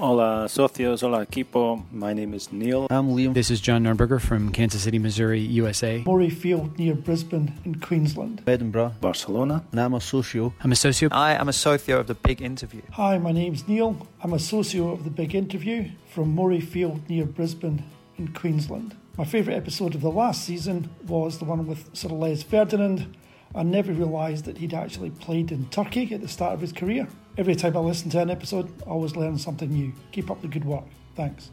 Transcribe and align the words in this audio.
Hola, 0.00 0.46
socios. 0.48 1.02
Hola, 1.02 1.26
equipo. 1.26 1.82
My 1.90 2.12
name 2.12 2.32
is 2.32 2.52
Neil. 2.52 2.86
I'm 2.88 3.08
Liam. 3.08 3.34
This 3.34 3.50
is 3.50 3.60
John 3.60 3.82
Nurnberger 3.82 4.20
from 4.20 4.52
Kansas 4.52 4.84
City, 4.84 4.96
Missouri, 4.96 5.40
USA. 5.40 6.04
Morayfield 6.04 6.78
near 6.78 6.94
Brisbane 6.94 7.52
in 7.64 7.80
Queensland. 7.80 8.44
Edinburgh. 8.46 8.94
Barcelona. 9.00 9.64
And 9.72 9.80
I'm 9.80 9.94
a 9.94 10.00
socio. 10.00 10.54
I'm 10.60 10.70
a 10.70 10.76
socio. 10.76 11.08
I 11.10 11.32
am 11.32 11.48
a 11.48 11.52
socio 11.52 11.98
of 11.98 12.06
the 12.06 12.14
Big 12.14 12.40
Interview. 12.40 12.82
Hi, 12.92 13.18
my 13.18 13.32
name's 13.32 13.66
Neil. 13.66 14.06
I'm 14.22 14.34
a 14.34 14.38
socio 14.38 14.92
of 14.92 15.02
the 15.02 15.10
Big 15.10 15.34
Interview 15.34 15.90
from 16.08 16.36
Morayfield 16.36 17.08
near 17.08 17.26
Brisbane 17.26 17.82
in 18.18 18.28
Queensland. 18.28 18.94
My 19.16 19.24
favourite 19.24 19.56
episode 19.56 19.96
of 19.96 20.00
the 20.00 20.12
last 20.12 20.44
season 20.44 20.90
was 21.08 21.38
the 21.40 21.44
one 21.44 21.66
with 21.66 21.90
Sir 21.92 22.10
Les 22.10 22.44
Ferdinand. 22.44 23.16
I 23.52 23.64
never 23.64 23.92
realised 23.92 24.44
that 24.44 24.58
he'd 24.58 24.74
actually 24.74 25.10
played 25.10 25.50
in 25.50 25.66
Turkey 25.70 26.14
at 26.14 26.20
the 26.20 26.28
start 26.28 26.52
of 26.52 26.60
his 26.60 26.72
career. 26.72 27.08
Every 27.38 27.54
time 27.54 27.76
I 27.76 27.80
listen 27.80 28.10
to 28.10 28.20
an 28.20 28.30
episode, 28.30 28.68
I 28.84 28.90
always 28.90 29.14
learn 29.14 29.38
something 29.38 29.70
new. 29.70 29.92
Keep 30.10 30.28
up 30.28 30.42
the 30.42 30.48
good 30.48 30.64
work. 30.64 30.82
Thanks. 31.14 31.52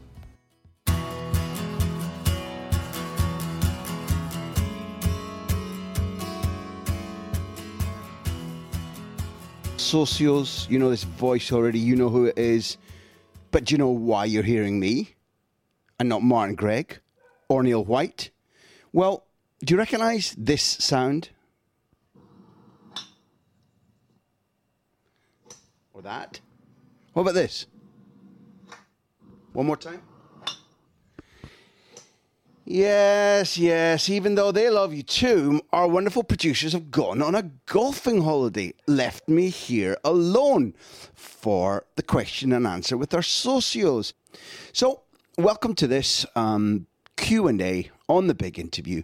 Socios, 9.76 10.68
you 10.68 10.80
know 10.80 10.90
this 10.90 11.04
voice 11.04 11.52
already, 11.52 11.78
you 11.78 11.94
know 11.94 12.08
who 12.08 12.24
it 12.24 12.36
is. 12.36 12.78
But 13.52 13.66
do 13.66 13.74
you 13.74 13.78
know 13.78 13.90
why 13.90 14.24
you're 14.24 14.42
hearing 14.42 14.80
me 14.80 15.14
and 16.00 16.08
not 16.08 16.20
Martin 16.20 16.56
Gregg 16.56 16.98
or 17.48 17.62
Neil 17.62 17.84
White? 17.84 18.30
Well, 18.92 19.24
do 19.64 19.74
you 19.74 19.78
recognise 19.78 20.34
this 20.36 20.64
sound? 20.64 21.28
Or 25.96 26.02
that? 26.02 26.40
What 27.14 27.22
about 27.22 27.32
this? 27.32 27.64
One 29.54 29.64
more 29.64 29.78
time. 29.78 30.02
Yes, 32.66 33.56
yes, 33.56 34.10
even 34.10 34.34
though 34.34 34.52
they 34.52 34.68
love 34.68 34.92
you 34.92 35.02
too, 35.02 35.62
our 35.72 35.88
wonderful 35.88 36.22
producers 36.22 36.74
have 36.74 36.90
gone 36.90 37.22
on 37.22 37.34
a 37.34 37.50
golfing 37.64 38.20
holiday, 38.20 38.74
left 38.86 39.26
me 39.26 39.48
here 39.48 39.96
alone 40.04 40.74
for 41.14 41.86
the 41.94 42.02
question 42.02 42.52
and 42.52 42.66
answer 42.66 42.98
with 42.98 43.14
our 43.14 43.22
socios. 43.22 44.12
So, 44.74 45.00
welcome 45.38 45.74
to 45.76 45.86
this 45.86 46.26
um, 46.36 46.88
Q&A 47.16 47.90
on 48.06 48.26
the 48.26 48.34
big 48.34 48.58
interview. 48.58 49.02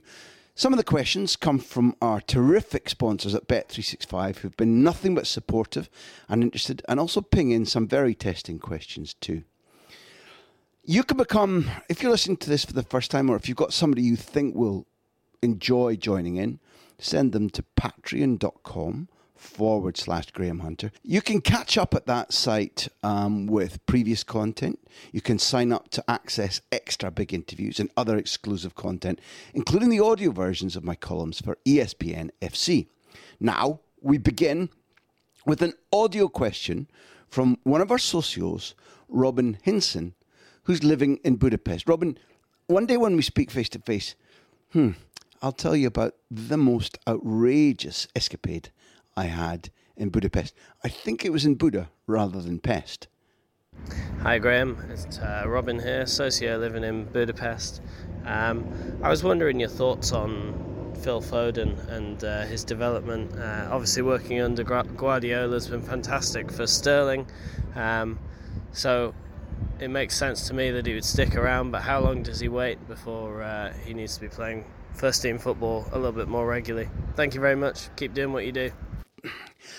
Some 0.54 0.74
of 0.74 0.76
the 0.76 0.84
questions 0.84 1.34
come 1.34 1.58
from 1.58 1.96
our 2.02 2.20
terrific 2.20 2.90
sponsors 2.90 3.34
at 3.34 3.48
Bet365 3.48 4.36
who've 4.36 4.56
been 4.56 4.82
nothing 4.82 5.14
but 5.14 5.26
supportive 5.26 5.88
and 6.28 6.42
interested 6.42 6.82
and 6.88 7.00
also 7.00 7.22
ping 7.22 7.50
in 7.50 7.64
some 7.64 7.88
very 7.88 8.14
testing 8.14 8.58
questions 8.58 9.14
too. 9.14 9.44
You 10.84 11.04
can 11.04 11.16
become, 11.16 11.70
if 11.88 12.02
you're 12.02 12.10
listening 12.10 12.36
to 12.38 12.50
this 12.50 12.66
for 12.66 12.74
the 12.74 12.82
first 12.82 13.10
time 13.10 13.30
or 13.30 13.36
if 13.36 13.48
you've 13.48 13.56
got 13.56 13.72
somebody 13.72 14.02
you 14.02 14.16
think 14.16 14.54
will 14.54 14.86
enjoy 15.40 15.96
joining 15.96 16.36
in, 16.36 16.60
send 16.98 17.32
them 17.32 17.48
to 17.50 17.64
patreon.com 17.76 19.08
forward 19.42 19.96
slash 19.96 20.30
Graham 20.30 20.60
Hunter. 20.60 20.92
You 21.02 21.20
can 21.20 21.40
catch 21.40 21.76
up 21.76 21.94
at 21.94 22.06
that 22.06 22.32
site 22.32 22.88
um, 23.02 23.46
with 23.46 23.84
previous 23.86 24.22
content. 24.22 24.78
You 25.10 25.20
can 25.20 25.38
sign 25.38 25.72
up 25.72 25.90
to 25.90 26.04
access 26.08 26.60
extra 26.70 27.10
big 27.10 27.34
interviews 27.34 27.80
and 27.80 27.90
other 27.96 28.16
exclusive 28.16 28.74
content, 28.74 29.20
including 29.52 29.90
the 29.90 30.00
audio 30.00 30.30
versions 30.30 30.76
of 30.76 30.84
my 30.84 30.94
columns 30.94 31.40
for 31.40 31.58
ESPN 31.66 32.30
FC. 32.40 32.86
Now, 33.40 33.80
we 34.00 34.16
begin 34.16 34.70
with 35.44 35.60
an 35.60 35.74
audio 35.92 36.28
question 36.28 36.88
from 37.28 37.58
one 37.64 37.80
of 37.80 37.90
our 37.90 37.98
socios, 37.98 38.74
Robin 39.08 39.58
Hinson, 39.62 40.14
who's 40.64 40.84
living 40.84 41.18
in 41.24 41.36
Budapest. 41.36 41.88
Robin, 41.88 42.16
one 42.68 42.86
day 42.86 42.96
when 42.96 43.16
we 43.16 43.22
speak 43.22 43.50
face 43.50 43.68
to 43.70 43.80
face, 43.80 44.14
hmm, 44.72 44.92
I'll 45.42 45.52
tell 45.52 45.74
you 45.74 45.88
about 45.88 46.14
the 46.30 46.56
most 46.56 46.98
outrageous 47.08 48.06
escapade 48.14 48.70
I 49.16 49.24
had 49.24 49.70
in 49.96 50.08
Budapest. 50.10 50.54
I 50.82 50.88
think 50.88 51.24
it 51.24 51.32
was 51.32 51.44
in 51.44 51.54
Buda 51.54 51.90
rather 52.06 52.40
than 52.40 52.58
Pest. 52.58 53.08
Hi 54.20 54.38
Graham, 54.38 54.78
it's 54.90 55.18
uh, 55.18 55.44
Robin 55.46 55.78
here, 55.78 56.06
socio 56.06 56.58
living 56.58 56.84
in 56.84 57.04
Budapest. 57.06 57.80
Um, 58.24 58.66
I 59.02 59.08
was 59.08 59.24
wondering 59.24 59.60
your 59.60 59.68
thoughts 59.68 60.12
on 60.12 60.94
Phil 61.02 61.20
Foden 61.20 61.88
and 61.88 62.22
uh, 62.22 62.42
his 62.42 62.64
development. 62.64 63.36
Uh, 63.36 63.68
obviously, 63.70 64.02
working 64.02 64.40
under 64.40 64.62
Guardiola 64.62 65.54
has 65.54 65.68
been 65.68 65.82
fantastic 65.82 66.52
for 66.52 66.66
Sterling, 66.66 67.26
um, 67.74 68.18
so 68.72 69.14
it 69.80 69.88
makes 69.88 70.16
sense 70.16 70.46
to 70.48 70.54
me 70.54 70.70
that 70.70 70.86
he 70.86 70.94
would 70.94 71.04
stick 71.04 71.34
around. 71.34 71.72
But 71.72 71.82
how 71.82 72.00
long 72.00 72.22
does 72.22 72.38
he 72.40 72.48
wait 72.48 72.86
before 72.86 73.42
uh, 73.42 73.72
he 73.84 73.94
needs 73.94 74.14
to 74.14 74.20
be 74.20 74.28
playing 74.28 74.64
first 74.94 75.22
team 75.22 75.38
football 75.38 75.88
a 75.92 75.96
little 75.96 76.12
bit 76.12 76.28
more 76.28 76.46
regularly? 76.46 76.88
Thank 77.16 77.34
you 77.34 77.40
very 77.40 77.56
much. 77.56 77.88
Keep 77.96 78.14
doing 78.14 78.32
what 78.32 78.46
you 78.46 78.52
do. 78.52 78.70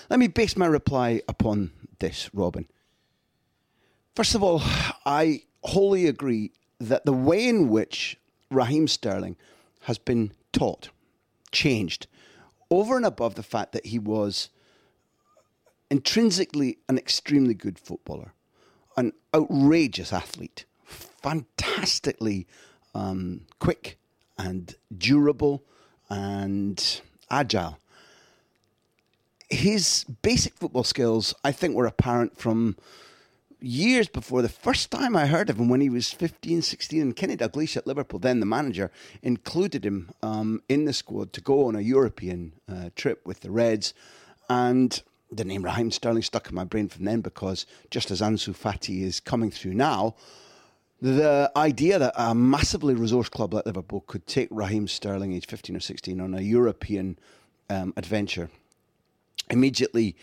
Let 0.10 0.20
me 0.20 0.28
base 0.28 0.56
my 0.56 0.66
reply 0.66 1.22
upon 1.28 1.72
this, 2.00 2.30
Robin. 2.34 2.68
First 4.16 4.36
of 4.36 4.44
all, 4.44 4.62
I 5.06 5.44
wholly 5.64 6.08
agree 6.08 6.52
that 6.80 7.06
the 7.06 7.14
way 7.14 7.48
in 7.48 7.70
which 7.70 8.18
Raheem 8.52 8.88
Sterling 8.88 9.36
has 9.82 9.98
been 9.98 10.34
taught, 10.52 10.90
changed, 11.52 12.08
over 12.70 12.96
and 12.96 13.06
above 13.06 13.36
the 13.36 13.44
fact 13.44 13.72
that 13.72 13.88
he 13.88 14.00
was 14.00 14.50
intrinsically 15.90 16.78
an 16.90 16.98
extremely 16.98 17.54
good 17.54 17.80
footballer, 17.80 18.34
an 18.98 19.14
outrageous 19.34 20.14
athlete, 20.14 20.66
fantastically 20.86 22.48
um, 22.94 23.42
quick 23.60 23.98
and 24.38 24.76
durable 24.96 25.64
and 26.10 27.02
agile 27.30 27.78
his 29.64 30.04
basic 30.22 30.56
football 30.56 30.84
skills, 30.84 31.34
I 31.42 31.54
think, 31.54 31.74
were 31.74 31.86
apparent 31.86 32.38
from 32.38 32.76
years 33.62 34.10
before 34.10 34.42
the 34.42 34.50
first 34.50 34.92
time 34.92 35.16
I 35.16 35.26
heard 35.26 35.50
of 35.50 35.58
him 35.58 35.70
when 35.70 35.80
he 35.80 35.90
was 35.90 36.12
15, 36.12 36.62
16, 36.62 37.02
and 37.02 37.16
Kenny 37.16 37.38
Dalglish 37.38 37.78
at 37.78 37.88
Liverpool, 37.88 38.20
then 38.20 38.42
the 38.42 38.46
manager, 38.46 38.92
included 39.22 39.86
him 39.86 40.10
um, 40.22 40.62
in 40.68 40.84
the 40.84 40.92
squad 40.92 41.32
to 41.32 41.40
go 41.40 41.66
on 41.66 41.78
a 41.78 41.80
European 41.80 42.52
uh, 42.68 42.90
trip 42.98 43.26
with 43.26 43.40
the 43.40 43.52
Reds. 43.52 43.94
And 44.50 45.02
the 45.32 45.46
name 45.46 45.64
Raheem 45.64 45.92
Sterling 45.92 46.24
stuck 46.24 46.50
in 46.50 46.56
my 46.56 46.66
brain 46.66 46.90
from 46.90 47.06
then 47.06 47.22
because 47.22 47.66
just 47.90 48.12
as 48.12 48.20
Ansu 48.20 48.54
Fati 48.54 49.04
is 49.04 49.22
coming 49.22 49.50
through 49.50 49.76
now, 49.76 50.16
the 51.02 51.50
idea 51.56 52.00
that 52.00 52.14
a 52.18 52.36
massively 52.36 52.96
resourced 52.96 53.32
club 53.32 53.54
like 53.54 53.66
Liverpool 53.66 54.04
could 54.08 54.28
take 54.28 54.50
Raheem 54.52 54.90
Sterling, 54.90 55.32
age 55.32 55.48
15 55.48 55.78
or 55.78 55.80
16, 55.80 56.20
on 56.20 56.34
a 56.34 56.42
European 56.42 57.18
um, 57.70 57.94
adventure 57.96 58.50
immediately 59.54 60.16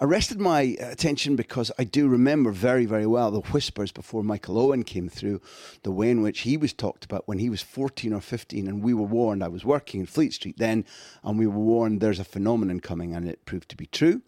arrested 0.00 0.40
my 0.40 0.60
attention 0.78 1.36
because 1.36 1.70
I 1.78 1.84
do 1.84 2.08
remember 2.08 2.50
very, 2.50 2.84
very 2.84 3.06
well 3.06 3.30
the 3.30 3.40
whispers 3.40 3.92
before 3.92 4.22
Michael 4.22 4.58
Owen 4.58 4.82
came 4.82 5.08
through, 5.08 5.40
the 5.82 5.90
way 5.90 6.10
in 6.10 6.22
which 6.22 6.40
he 6.40 6.56
was 6.56 6.72
talked 6.72 7.04
about 7.04 7.26
when 7.26 7.38
he 7.38 7.48
was 7.48 7.62
14 7.62 8.12
or 8.12 8.20
15, 8.20 8.68
and 8.68 8.82
we 8.82 8.94
were 8.94 9.02
warned. 9.02 9.42
I 9.42 9.48
was 9.48 9.64
working 9.64 10.00
in 10.00 10.06
Fleet 10.06 10.32
Street 10.32 10.58
then, 10.58 10.84
and 11.22 11.38
we 11.38 11.46
were 11.46 11.58
warned 11.58 12.00
there's 12.00 12.20
a 12.20 12.24
phenomenon 12.24 12.80
coming, 12.80 13.14
and 13.14 13.28
it 13.28 13.44
proved 13.46 13.68
to 13.70 13.76
be 13.76 13.86
true. 13.86 14.22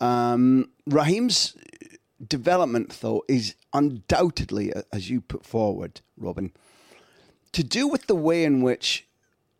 Um, 0.00 0.70
Raheem's 0.86 1.56
development, 2.26 2.98
though, 3.00 3.22
is 3.28 3.54
undoubtedly, 3.72 4.72
as 4.92 5.08
you 5.10 5.20
put 5.20 5.44
forward, 5.44 6.00
Robin, 6.16 6.52
to 7.52 7.62
do 7.62 7.86
with 7.86 8.06
the 8.06 8.16
way 8.16 8.44
in 8.44 8.62
which, 8.62 9.06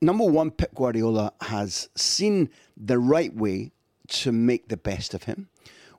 number 0.03 0.25
one, 0.25 0.51
Pep 0.51 0.75
Guardiola 0.75 1.33
has 1.43 1.89
seen 1.95 2.51
the 2.77 2.99
right 2.99 3.35
way 3.35 3.73
to 4.09 4.33
make 4.33 4.69
the 4.69 4.77
best 4.77 5.15
of 5.15 5.25
him, 5.25 5.49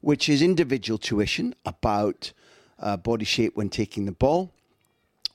which 0.01 0.29
is 0.29 0.41
individual 0.41 0.97
tuition 0.97 1.55
about 1.65 2.31
uh, 2.79 2.97
body 2.97 3.25
shape 3.25 3.55
when 3.55 3.69
taking 3.69 4.05
the 4.05 4.11
ball, 4.11 4.51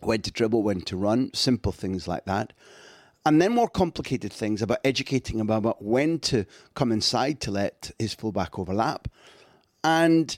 when 0.01 0.23
to 0.23 0.31
dribble, 0.31 0.63
when 0.63 0.81
to 0.83 0.97
run, 0.97 1.31
simple 1.35 1.73
things 1.73 2.09
like 2.09 2.25
that. 2.25 2.53
And 3.25 3.41
then 3.41 3.53
more 3.53 3.69
complicated 3.69 4.33
things 4.33 4.63
about 4.63 4.79
educating 4.85 5.39
him 5.39 5.49
about 5.49 5.83
when 5.83 6.19
to 6.21 6.45
come 6.75 6.91
inside 6.91 7.41
to 7.43 7.53
let 7.53 7.93
his 7.99 8.15
fullback 8.15 8.59
overlap. 8.59 9.09
And 9.85 10.37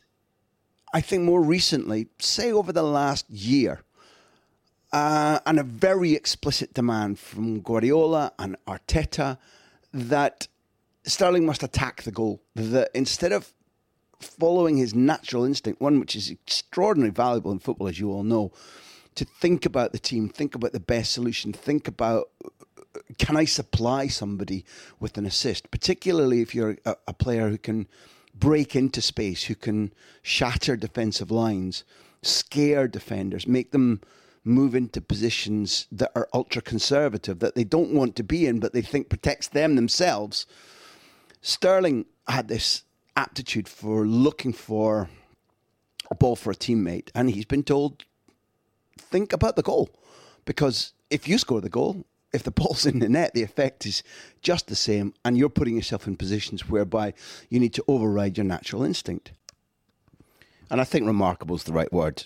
I 0.92 1.00
think 1.00 1.22
more 1.22 1.42
recently, 1.42 2.08
say 2.18 2.52
over 2.52 2.72
the 2.72 2.82
last 2.82 3.28
year, 3.30 3.82
uh, 4.92 5.40
and 5.44 5.58
a 5.58 5.64
very 5.64 6.12
explicit 6.12 6.72
demand 6.72 7.18
from 7.18 7.60
Guardiola 7.60 8.32
and 8.38 8.56
Arteta 8.68 9.38
that 9.92 10.46
Sterling 11.06 11.46
must 11.46 11.62
attack 11.62 12.02
the 12.02 12.10
goal. 12.10 12.42
That 12.54 12.90
instead 12.94 13.32
of 13.32 13.52
following 14.20 14.76
his 14.76 14.94
natural 14.94 15.44
instinct, 15.44 15.80
one 15.80 16.00
which 16.00 16.16
is 16.16 16.30
extraordinarily 16.30 17.12
valuable 17.12 17.52
in 17.52 17.58
football, 17.58 17.88
as 17.88 18.00
you 18.00 18.10
all 18.10 18.22
know, 18.22 18.52
to 19.14 19.24
think 19.24 19.64
about 19.66 19.92
the 19.92 19.98
team, 19.98 20.28
think 20.28 20.54
about 20.54 20.72
the 20.72 20.80
best 20.80 21.12
solution, 21.12 21.52
think 21.52 21.86
about 21.86 22.30
can 23.18 23.36
I 23.36 23.44
supply 23.44 24.06
somebody 24.06 24.64
with 25.00 25.18
an 25.18 25.26
assist, 25.26 25.70
particularly 25.70 26.40
if 26.40 26.54
you're 26.54 26.78
a, 26.84 26.96
a 27.08 27.12
player 27.12 27.48
who 27.48 27.58
can 27.58 27.88
break 28.34 28.74
into 28.76 29.00
space, 29.00 29.44
who 29.44 29.54
can 29.54 29.92
shatter 30.22 30.76
defensive 30.76 31.30
lines, 31.30 31.84
scare 32.22 32.88
defenders, 32.88 33.46
make 33.46 33.72
them 33.72 34.00
move 34.44 34.74
into 34.74 35.00
positions 35.00 35.86
that 35.90 36.12
are 36.14 36.28
ultra 36.32 36.60
conservative, 36.60 37.38
that 37.38 37.54
they 37.54 37.64
don't 37.64 37.92
want 37.92 38.14
to 38.16 38.22
be 38.22 38.46
in, 38.46 38.60
but 38.60 38.72
they 38.72 38.82
think 38.82 39.08
protects 39.08 39.48
them 39.48 39.74
themselves. 39.74 40.46
Sterling 41.46 42.06
had 42.26 42.48
this 42.48 42.84
aptitude 43.16 43.68
for 43.68 44.06
looking 44.06 44.54
for 44.54 45.10
a 46.10 46.14
ball 46.14 46.36
for 46.36 46.50
a 46.50 46.54
teammate, 46.54 47.10
and 47.14 47.28
he's 47.28 47.44
been 47.44 47.62
told, 47.62 48.06
think 48.98 49.30
about 49.30 49.54
the 49.54 49.62
goal. 49.62 49.90
Because 50.46 50.94
if 51.10 51.28
you 51.28 51.36
score 51.36 51.60
the 51.60 51.68
goal, 51.68 52.06
if 52.32 52.42
the 52.42 52.50
ball's 52.58 52.86
in 52.86 52.98
the 52.98 53.10
net, 53.10 53.34
the 53.34 53.42
effect 53.42 53.84
is 53.84 54.02
just 54.40 54.68
the 54.68 54.74
same, 54.74 55.12
and 55.22 55.36
you're 55.36 55.50
putting 55.50 55.76
yourself 55.76 56.06
in 56.06 56.16
positions 56.16 56.70
whereby 56.70 57.12
you 57.50 57.60
need 57.60 57.74
to 57.74 57.84
override 57.86 58.38
your 58.38 58.46
natural 58.46 58.82
instinct. 58.82 59.32
And 60.70 60.80
I 60.80 60.84
think 60.84 61.06
remarkable 61.06 61.56
is 61.56 61.64
the 61.64 61.74
right 61.74 61.92
word. 61.92 62.24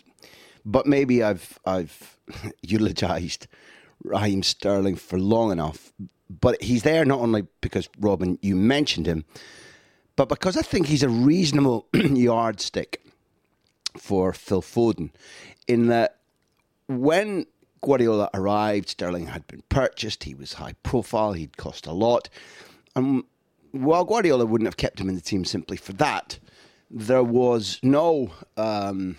But 0.64 0.86
maybe 0.86 1.24
I've 1.24 1.58
I've 1.64 2.16
eulogized 2.62 3.48
Raheem 4.04 4.44
Sterling 4.44 4.94
for 4.94 5.18
long 5.18 5.50
enough. 5.50 5.92
But 6.30 6.62
he's 6.62 6.82
there 6.82 7.04
not 7.04 7.20
only 7.20 7.46
because 7.60 7.88
Robin, 7.98 8.38
you 8.42 8.54
mentioned 8.54 9.06
him, 9.06 9.24
but 10.16 10.28
because 10.28 10.56
I 10.56 10.62
think 10.62 10.86
he's 10.86 11.02
a 11.02 11.08
reasonable 11.08 11.86
yardstick 11.94 13.02
for 13.96 14.32
Phil 14.32 14.62
Foden. 14.62 15.10
In 15.66 15.86
that 15.86 16.18
when 16.86 17.46
Guardiola 17.82 18.28
arrived, 18.34 18.88
Sterling 18.88 19.26
had 19.26 19.46
been 19.46 19.62
purchased, 19.68 20.24
he 20.24 20.34
was 20.34 20.54
high 20.54 20.74
profile, 20.82 21.32
he'd 21.32 21.56
cost 21.56 21.86
a 21.86 21.92
lot. 21.92 22.28
And 22.96 23.24
while 23.72 24.04
Guardiola 24.04 24.46
wouldn't 24.46 24.66
have 24.66 24.76
kept 24.76 25.00
him 25.00 25.08
in 25.08 25.14
the 25.14 25.20
team 25.20 25.44
simply 25.44 25.76
for 25.76 25.92
that, 25.94 26.38
there 26.90 27.22
was 27.22 27.78
no 27.82 28.32
um, 28.56 29.16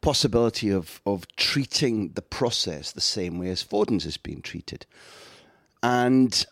possibility 0.00 0.70
of, 0.70 1.00
of 1.06 1.26
treating 1.36 2.10
the 2.12 2.22
process 2.22 2.92
the 2.92 3.00
same 3.00 3.38
way 3.38 3.50
as 3.50 3.62
Foden's 3.62 4.04
has 4.04 4.16
been 4.16 4.42
treated. 4.42 4.86
And 5.84 6.46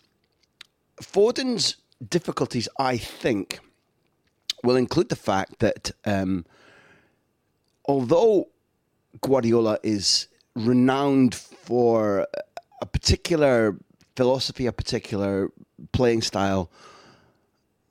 Foden's 1.00 1.76
difficulties, 2.06 2.69
I 2.79 2.99
think, 2.99 3.61
will 4.62 4.76
include 4.76 5.08
the 5.08 5.17
fact 5.17 5.61
that 5.61 5.90
um, 6.05 6.44
although 7.87 8.50
Guardiola 9.23 9.79
is 9.82 10.29
renowned 10.55 11.34
for 11.34 12.29
a 12.82 12.84
particular 12.84 13.79
philosophy, 14.17 14.67
a 14.67 14.73
particular 14.73 15.50
playing 15.93 16.20
style, 16.20 16.70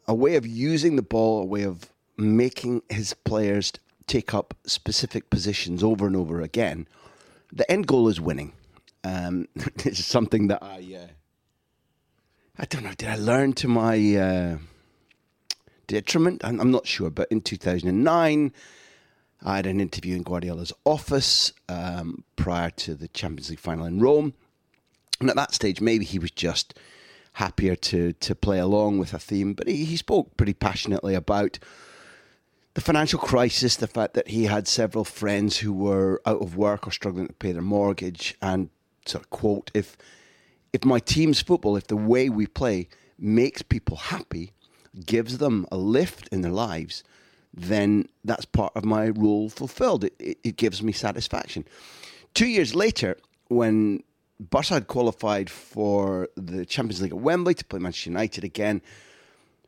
a 0.07 0.13
way 0.13 0.35
of 0.35 0.45
using 0.45 0.95
the 0.95 1.01
ball, 1.01 1.41
a 1.41 1.45
way 1.45 1.63
of 1.63 1.91
making 2.17 2.83
his 2.89 3.15
players 3.15 3.73
take 4.05 4.31
up 4.31 4.53
specific 4.67 5.31
positions 5.31 5.81
over 5.81 6.05
and 6.05 6.15
over 6.15 6.39
again. 6.39 6.88
The 7.51 7.69
end 7.71 7.88
goal 7.88 8.09
is 8.09 8.21
winning. 8.21 8.53
Um, 9.03 9.47
it's 9.77 10.05
something 10.05 10.47
that 10.49 10.61
I, 10.61 10.99
uh, 11.01 11.07
I 12.62 12.66
don't 12.66 12.84
know. 12.84 12.94
Did 12.96 13.10
I 13.10 13.16
learn 13.16 13.54
to 13.54 13.68
my 13.68 13.98
uh, 14.16 14.58
detriment? 15.88 16.46
I'm, 16.46 16.62
I'm, 16.62 16.69
not 16.69 16.86
sure. 16.86 17.10
But 17.10 17.28
in 17.31 17.42
2009, 17.42 18.54
I 19.42 19.56
had 19.56 19.66
an 19.66 19.81
interview 19.81 20.16
in 20.16 20.22
Guardiola's 20.22 20.72
office 20.86 21.54
um, 21.68 22.24
prior 22.36 22.69
to 22.69 22.94
the 22.94 23.08
Champions 23.08 23.50
League 23.50 23.58
final 23.58 23.86
in 23.86 24.00
Rome, 24.00 24.36
and 25.19 25.28
at 25.28 25.36
that 25.38 25.56
stage, 25.56 25.81
maybe 25.81 26.06
he 26.06 26.19
was 26.19 26.30
just 26.30 26.78
happier 27.34 27.75
to 27.75 28.13
to 28.13 28.36
play 28.36 28.60
along 28.60 29.00
with 29.00 29.16
a 29.16 29.19
theme. 29.19 29.54
But 29.54 29.68
he, 29.68 29.84
he 29.86 29.98
spoke 29.98 30.38
pretty 30.38 30.54
passionately 30.54 31.16
about 31.16 31.58
the 32.75 32.81
financial 32.81 33.18
crisis, 33.18 33.75
the 33.75 33.88
fact 33.88 34.13
that 34.13 34.28
he 34.28 34.46
had 34.46 34.68
several 34.68 35.04
friends 35.04 35.58
who 35.58 35.74
were 35.74 36.22
out 36.28 36.44
of 36.44 36.56
work 36.56 36.88
or 36.88 36.92
struggling 36.92 37.25
to 37.25 37.34
pay 37.34 37.54
their 37.54 37.63
mortgage, 37.63 38.38
and 38.40 38.69
sort 39.08 39.24
of 39.24 39.31
quote, 39.31 39.72
if 39.74 39.98
if 40.73 40.85
my 40.85 41.00
team's 41.00 41.41
football, 41.41 41.75
if 41.75 41.88
the 41.88 41.97
way 41.97 42.29
we 42.29 42.47
play 42.47 42.88
makes 43.18 43.62
people 43.62 43.97
happy, 43.97 44.53
gives 45.06 45.38
them 45.38 45.65
a 45.71 45.77
lift 45.77 46.27
in 46.29 46.41
their 46.41 46.51
lives, 46.51 47.03
then 47.53 48.07
that's 48.23 48.45
part 48.45 48.71
of 48.75 48.85
my 48.85 49.09
role 49.09 49.50
fulfilled. 49.50 50.06
It, 50.06 50.15
it, 50.19 50.38
it 50.44 50.56
gives 50.57 50.81
me 50.81 50.91
satisfaction. 50.91 51.65
Two 52.33 52.47
years 52.47 52.73
later, 52.75 53.18
when 53.50 54.03
Barca 54.39 54.75
had 54.75 54.88
qualified 54.88 55.50
for 55.50 56.29
the 56.35 56.65
Champions 56.65 57.01
League 57.01 57.12
at 57.12 57.19
Wembley 57.19 57.53
to 57.53 57.65
play 57.65 57.79
Manchester 57.79 58.09
United 58.09 58.44
again, 58.44 58.81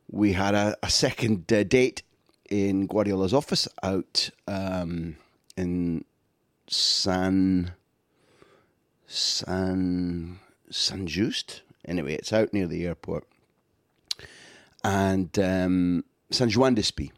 we 0.09 0.33
had 0.33 0.55
a, 0.55 0.75
a 0.81 0.89
second 0.89 1.51
uh, 1.51 1.63
date 1.63 2.03
in 2.49 2.87
Guardiola's 2.87 3.33
office 3.33 3.67
out 3.81 4.29
um, 4.47 5.17
in 5.57 6.05
San 6.67 7.73
San 9.07 10.39
San 10.69 11.07
Just. 11.07 11.61
Anyway, 11.85 12.13
it's 12.13 12.31
out 12.31 12.53
near 12.53 12.67
the 12.67 12.85
airport, 12.85 13.25
and 14.83 15.37
um, 15.39 16.03
San 16.31 16.49
Juan 16.51 16.75
d'Espí, 16.75 17.11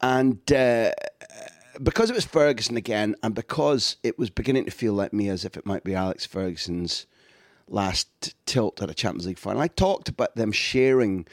and. 0.00 0.40
Uh, 0.50 0.92
because 1.82 2.10
it 2.10 2.14
was 2.14 2.24
Ferguson 2.24 2.76
again, 2.76 3.16
and 3.22 3.34
because 3.34 3.96
it 4.02 4.18
was 4.18 4.30
beginning 4.30 4.64
to 4.66 4.70
feel 4.70 4.92
like 4.92 5.12
me 5.12 5.28
as 5.28 5.44
if 5.44 5.56
it 5.56 5.66
might 5.66 5.84
be 5.84 5.94
Alex 5.94 6.26
Ferguson's 6.26 7.06
last 7.68 8.34
tilt 8.46 8.82
at 8.82 8.90
a 8.90 8.94
Champions 8.94 9.26
League 9.26 9.38
final, 9.38 9.62
I 9.62 9.68
talked 9.68 10.08
about 10.08 10.36
them 10.36 10.52
sharing 10.52 11.26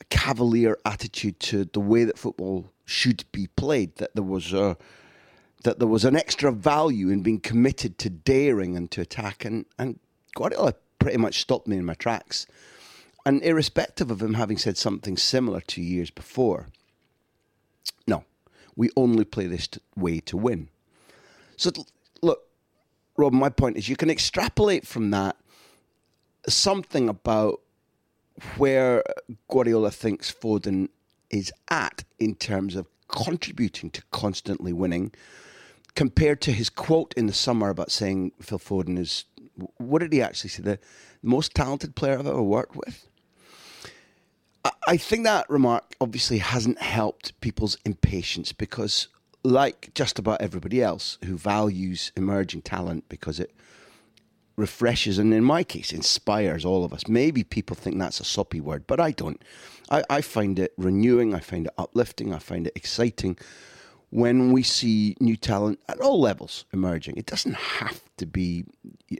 a 0.00 0.04
cavalier 0.04 0.78
attitude 0.84 1.38
to 1.40 1.64
the 1.66 1.80
way 1.80 2.04
that 2.04 2.18
football 2.18 2.70
should 2.84 3.24
be 3.32 3.46
played. 3.48 3.96
That 3.96 4.14
there 4.14 4.24
was 4.24 4.52
a 4.52 4.76
that 5.64 5.78
there 5.78 5.88
was 5.88 6.04
an 6.04 6.16
extra 6.16 6.52
value 6.52 7.08
in 7.08 7.22
being 7.22 7.40
committed 7.40 7.98
to 7.98 8.10
daring 8.10 8.76
and 8.76 8.90
to 8.92 9.00
attack, 9.00 9.44
and 9.44 9.66
and 9.78 9.98
Guardiola 10.34 10.74
pretty 10.98 11.18
much 11.18 11.40
stopped 11.40 11.66
me 11.66 11.76
in 11.76 11.84
my 11.84 11.94
tracks. 11.94 12.46
And 13.26 13.42
irrespective 13.42 14.10
of 14.10 14.20
him 14.20 14.34
having 14.34 14.58
said 14.58 14.76
something 14.76 15.16
similar 15.16 15.60
two 15.60 15.82
years 15.82 16.10
before, 16.10 16.68
no, 18.06 18.24
we 18.76 18.90
only 18.96 19.24
play 19.24 19.46
this 19.46 19.68
way 19.96 20.20
to 20.20 20.36
win. 20.36 20.68
So 21.56 21.70
look, 22.20 22.42
Rob, 23.16 23.32
my 23.32 23.48
point 23.48 23.78
is 23.78 23.88
you 23.88 23.96
can 23.96 24.10
extrapolate 24.10 24.86
from 24.86 25.10
that 25.10 25.36
something 26.48 27.08
about 27.08 27.60
where 28.56 29.02
Guardiola 29.48 29.90
thinks 29.90 30.32
Foden 30.32 30.88
is 31.30 31.52
at 31.70 32.04
in 32.18 32.34
terms 32.34 32.76
of 32.76 32.86
contributing 33.08 33.90
to 33.90 34.02
constantly 34.10 34.72
winning 34.72 35.12
compared 35.94 36.40
to 36.42 36.52
his 36.52 36.68
quote 36.68 37.14
in 37.16 37.26
the 37.26 37.32
summer 37.32 37.68
about 37.68 37.90
saying 37.90 38.32
Phil 38.40 38.58
Foden 38.58 38.98
is, 38.98 39.24
what 39.78 40.00
did 40.00 40.12
he 40.12 40.22
actually 40.22 40.50
say, 40.50 40.62
the 40.62 40.78
most 41.22 41.54
talented 41.54 41.94
player 41.94 42.18
I've 42.18 42.26
ever 42.26 42.42
worked 42.42 42.76
with? 42.76 43.08
I 44.86 44.96
think 44.96 45.24
that 45.24 45.48
remark 45.50 45.94
obviously 46.00 46.38
hasn't 46.38 46.80
helped 46.80 47.38
people's 47.40 47.76
impatience 47.84 48.52
because, 48.52 49.08
like 49.42 49.92
just 49.94 50.18
about 50.18 50.40
everybody 50.40 50.82
else 50.82 51.18
who 51.24 51.36
values 51.36 52.12
emerging 52.16 52.62
talent 52.62 53.08
because 53.08 53.38
it 53.38 53.54
refreshes 54.56 55.18
and, 55.18 55.34
in 55.34 55.44
my 55.44 55.64
case, 55.64 55.92
inspires 55.92 56.64
all 56.64 56.84
of 56.84 56.92
us. 56.92 57.08
Maybe 57.08 57.44
people 57.44 57.76
think 57.76 57.98
that's 57.98 58.20
a 58.20 58.24
soppy 58.24 58.60
word, 58.60 58.86
but 58.86 59.00
I 59.00 59.10
don't. 59.10 59.42
I, 59.90 60.02
I 60.08 60.20
find 60.22 60.58
it 60.58 60.72
renewing, 60.78 61.34
I 61.34 61.40
find 61.40 61.66
it 61.66 61.74
uplifting, 61.76 62.32
I 62.32 62.38
find 62.38 62.66
it 62.66 62.72
exciting 62.74 63.36
when 64.14 64.52
we 64.52 64.62
see 64.62 65.16
new 65.18 65.36
talent 65.36 65.80
at 65.88 66.00
all 66.00 66.20
levels 66.20 66.66
emerging. 66.72 67.16
It 67.16 67.26
doesn't 67.26 67.56
have 67.56 68.00
to 68.16 68.26
be 68.26 68.64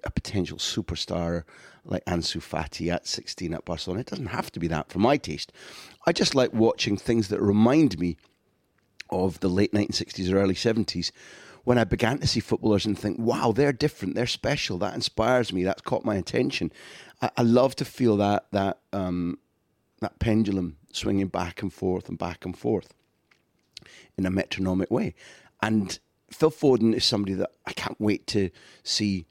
a 0.04 0.10
potential 0.12 0.56
superstar 0.58 1.42
like 1.84 2.04
Ansu 2.04 2.40
Fati 2.40 2.92
at 2.92 3.04
16 3.04 3.52
at 3.54 3.64
Barcelona. 3.64 4.02
It 4.02 4.06
doesn't 4.06 4.26
have 4.26 4.52
to 4.52 4.60
be 4.60 4.68
that 4.68 4.92
for 4.92 5.00
my 5.00 5.16
taste. 5.16 5.50
I 6.06 6.12
just 6.12 6.36
like 6.36 6.52
watching 6.52 6.96
things 6.96 7.26
that 7.28 7.40
remind 7.42 7.98
me 7.98 8.16
of 9.10 9.40
the 9.40 9.48
late 9.48 9.72
1960s 9.72 10.32
or 10.32 10.38
early 10.38 10.54
70s 10.54 11.10
when 11.64 11.76
I 11.76 11.82
began 11.82 12.18
to 12.18 12.28
see 12.28 12.38
footballers 12.38 12.86
and 12.86 12.96
think, 12.96 13.18
wow, 13.18 13.50
they're 13.50 13.72
different, 13.72 14.14
they're 14.14 14.28
special. 14.28 14.78
That 14.78 14.94
inspires 14.94 15.52
me. 15.52 15.64
That's 15.64 15.82
caught 15.82 16.04
my 16.04 16.14
attention. 16.14 16.70
I, 17.20 17.32
I 17.36 17.42
love 17.42 17.74
to 17.76 17.84
feel 17.84 18.16
that 18.18 18.46
that 18.52 18.78
um, 18.92 19.40
that 20.00 20.20
pendulum 20.20 20.76
swinging 20.92 21.26
back 21.26 21.62
and 21.62 21.72
forth 21.72 22.08
and 22.08 22.16
back 22.16 22.44
and 22.44 22.56
forth 22.56 22.94
in 24.16 24.26
a 24.26 24.30
metronomic 24.30 24.90
way. 24.90 25.14
And 25.62 25.98
Phil 26.30 26.50
Foden 26.50 26.94
is 26.94 27.04
somebody 27.04 27.34
that 27.34 27.50
I 27.66 27.72
can't 27.72 28.00
wait 28.00 28.26
to 28.28 28.50
see 28.82 29.26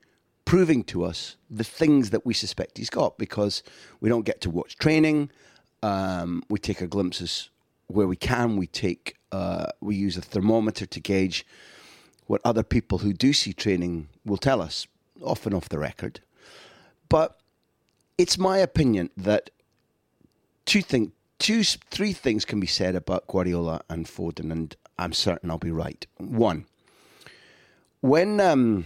proving 0.45 0.83
to 0.83 1.03
us 1.03 1.37
the 1.49 1.63
things 1.63 2.09
that 2.09 2.25
we 2.25 2.33
suspect 2.33 2.77
he's 2.77 2.89
got 2.89 3.17
because 3.17 3.63
we 3.99 4.09
don't 4.09 4.25
get 4.25 4.41
to 4.41 4.49
watch 4.49 4.77
training. 4.77 5.29
Um, 5.81 6.43
we 6.49 6.59
take 6.59 6.81
our 6.81 6.87
glimpses 6.87 7.49
where 7.87 8.07
we 8.07 8.15
can. 8.15 8.57
We 8.57 8.67
take 8.67 9.17
uh, 9.31 9.67
we 9.81 9.95
use 9.95 10.17
a 10.17 10.21
thermometer 10.21 10.85
to 10.85 10.99
gauge 10.99 11.45
what 12.27 12.41
other 12.45 12.63
people 12.63 12.99
who 12.99 13.13
do 13.13 13.33
see 13.33 13.51
training 13.51 14.07
will 14.25 14.37
tell 14.37 14.61
us, 14.61 14.87
often 15.21 15.53
off 15.53 15.69
the 15.69 15.79
record. 15.79 16.21
But 17.09 17.37
it's 18.17 18.37
my 18.37 18.59
opinion 18.59 19.09
that 19.17 19.49
two, 20.65 20.81
thing, 20.81 21.11
two, 21.39 21.63
three 21.63 22.13
things 22.13 22.45
can 22.45 22.59
be 22.59 22.67
said 22.67 22.95
about 22.95 23.27
Guardiola 23.27 23.81
and 23.89 24.05
Foden, 24.05 24.51
and 24.51 24.75
I'm 24.97 25.13
certain 25.13 25.49
I'll 25.49 25.57
be 25.57 25.71
right. 25.71 26.05
One, 26.17 26.65
when 28.01 28.39
um, 28.39 28.85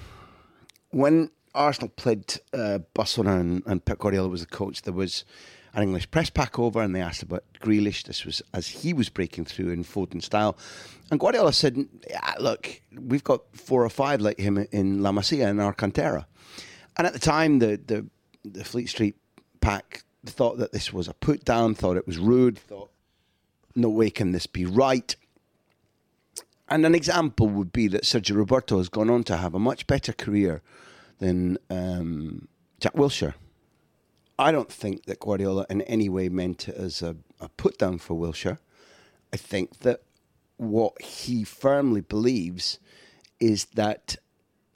when 0.92 1.32
Arsenal 1.54 1.90
played 1.90 2.40
uh, 2.54 2.80
Barcelona 2.94 3.40
and, 3.40 3.64
and 3.66 3.86
Pep 3.86 4.00
Guardiola 4.00 4.30
was 4.30 4.42
the 4.42 4.48
coach, 4.48 4.84
there 4.84 4.94
was 4.94 5.26
an 5.74 5.84
English 5.84 6.10
press 6.10 6.30
pack 6.30 6.58
over, 6.58 6.82
and 6.82 6.96
they 6.96 7.02
asked 7.02 7.24
about 7.24 7.44
Grealish. 7.62 8.04
This 8.04 8.26
was 8.26 8.42
as 8.54 8.68
he 8.68 8.94
was 8.94 9.10
breaking 9.10 9.46
through 9.46 9.70
in 9.70 9.84
Foden 9.84 10.24
style, 10.24 10.58
and 11.12 11.20
Guardiola 11.20 11.54
said, 11.54 11.78
yeah, 12.10 12.34
"Look, 12.40 12.82
we've 13.00 13.24
got 13.24 13.42
four 13.54 13.84
or 13.84 13.90
five 13.90 14.22
like 14.22 14.40
him 14.40 14.66
in 14.72 15.04
La 15.04 15.12
Masia 15.12 15.48
and 15.48 15.62
Alcantara." 15.62 16.28
And 16.98 17.06
at 17.06 17.14
the 17.14 17.20
time, 17.20 17.60
the 17.60 17.80
the, 17.86 18.06
the 18.44 18.64
Fleet 18.64 18.88
Street 18.88 19.16
pack 19.62 20.04
thought 20.30 20.58
that 20.58 20.72
this 20.72 20.94
was 20.94 21.08
a 21.08 21.14
put 21.14 21.44
down, 21.46 21.76
thought 21.76 21.98
it 21.98 22.08
was 22.08 22.18
rude, 22.18 22.58
thought, 22.58 22.92
"No 23.76 23.90
way 23.90 24.10
can 24.10 24.32
this 24.32 24.48
be 24.48 24.66
right." 24.66 25.16
And 26.70 26.86
an 26.86 26.96
example 26.96 27.48
would 27.48 27.72
be 27.72 27.88
that 27.88 28.04
Sergio 28.04 28.36
Roberto 28.36 28.78
has 28.78 28.90
gone 28.90 29.10
on 29.10 29.24
to 29.26 29.38
have 29.38 29.54
a 29.54 29.60
much 29.60 29.88
better 29.88 30.12
career 30.12 30.62
than 31.20 31.58
um, 31.70 32.48
Jack 32.80 32.94
Wilshere. 32.94 33.36
I 34.38 34.52
don't 34.52 34.72
think 34.72 35.06
that 35.06 35.20
Guardiola 35.20 35.66
in 35.70 35.82
any 35.84 36.10
way 36.10 36.30
meant 36.30 36.68
it 36.68 36.76
as 36.76 37.02
a, 37.02 37.16
a 37.40 37.50
put 37.50 37.78
down 37.78 37.98
for 37.98 38.16
Wilshere. 38.16 38.60
I 39.34 39.38
think 39.38 39.80
that 39.80 40.02
what 40.58 41.02
he 41.02 41.44
firmly 41.44 42.02
believes 42.02 42.80
is 43.40 43.66
that 43.76 44.18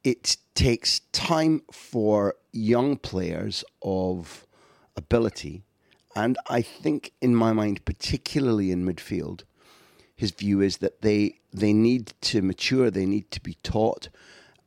it 0.03 0.37
takes 0.55 0.99
time 1.11 1.61
for 1.71 2.35
young 2.51 2.97
players 2.97 3.63
of 3.81 4.45
ability, 4.95 5.63
and 6.15 6.37
I 6.49 6.61
think, 6.61 7.13
in 7.21 7.35
my 7.35 7.53
mind, 7.53 7.85
particularly 7.85 8.71
in 8.71 8.85
midfield, 8.85 9.43
his 10.15 10.31
view 10.31 10.61
is 10.61 10.77
that 10.77 11.01
they 11.01 11.39
they 11.53 11.73
need 11.73 12.13
to 12.21 12.41
mature, 12.41 12.89
they 12.89 13.05
need 13.05 13.31
to 13.31 13.41
be 13.41 13.55
taught, 13.63 14.09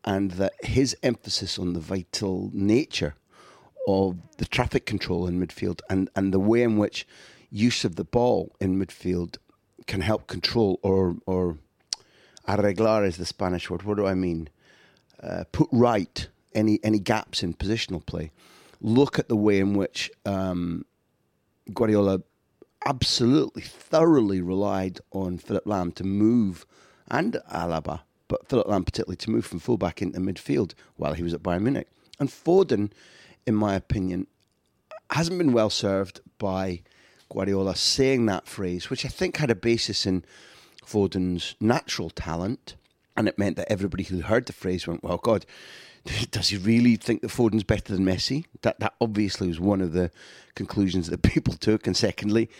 and 0.04 0.32
that 0.32 0.52
his 0.64 0.96
emphasis 1.02 1.58
on 1.58 1.72
the 1.72 1.80
vital 1.80 2.50
nature 2.52 3.14
of 3.86 4.16
the 4.38 4.44
traffic 4.44 4.86
control 4.86 5.26
in 5.26 5.40
midfield 5.40 5.80
and, 5.90 6.08
and 6.16 6.32
the 6.32 6.40
way 6.40 6.62
in 6.62 6.78
which 6.78 7.06
use 7.50 7.84
of 7.84 7.96
the 7.96 8.04
ball 8.04 8.54
in 8.60 8.78
midfield 8.78 9.36
can 9.86 10.00
help 10.00 10.26
control 10.26 10.78
or 10.82 11.16
or 11.26 11.58
arreglar 12.48 13.06
is 13.06 13.16
the 13.16 13.26
Spanish 13.26 13.70
word. 13.70 13.82
What 13.82 13.96
do 13.96 14.06
I 14.06 14.14
mean? 14.14 14.48
Uh, 15.22 15.44
put 15.52 15.68
right 15.70 16.28
any 16.54 16.80
any 16.82 16.98
gaps 16.98 17.42
in 17.42 17.54
positional 17.54 18.04
play. 18.04 18.30
Look 18.84 19.18
at 19.18 19.30
the 19.30 19.36
way 19.36 19.60
in 19.60 19.72
which 19.72 20.10
um, 20.26 20.84
Guardiola 21.72 22.20
absolutely 22.84 23.62
thoroughly 23.62 24.42
relied 24.42 25.00
on 25.10 25.38
Philipp 25.38 25.64
Lahm 25.64 25.94
to 25.94 26.04
move 26.04 26.66
and 27.08 27.38
Alaba, 27.50 28.00
but 28.28 28.46
Philipp 28.46 28.66
Lahm 28.66 28.84
particularly 28.84 29.16
to 29.16 29.30
move 29.30 29.46
from 29.46 29.58
fullback 29.58 30.02
into 30.02 30.20
midfield 30.20 30.74
while 30.96 31.14
he 31.14 31.22
was 31.22 31.32
at 31.32 31.42
Bayern 31.42 31.62
Munich. 31.62 31.88
And 32.20 32.28
Foden, 32.28 32.92
in 33.46 33.54
my 33.54 33.74
opinion, 33.74 34.26
hasn't 35.08 35.38
been 35.38 35.54
well 35.54 35.70
served 35.70 36.20
by 36.36 36.82
Guardiola 37.32 37.76
saying 37.76 38.26
that 38.26 38.46
phrase, 38.46 38.90
which 38.90 39.06
I 39.06 39.08
think 39.08 39.38
had 39.38 39.50
a 39.50 39.54
basis 39.54 40.04
in 40.04 40.26
Foden's 40.84 41.54
natural 41.58 42.10
talent. 42.10 42.76
And 43.16 43.28
it 43.28 43.38
meant 43.38 43.56
that 43.56 43.72
everybody 43.72 44.02
who 44.02 44.20
heard 44.20 44.44
the 44.44 44.52
phrase 44.52 44.86
went, 44.86 45.02
well, 45.02 45.16
God, 45.16 45.46
does 46.30 46.48
he 46.48 46.56
really 46.56 46.96
think 46.96 47.22
that 47.22 47.30
Foden's 47.30 47.64
better 47.64 47.94
than 47.94 48.04
Messi? 48.04 48.44
That 48.62 48.78
that 48.80 48.94
obviously 49.00 49.48
was 49.48 49.60
one 49.60 49.80
of 49.80 49.92
the 49.92 50.10
conclusions 50.54 51.08
that 51.08 51.22
people 51.22 51.54
took. 51.54 51.86
And 51.86 51.96
secondly, 51.96 52.50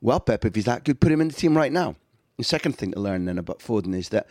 well, 0.00 0.20
Pep, 0.20 0.44
if 0.44 0.54
he's 0.54 0.64
that 0.64 0.84
good, 0.84 1.00
put 1.00 1.12
him 1.12 1.20
in 1.20 1.28
the 1.28 1.34
team 1.34 1.56
right 1.56 1.72
now. 1.72 1.96
The 2.36 2.44
second 2.44 2.78
thing 2.78 2.92
to 2.92 3.00
learn 3.00 3.24
then 3.24 3.38
about 3.38 3.58
Foden 3.58 3.94
is 3.94 4.10
that 4.10 4.28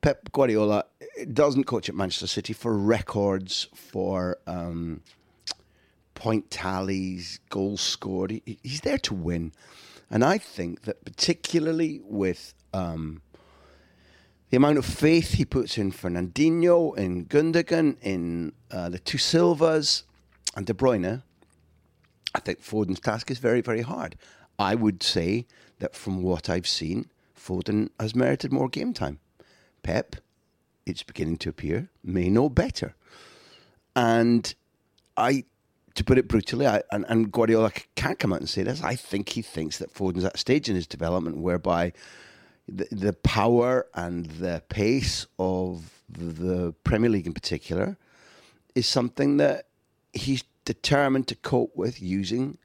Pep 0.00 0.32
Guardiola 0.32 0.84
doesn't 1.32 1.64
coach 1.64 1.88
at 1.90 1.94
Manchester 1.94 2.26
City 2.26 2.54
for 2.54 2.76
records, 2.76 3.68
for 3.74 4.38
um, 4.46 5.02
point 6.14 6.50
tallies, 6.50 7.38
goals 7.50 7.82
scored. 7.82 8.30
He, 8.30 8.58
he's 8.62 8.80
there 8.80 8.98
to 8.98 9.14
win. 9.14 9.52
And 10.10 10.24
I 10.24 10.38
think 10.38 10.82
that 10.82 11.04
particularly 11.04 12.00
with 12.04 12.54
um, 12.72 13.20
the 14.50 14.56
amount 14.56 14.78
of 14.78 14.84
faith 14.84 15.34
he 15.34 15.44
puts 15.44 15.78
in 15.78 15.92
Fernandinho, 15.92 16.96
in 16.98 17.26
Gundogan, 17.26 17.96
in 18.02 18.52
uh, 18.70 18.88
the 18.88 18.98
two 18.98 19.18
Silvas, 19.18 20.02
and 20.56 20.66
De 20.66 20.74
Bruyne, 20.74 21.22
I 22.34 22.40
think 22.40 22.60
Foden's 22.60 23.00
task 23.00 23.30
is 23.30 23.38
very, 23.38 23.60
very 23.60 23.82
hard. 23.82 24.16
I 24.58 24.74
would 24.74 25.02
say 25.02 25.46
that 25.78 25.94
from 25.94 26.22
what 26.22 26.50
I've 26.50 26.66
seen, 26.66 27.10
Foden 27.36 27.90
has 27.98 28.14
merited 28.14 28.52
more 28.52 28.68
game 28.68 28.92
time. 28.92 29.20
Pep, 29.82 30.16
it's 30.84 31.02
beginning 31.02 31.38
to 31.38 31.48
appear, 31.48 31.88
may 32.02 32.28
know 32.28 32.48
better. 32.48 32.94
And 33.94 34.52
I, 35.16 35.44
to 35.94 36.04
put 36.04 36.18
it 36.18 36.28
brutally, 36.28 36.66
I, 36.66 36.82
and, 36.90 37.04
and 37.08 37.32
Guardiola 37.32 37.72
can't 37.94 38.18
come 38.18 38.32
out 38.32 38.40
and 38.40 38.48
say 38.48 38.64
this, 38.64 38.82
I 38.82 38.96
think 38.96 39.30
he 39.30 39.42
thinks 39.42 39.78
that 39.78 39.94
Foden's 39.94 40.24
at 40.24 40.34
a 40.34 40.38
stage 40.38 40.68
in 40.68 40.74
his 40.74 40.86
development 40.86 41.38
whereby 41.38 41.92
the, 42.70 42.86
the 42.90 43.12
power 43.12 43.86
and 43.94 44.26
the 44.26 44.62
pace 44.68 45.26
of 45.38 45.90
the 46.08 46.72
Premier 46.84 47.10
League 47.10 47.26
in 47.26 47.32
particular 47.32 47.96
is 48.74 48.86
something 48.86 49.36
that 49.38 49.66
he's 50.12 50.44
determined 50.64 51.26
to 51.28 51.34
cope 51.34 51.74
with 51.74 52.00
using 52.00 52.58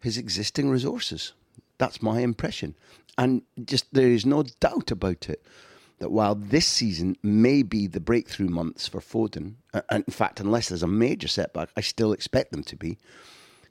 his 0.00 0.18
existing 0.18 0.68
resources. 0.68 1.32
That's 1.78 2.02
my 2.02 2.20
impression. 2.20 2.74
And 3.16 3.42
just 3.64 3.92
there 3.92 4.08
is 4.08 4.26
no 4.26 4.42
doubt 4.60 4.90
about 4.90 5.28
it 5.28 5.44
that 5.98 6.10
while 6.10 6.34
this 6.34 6.66
season 6.66 7.16
may 7.22 7.62
be 7.62 7.86
the 7.86 8.00
breakthrough 8.00 8.48
months 8.48 8.88
for 8.88 9.00
Foden, 9.00 9.54
and 9.88 10.04
in 10.04 10.12
fact, 10.12 10.40
unless 10.40 10.68
there's 10.68 10.82
a 10.82 10.88
major 10.88 11.28
setback, 11.28 11.68
I 11.76 11.80
still 11.80 12.12
expect 12.12 12.50
them 12.50 12.64
to 12.64 12.76
be. 12.76 12.98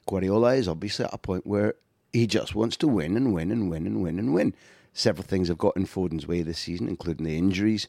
Guardiola 0.06 0.54
is 0.54 0.68
obviously 0.68 1.04
at 1.04 1.12
a 1.12 1.18
point 1.18 1.46
where 1.46 1.74
he 2.12 2.26
just 2.26 2.54
wants 2.54 2.76
to 2.78 2.88
win 2.88 3.16
and 3.16 3.34
win 3.34 3.50
and 3.50 3.68
win 3.70 3.86
and 3.86 4.02
win 4.02 4.18
and 4.18 4.32
win. 4.32 4.54
Several 4.92 5.24
things 5.24 5.48
have 5.48 5.58
got 5.58 5.76
in 5.76 5.86
Foden's 5.86 6.26
way 6.26 6.42
this 6.42 6.58
season, 6.58 6.88
including 6.88 7.24
the 7.24 7.38
injuries 7.38 7.88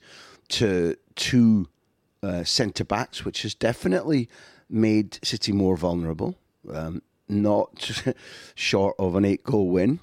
to 0.50 0.96
two 1.16 1.68
uh, 2.22 2.44
centre 2.44 2.86
backs, 2.86 3.26
which 3.26 3.42
has 3.42 3.54
definitely 3.54 4.30
made 4.70 5.20
City 5.24 5.52
more 5.52 5.76
vulnerable. 5.76 6.38
Um, 6.72 7.02
not 7.28 7.92
short 8.56 8.96
of 9.00 9.16
an 9.16 9.26
eight 9.26 9.44
goal 9.44 9.70
win 9.70 10.00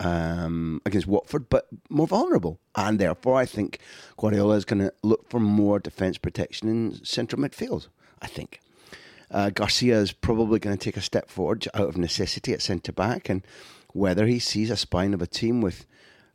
um, 0.00 0.80
against 0.84 1.06
Watford, 1.06 1.48
but 1.48 1.66
more 1.88 2.06
vulnerable. 2.06 2.60
And 2.74 2.98
therefore, 2.98 3.36
I 3.36 3.46
think 3.46 3.80
Guardiola 4.16 4.56
is 4.56 4.64
going 4.64 4.80
to 4.80 4.92
look 5.02 5.28
for 5.28 5.40
more 5.40 5.78
defence 5.78 6.18
protection 6.18 6.68
in 6.68 7.04
central 7.04 7.40
midfield. 7.40 7.88
I 8.20 8.26
think. 8.26 8.60
Uh, 9.30 9.50
Garcia 9.50 9.98
is 9.98 10.12
probably 10.12 10.58
going 10.58 10.76
to 10.76 10.82
take 10.82 10.96
a 10.96 11.02
step 11.02 11.28
forward 11.28 11.66
out 11.74 11.88
of 11.88 11.96
necessity 11.96 12.52
at 12.52 12.62
centre 12.62 12.92
back, 12.92 13.28
and 13.28 13.42
whether 13.92 14.26
he 14.26 14.38
sees 14.38 14.70
a 14.70 14.76
spine 14.76 15.14
of 15.14 15.22
a 15.22 15.26
team 15.26 15.60
with 15.60 15.86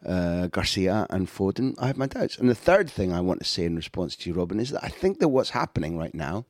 uh, 0.05 0.47
Garcia 0.47 1.07
and 1.09 1.27
Foden, 1.27 1.75
I 1.79 1.87
have 1.87 1.97
my 1.97 2.07
doubts. 2.07 2.37
And 2.37 2.49
the 2.49 2.55
third 2.55 2.89
thing 2.89 3.13
I 3.13 3.21
want 3.21 3.39
to 3.39 3.45
say 3.45 3.65
in 3.65 3.75
response 3.75 4.15
to 4.17 4.29
you, 4.29 4.35
Robin, 4.35 4.59
is 4.59 4.71
that 4.71 4.83
I 4.83 4.89
think 4.89 5.19
that 5.19 5.29
what's 5.29 5.51
happening 5.51 5.97
right 5.97 6.15
now 6.15 6.45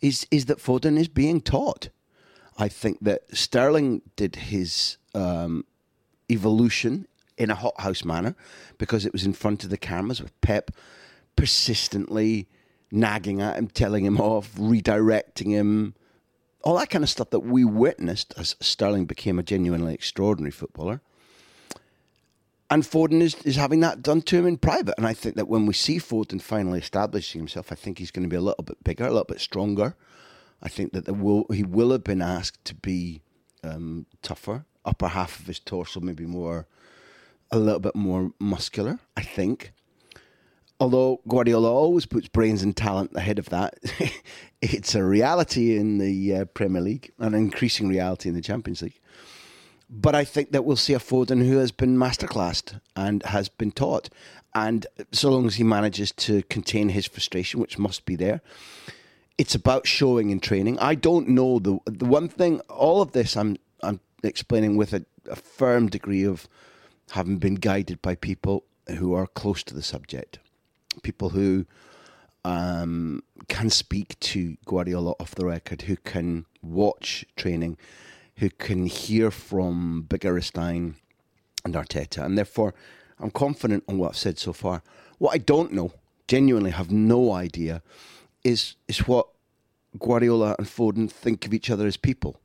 is 0.00 0.26
is 0.30 0.46
that 0.46 0.58
Foden 0.58 0.98
is 0.98 1.08
being 1.08 1.40
taught. 1.40 1.88
I 2.58 2.68
think 2.68 2.98
that 3.00 3.22
Sterling 3.32 4.02
did 4.16 4.36
his 4.36 4.98
um, 5.14 5.64
evolution 6.30 7.06
in 7.38 7.50
a 7.50 7.54
hothouse 7.54 8.04
manner 8.04 8.34
because 8.78 9.06
it 9.06 9.12
was 9.12 9.24
in 9.24 9.32
front 9.32 9.64
of 9.64 9.70
the 9.70 9.78
cameras 9.78 10.20
with 10.20 10.38
Pep 10.42 10.70
persistently 11.34 12.46
nagging 12.90 13.40
at 13.40 13.56
him, 13.56 13.68
telling 13.68 14.04
him 14.04 14.20
off, 14.20 14.54
redirecting 14.54 15.48
him, 15.48 15.94
all 16.62 16.78
that 16.78 16.90
kind 16.90 17.02
of 17.02 17.10
stuff 17.10 17.30
that 17.30 17.40
we 17.40 17.64
witnessed 17.64 18.34
as 18.36 18.54
Sterling 18.60 19.06
became 19.06 19.38
a 19.38 19.42
genuinely 19.42 19.94
extraordinary 19.94 20.50
footballer. 20.50 21.00
And 22.72 22.84
Foden 22.84 23.20
is, 23.20 23.34
is 23.44 23.56
having 23.56 23.80
that 23.80 24.00
done 24.00 24.22
to 24.22 24.38
him 24.38 24.46
in 24.46 24.56
private. 24.56 24.94
And 24.96 25.06
I 25.06 25.12
think 25.12 25.36
that 25.36 25.46
when 25.46 25.66
we 25.66 25.74
see 25.74 25.98
Foden 25.98 26.40
finally 26.40 26.78
establishing 26.78 27.38
himself, 27.38 27.70
I 27.70 27.74
think 27.74 27.98
he's 27.98 28.10
going 28.10 28.22
to 28.22 28.30
be 28.30 28.36
a 28.36 28.40
little 28.40 28.64
bit 28.64 28.82
bigger, 28.82 29.04
a 29.04 29.10
little 29.10 29.26
bit 29.26 29.42
stronger. 29.42 29.94
I 30.62 30.70
think 30.70 30.94
that 30.94 31.06
will, 31.18 31.44
he 31.52 31.64
will 31.64 31.90
have 31.90 32.02
been 32.02 32.22
asked 32.22 32.64
to 32.64 32.74
be 32.74 33.20
um, 33.62 34.06
tougher, 34.22 34.64
upper 34.86 35.08
half 35.08 35.38
of 35.38 35.48
his 35.48 35.60
torso 35.60 36.00
maybe 36.00 36.24
more, 36.24 36.66
a 37.50 37.58
little 37.58 37.78
bit 37.78 37.94
more 37.94 38.32
muscular, 38.40 39.00
I 39.18 39.20
think. 39.20 39.74
Although 40.80 41.20
Guardiola 41.28 41.70
always 41.70 42.06
puts 42.06 42.28
brains 42.28 42.62
and 42.62 42.74
talent 42.74 43.10
ahead 43.14 43.38
of 43.38 43.50
that, 43.50 43.74
it's 44.62 44.94
a 44.94 45.04
reality 45.04 45.76
in 45.76 45.98
the 45.98 46.36
uh, 46.36 46.44
Premier 46.46 46.80
League, 46.80 47.12
an 47.18 47.34
increasing 47.34 47.90
reality 47.90 48.30
in 48.30 48.34
the 48.34 48.40
Champions 48.40 48.80
League. 48.80 48.98
But 49.94 50.14
I 50.14 50.24
think 50.24 50.52
that 50.52 50.64
we'll 50.64 50.76
see 50.76 50.94
a 50.94 50.98
Foden 50.98 51.46
who 51.46 51.58
has 51.58 51.70
been 51.70 51.98
masterclassed 51.98 52.80
and 52.96 53.22
has 53.24 53.48
been 53.48 53.72
taught. 53.72 54.08
And 54.54 54.86
so 55.12 55.30
long 55.30 55.46
as 55.46 55.56
he 55.56 55.64
manages 55.64 56.12
to 56.12 56.42
contain 56.44 56.88
his 56.88 57.06
frustration, 57.06 57.60
which 57.60 57.78
must 57.78 58.06
be 58.06 58.16
there, 58.16 58.40
it's 59.36 59.54
about 59.54 59.86
showing 59.86 60.30
in 60.30 60.40
training. 60.40 60.78
I 60.78 60.94
don't 60.94 61.28
know 61.28 61.58
the 61.58 61.78
the 61.84 62.06
one 62.06 62.28
thing. 62.28 62.60
All 62.68 63.02
of 63.02 63.12
this 63.12 63.36
I'm 63.36 63.56
I'm 63.82 64.00
explaining 64.22 64.76
with 64.76 64.92
a 64.92 65.04
a 65.30 65.36
firm 65.36 65.88
degree 65.88 66.24
of 66.24 66.48
having 67.12 67.38
been 67.38 67.56
guided 67.56 68.00
by 68.02 68.14
people 68.14 68.64
who 68.98 69.14
are 69.14 69.26
close 69.26 69.62
to 69.64 69.74
the 69.74 69.82
subject, 69.82 70.38
people 71.02 71.30
who 71.30 71.66
um, 72.44 73.22
can 73.48 73.70
speak 73.70 74.18
to 74.20 74.56
Guardiola 74.64 75.14
off 75.20 75.34
the 75.34 75.46
record, 75.46 75.82
who 75.82 75.96
can 75.96 76.46
watch 76.62 77.24
training, 77.36 77.76
who 78.42 78.50
can 78.50 78.86
hear 78.86 79.30
from 79.30 80.04
Stein 80.40 80.96
and 81.64 81.74
Arteta, 81.76 82.24
and 82.24 82.36
therefore 82.36 82.74
I'm 83.20 83.30
confident 83.30 83.84
on 83.86 83.98
what 83.98 84.10
I've 84.10 84.16
said 84.16 84.36
so 84.36 84.52
far. 84.52 84.82
What 85.18 85.32
I 85.32 85.38
don't 85.38 85.72
know, 85.72 85.92
genuinely 86.26 86.72
have 86.72 86.90
no 86.90 87.32
idea, 87.32 87.82
is 88.42 88.74
is 88.88 89.06
what 89.06 89.28
Guardiola 89.96 90.56
and 90.58 90.66
Foden 90.66 91.08
think 91.08 91.46
of 91.46 91.54
each 91.54 91.70
other 91.70 91.86
as 91.86 91.96
people. 91.96 92.40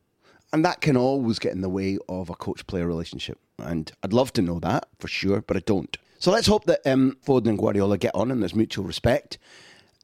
And 0.53 0.63
that 0.63 0.81
can 0.81 0.95
always 0.95 1.39
get 1.39 1.53
in 1.53 1.61
the 1.61 1.75
way 1.79 1.97
of 2.07 2.29
a 2.29 2.35
coach 2.35 2.67
player 2.67 2.85
relationship. 2.85 3.39
And 3.57 3.91
I'd 4.03 4.13
love 4.13 4.31
to 4.33 4.43
know 4.43 4.59
that 4.59 4.87
for 4.99 5.07
sure, 5.07 5.41
but 5.41 5.57
I 5.57 5.61
don't. 5.61 5.97
So 6.19 6.29
let's 6.29 6.47
hope 6.47 6.65
that 6.65 6.85
um, 6.85 7.17
Foden 7.25 7.49
and 7.49 7.57
Guardiola 7.57 7.97
get 7.97 8.13
on 8.13 8.29
and 8.29 8.43
there's 8.43 8.53
mutual 8.53 8.85
respect 8.85 9.39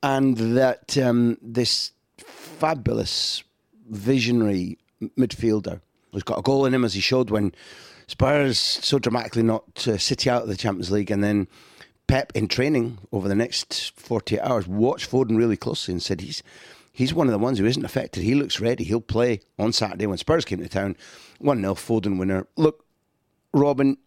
and 0.01 0.38
that 0.57 0.97
um, 0.97 1.38
this 1.39 1.91
fabulous, 2.17 3.43
visionary 3.88 4.79
midfielder 5.17 5.81
who's 6.12 6.24
got 6.24 6.39
a 6.39 6.43
goal 6.43 6.65
in 6.65 6.74
him, 6.74 6.86
as 6.86 6.93
he 6.93 7.01
showed 7.01 7.29
when 7.29 7.53
Spurs 8.07 8.60
so 8.60 9.00
dramatically 9.00 9.43
knocked 9.43 9.88
uh, 9.88 9.98
City 9.98 10.29
out 10.29 10.43
of 10.43 10.48
the 10.48 10.55
Champions 10.55 10.91
League, 10.91 11.12
and 11.12 11.24
then 11.24 11.48
Pep 12.07 12.31
in 12.36 12.48
training 12.48 13.00
over 13.12 13.27
the 13.27 13.36
next 13.36 13.91
48 13.95 14.39
hours 14.41 14.67
watched 14.67 15.10
Foden 15.10 15.38
really 15.38 15.57
closely 15.57 15.93
and 15.93 16.03
said 16.03 16.22
he's 16.22 16.43
he's 16.91 17.13
one 17.13 17.27
of 17.27 17.31
the 17.31 17.39
ones 17.39 17.57
who 17.57 17.65
isn't 17.65 17.86
affected. 17.86 18.24
He 18.24 18.36
looks 18.36 18.60
ready. 18.60 18.83
He'll 18.83 19.01
play 19.01 19.39
on 19.57 19.74
Saturday 19.74 20.05
when 20.05 20.17
Spurs 20.17 20.45
came 20.45 20.60
to 20.60 20.69
town. 20.69 20.95
1 21.39 21.62
0 21.62 21.74
Foden 21.75 22.19
winner. 22.19 22.45
Look, 22.55 22.86
Robin, 23.53 23.98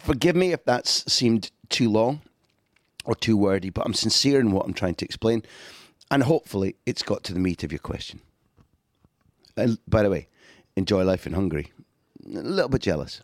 forgive 0.00 0.36
me 0.36 0.52
if 0.52 0.64
that's 0.64 1.10
seemed 1.10 1.50
too 1.68 1.88
long 1.88 2.22
or 3.04 3.14
too 3.14 3.36
wordy, 3.36 3.70
but 3.70 3.86
I'm 3.86 3.94
sincere 3.94 4.40
in 4.40 4.52
what 4.52 4.66
I'm 4.66 4.74
trying 4.74 4.96
to 4.96 5.04
explain. 5.04 5.42
And 6.10 6.24
hopefully 6.24 6.76
it's 6.86 7.02
got 7.02 7.22
to 7.24 7.32
the 7.32 7.40
meat 7.40 7.62
of 7.62 7.72
your 7.72 7.78
question. 7.78 8.20
Uh, 9.60 9.76
by 9.86 10.02
the 10.02 10.10
way, 10.10 10.28
enjoy 10.76 11.04
life 11.04 11.26
in 11.26 11.34
Hungary. 11.34 11.72
A 12.26 12.40
little 12.40 12.68
bit 12.68 12.82
jealous. 12.82 13.22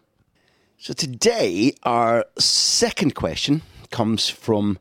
So 0.79 0.93
today, 0.93 1.75
our 1.85 2.27
second 2.39 3.15
question 3.15 3.63
comes 3.91 4.29
from 4.29 4.79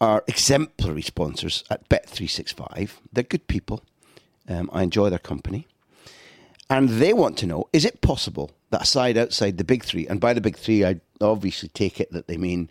our 0.00 0.24
exemplary 0.26 1.02
sponsors 1.02 1.64
at 1.70 1.88
Bet365. 1.88 2.90
They're 3.12 3.24
good 3.24 3.46
people. 3.46 3.82
Um, 4.48 4.68
I 4.72 4.82
enjoy 4.82 5.10
their 5.10 5.18
company. 5.18 5.66
And 6.68 6.88
they 6.88 7.12
want 7.12 7.38
to 7.38 7.46
know 7.46 7.68
is 7.72 7.84
it 7.84 8.00
possible 8.00 8.50
that 8.70 8.86
side 8.86 9.16
outside 9.16 9.58
the 9.58 9.64
big 9.64 9.84
three, 9.84 10.06
and 10.06 10.20
by 10.20 10.32
the 10.32 10.40
big 10.40 10.56
three, 10.56 10.84
I 10.84 11.00
obviously 11.20 11.68
take 11.68 12.00
it 12.00 12.10
that 12.12 12.26
they 12.26 12.36
mean 12.36 12.70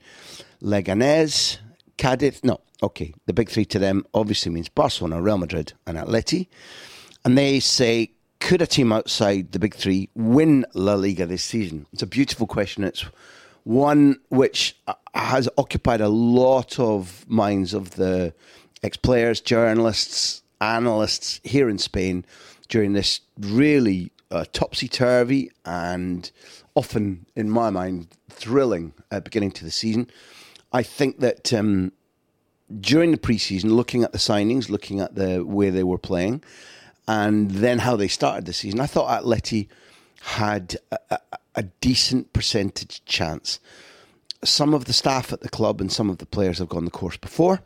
Leganés, 0.61 1.59
Cadiz. 1.97 2.43
No, 2.43 2.59
okay. 2.81 3.13
The 3.27 3.33
big 3.33 3.49
three 3.49 3.65
to 3.65 3.79
them 3.79 4.05
obviously 4.13 4.51
means 4.51 4.69
Barcelona, 4.69 5.21
Real 5.21 5.37
Madrid, 5.37 5.73
and 5.85 5.97
Atleti. 5.97 6.47
And 7.23 7.37
they 7.37 7.59
say, 7.59 8.11
could 8.39 8.61
a 8.61 8.67
team 8.67 8.91
outside 8.91 9.51
the 9.51 9.59
big 9.59 9.75
three 9.75 10.09
win 10.15 10.65
La 10.73 10.95
Liga 10.95 11.25
this 11.25 11.43
season? 11.43 11.85
It's 11.93 12.01
a 12.01 12.07
beautiful 12.07 12.47
question. 12.47 12.83
It's 12.83 13.05
one 13.63 14.19
which 14.29 14.75
uh, 14.87 14.93
has 15.13 15.47
occupied 15.57 16.01
a 16.01 16.09
lot 16.09 16.79
of 16.79 17.25
minds 17.29 17.73
of 17.73 17.91
the 17.91 18.33
ex 18.81 18.97
players, 18.97 19.39
journalists, 19.39 20.41
analysts 20.59 21.39
here 21.43 21.69
in 21.69 21.77
Spain 21.77 22.25
during 22.69 22.93
this 22.93 23.21
really 23.39 24.11
uh, 24.31 24.45
topsy 24.53 24.87
turvy 24.87 25.51
and 25.65 26.31
often, 26.73 27.25
in 27.35 27.49
my 27.49 27.69
mind, 27.69 28.07
thrilling 28.29 28.93
uh, 29.11 29.19
beginning 29.19 29.51
to 29.51 29.65
the 29.65 29.71
season. 29.71 30.09
I 30.71 30.83
think 30.83 31.19
that 31.19 31.53
um, 31.53 31.91
during 32.79 33.11
the 33.11 33.17
preseason, 33.17 33.71
looking 33.71 34.03
at 34.03 34.13
the 34.13 34.17
signings, 34.17 34.69
looking 34.69 34.99
at 35.01 35.15
the 35.15 35.45
way 35.45 35.69
they 35.69 35.83
were 35.83 35.97
playing, 35.97 36.43
and 37.11 37.51
then 37.51 37.79
how 37.79 37.97
they 37.97 38.07
started 38.07 38.45
the 38.45 38.53
season, 38.53 38.79
I 38.79 38.85
thought 38.85 39.21
Atleti 39.21 39.67
had 40.21 40.77
a, 40.93 40.97
a, 41.09 41.19
a 41.55 41.63
decent 41.63 42.31
percentage 42.31 43.03
chance. 43.03 43.59
Some 44.45 44.73
of 44.73 44.85
the 44.85 44.93
staff 44.93 45.33
at 45.33 45.41
the 45.41 45.49
club 45.49 45.81
and 45.81 45.91
some 45.91 46.09
of 46.09 46.19
the 46.19 46.25
players 46.25 46.59
have 46.59 46.69
gone 46.69 46.85
the 46.85 46.91
course 46.91 47.17
before. 47.17 47.63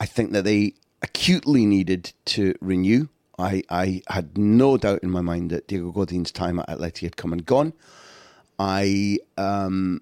I 0.00 0.06
think 0.06 0.32
that 0.32 0.44
they 0.44 0.72
acutely 1.02 1.66
needed 1.66 2.14
to 2.24 2.54
renew. 2.62 3.08
I, 3.38 3.62
I 3.68 4.00
had 4.06 4.38
no 4.38 4.78
doubt 4.78 5.02
in 5.02 5.10
my 5.10 5.20
mind 5.20 5.50
that 5.50 5.68
Diego 5.68 5.92
Godin's 5.92 6.32
time 6.32 6.60
at 6.60 6.68
Atleti 6.68 7.02
had 7.02 7.18
come 7.18 7.34
and 7.34 7.44
gone. 7.44 7.74
I 8.58 9.18
um, 9.36 10.00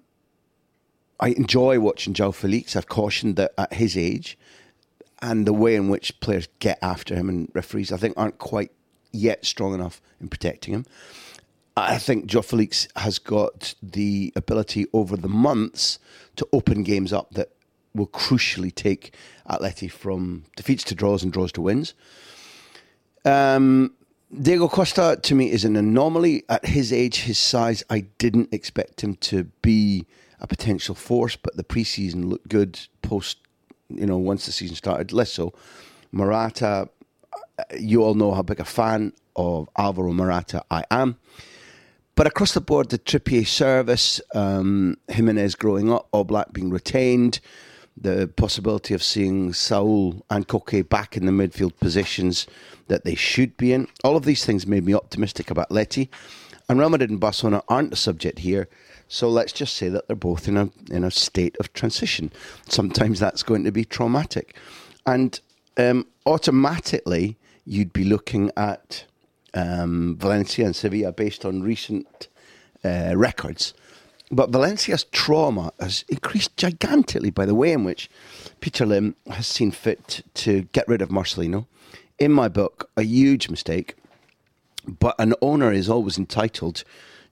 I 1.19 1.29
enjoy 1.31 1.81
watching 1.81 2.13
João 2.13 2.33
Felix. 2.33 2.77
I've 2.77 2.87
cautioned 2.87 3.35
that 3.35 3.51
at 3.57 3.73
his 3.73 3.97
age 3.97 4.37
and 5.21 5.45
the 5.45 5.53
way 5.53 5.75
in 5.75 5.89
which 5.89 6.19
players 6.19 6.47
get 6.59 6.79
after 6.81 7.15
him 7.15 7.29
and 7.29 7.51
referees, 7.53 7.91
I 7.91 7.97
think, 7.97 8.15
aren't 8.17 8.37
quite 8.37 8.71
yet 9.11 9.45
strong 9.45 9.73
enough 9.73 10.01
in 10.19 10.27
protecting 10.29 10.73
him. 10.73 10.85
I 11.77 11.97
think 11.97 12.25
João 12.25 12.43
Felix 12.43 12.87
has 12.97 13.17
got 13.17 13.75
the 13.81 14.33
ability 14.35 14.87
over 14.93 15.15
the 15.15 15.29
months 15.29 15.99
to 16.35 16.47
open 16.51 16.83
games 16.83 17.13
up 17.13 17.31
that 17.31 17.51
will 17.93 18.07
crucially 18.07 18.73
take 18.73 19.13
Atleti 19.49 19.89
from 19.89 20.43
defeats 20.55 20.83
to 20.85 20.95
draws 20.95 21.23
and 21.23 21.31
draws 21.31 21.51
to 21.53 21.61
wins. 21.61 21.93
Um, 23.25 23.93
Diego 24.39 24.67
Costa 24.67 25.19
to 25.21 25.35
me 25.35 25.51
is 25.51 25.65
an 25.65 25.75
anomaly. 25.75 26.43
At 26.49 26.65
his 26.65 26.91
age, 26.93 27.21
his 27.21 27.37
size, 27.37 27.83
I 27.89 28.01
didn't 28.17 28.53
expect 28.53 29.01
him 29.01 29.15
to 29.15 29.45
be 29.61 30.05
a 30.39 30.47
potential 30.47 30.95
force, 30.95 31.35
but 31.35 31.55
the 31.55 31.63
preseason 31.63 32.29
looked 32.29 32.47
good 32.47 32.79
post, 33.01 33.37
you 33.97 34.05
know, 34.05 34.17
once 34.17 34.45
the 34.45 34.51
season 34.51 34.75
started, 34.75 35.13
less 35.13 35.31
so. 35.31 35.53
Morata, 36.11 36.89
you 37.79 38.03
all 38.03 38.15
know 38.15 38.33
how 38.33 38.41
big 38.41 38.59
a 38.59 38.65
fan 38.65 39.13
of 39.35 39.69
Alvaro 39.77 40.13
Morata 40.13 40.63
I 40.69 40.83
am. 40.91 41.17
But 42.15 42.27
across 42.27 42.53
the 42.53 42.61
board, 42.61 42.89
the 42.89 42.99
Trippier 42.99 43.47
service, 43.47 44.19
um, 44.35 44.97
Giménez 45.09 45.57
growing 45.57 45.91
up, 45.91 46.09
Oblak 46.11 46.51
being 46.51 46.69
retained, 46.69 47.39
the 47.97 48.27
possibility 48.35 48.93
of 48.93 49.01
seeing 49.01 49.53
Saul 49.53 50.25
and 50.29 50.47
Koke 50.47 50.87
back 50.87 51.15
in 51.15 51.25
the 51.25 51.31
midfield 51.31 51.77
positions 51.79 52.47
that 52.87 53.05
they 53.05 53.15
should 53.15 53.55
be 53.57 53.73
in. 53.73 53.87
All 54.03 54.17
of 54.17 54.25
these 54.25 54.45
things 54.45 54.67
made 54.67 54.85
me 54.85 54.93
optimistic 54.93 55.49
about 55.49 55.71
Leti. 55.71 56.09
And 56.67 56.79
Real 56.79 56.89
Madrid 56.89 57.09
and 57.09 57.19
Barcelona 57.19 57.63
aren't 57.67 57.89
the 57.89 57.95
subject 57.95 58.39
here. 58.39 58.67
So 59.13 59.27
let's 59.27 59.51
just 59.51 59.75
say 59.75 59.89
that 59.89 60.07
they're 60.07 60.15
both 60.15 60.47
in 60.47 60.55
a 60.55 60.69
in 60.89 61.03
a 61.03 61.11
state 61.11 61.57
of 61.59 61.73
transition. 61.73 62.31
Sometimes 62.69 63.19
that's 63.19 63.43
going 63.43 63.65
to 63.65 63.71
be 63.71 63.83
traumatic, 63.83 64.55
and 65.05 65.37
um, 65.75 66.07
automatically 66.25 67.35
you'd 67.65 67.91
be 67.91 68.05
looking 68.05 68.51
at 68.55 69.03
um, 69.53 70.15
Valencia 70.17 70.65
and 70.65 70.73
Sevilla 70.73 71.11
based 71.11 71.43
on 71.43 71.61
recent 71.61 72.29
uh, 72.85 73.11
records. 73.17 73.73
But 74.31 74.49
Valencia's 74.49 75.03
trauma 75.03 75.73
has 75.81 76.05
increased 76.07 76.55
gigantically 76.55 77.31
by 77.31 77.45
the 77.45 77.53
way 77.53 77.73
in 77.73 77.83
which 77.83 78.09
Peter 78.61 78.85
Lim 78.85 79.17
has 79.29 79.45
seen 79.45 79.71
fit 79.71 80.23
to 80.35 80.61
get 80.71 80.87
rid 80.87 81.01
of 81.01 81.09
Marcelino. 81.09 81.65
In 82.17 82.31
my 82.31 82.47
book, 82.47 82.89
a 82.95 83.03
huge 83.03 83.49
mistake. 83.49 83.95
But 84.87 85.15
an 85.19 85.33
owner 85.41 85.73
is 85.73 85.89
always 85.89 86.17
entitled 86.17 86.85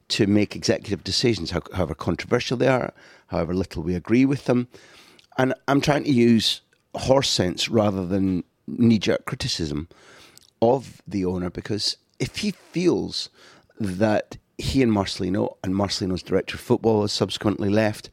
to 0.10 0.28
make 0.28 0.56
executive 0.56 1.04
decisions, 1.04 1.52
however 1.52 1.96
controversial 1.96 2.58
they 2.58 2.68
are, 2.68 2.94
however 3.28 3.54
little 3.54 3.84
we 3.84 3.96
agree 3.96 4.26
with 4.26 4.46
them. 4.46 4.68
And 5.38 5.54
I'm 5.68 5.82
trying 5.82 6.04
to 6.04 6.12
use 6.12 6.62
horse 6.96 7.30
sense 7.30 7.70
rather 7.70 8.06
than 8.06 8.44
knee 8.68 9.00
jerk 9.00 9.26
criticism 9.26 9.88
of 10.62 11.02
the 11.08 11.26
owner 11.26 11.50
because 11.50 11.98
if 12.20 12.38
he 12.38 12.52
feels 12.52 13.30
that 13.80 14.38
he 14.58 14.84
and 14.84 14.92
Marcelino 14.92 15.56
and 15.64 15.74
Marcelino's 15.74 16.24
director 16.24 16.56
of 16.56 16.62
football 16.62 17.02
has 17.02 17.14
subsequently 17.14 17.70
left, 17.70 18.10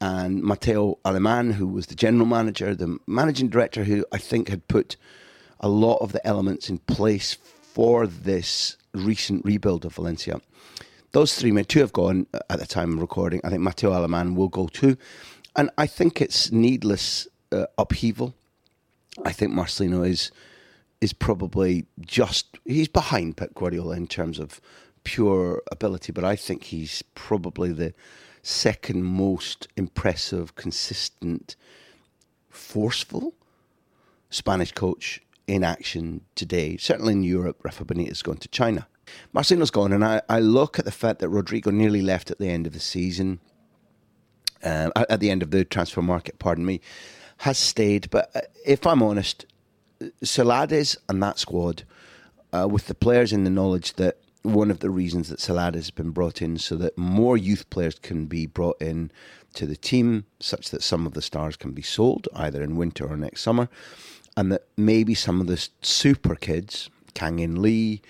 and 0.00 0.42
Mateu 0.42 0.98
Alemany, 1.04 1.54
who 1.54 1.66
was 1.66 1.86
the 1.86 1.94
general 1.94 2.26
manager, 2.26 2.74
the 2.74 2.98
managing 3.06 3.48
director, 3.48 3.84
who 3.84 4.04
I 4.12 4.18
think 4.18 4.48
had 4.48 4.68
put 4.68 4.96
a 5.60 5.68
lot 5.68 5.96
of 5.96 6.12
the 6.12 6.24
elements 6.26 6.68
in 6.70 6.78
place 6.78 7.34
for 7.34 8.06
this 8.06 8.76
recent 8.92 9.44
rebuild 9.44 9.84
of 9.84 9.94
Valencia. 9.94 10.40
Those 11.12 11.34
three 11.34 11.52
men, 11.52 11.64
two 11.64 11.80
have 11.80 11.92
gone 11.92 12.26
at 12.50 12.58
the 12.58 12.66
time 12.66 12.94
of 12.94 13.00
recording. 13.00 13.40
I 13.44 13.50
think 13.50 13.62
Mateu 13.62 13.90
Alemany 13.90 14.34
will 14.34 14.48
go 14.48 14.68
too. 14.68 14.96
And 15.56 15.70
I 15.78 15.86
think 15.86 16.20
it's 16.20 16.52
needless 16.52 17.26
uh, 17.50 17.66
upheaval. 17.78 18.34
I 19.24 19.32
think 19.32 19.52
Marcelino 19.52 20.06
is 20.06 20.30
is 21.00 21.12
probably 21.12 21.86
just 22.00 22.58
he's 22.64 22.88
behind 22.88 23.36
Pep 23.36 23.54
Guardiola 23.54 23.96
in 23.96 24.06
terms 24.06 24.38
of 24.38 24.60
pure 25.04 25.62
ability, 25.70 26.12
but 26.12 26.24
I 26.24 26.36
think 26.36 26.64
he's 26.64 27.02
probably 27.14 27.72
the 27.72 27.94
second 28.42 29.04
most 29.04 29.68
impressive, 29.76 30.54
consistent, 30.54 31.56
forceful 32.50 33.34
Spanish 34.30 34.72
coach 34.72 35.20
in 35.46 35.64
action 35.64 36.20
today. 36.34 36.76
Certainly 36.76 37.14
in 37.14 37.22
Europe, 37.22 37.64
Rafa 37.64 37.84
Benitez 37.84 38.08
has 38.08 38.22
gone 38.22 38.36
to 38.38 38.48
China. 38.48 38.86
Marcelino's 39.32 39.70
gone, 39.70 39.92
and 39.92 40.04
I, 40.04 40.22
I 40.28 40.40
look 40.40 40.78
at 40.78 40.84
the 40.84 40.90
fact 40.90 41.20
that 41.20 41.28
Rodrigo 41.28 41.70
nearly 41.70 42.02
left 42.02 42.30
at 42.30 42.38
the 42.38 42.48
end 42.48 42.66
of 42.66 42.72
the 42.72 42.80
season, 42.80 43.40
uh, 44.64 44.90
at 45.08 45.20
the 45.20 45.30
end 45.30 45.42
of 45.42 45.50
the 45.50 45.64
transfer 45.64 46.02
market, 46.02 46.38
pardon 46.38 46.64
me, 46.64 46.80
has 47.38 47.58
stayed. 47.58 48.10
But 48.10 48.30
uh, 48.34 48.40
if 48.66 48.86
I'm 48.86 49.02
honest, 49.02 49.46
Celades 50.22 50.96
and 51.08 51.22
that 51.22 51.38
squad, 51.38 51.84
uh, 52.52 52.66
with 52.70 52.86
the 52.86 52.94
players 52.94 53.32
in 53.32 53.44
the 53.44 53.50
knowledge 53.50 53.94
that 53.94 54.18
one 54.42 54.70
of 54.70 54.80
the 54.80 54.90
reasons 54.90 55.28
that 55.28 55.40
Celades 55.40 55.74
has 55.74 55.90
been 55.90 56.10
brought 56.10 56.40
in 56.40 56.58
so 56.58 56.76
that 56.76 56.96
more 56.96 57.36
youth 57.36 57.68
players 57.70 57.98
can 57.98 58.26
be 58.26 58.46
brought 58.46 58.80
in 58.80 59.10
to 59.54 59.66
the 59.66 59.76
team, 59.76 60.24
such 60.40 60.70
that 60.70 60.82
some 60.82 61.06
of 61.06 61.14
the 61.14 61.22
stars 61.22 61.56
can 61.56 61.72
be 61.72 61.82
sold 61.82 62.28
either 62.34 62.62
in 62.62 62.76
winter 62.76 63.06
or 63.06 63.16
next 63.16 63.42
summer, 63.42 63.68
and 64.36 64.52
that 64.52 64.66
maybe 64.76 65.14
some 65.14 65.40
of 65.40 65.46
the 65.46 65.68
super 65.82 66.34
kids, 66.34 66.90
Kang 67.14 67.38
In 67.38 67.60
Lee, 67.60 68.00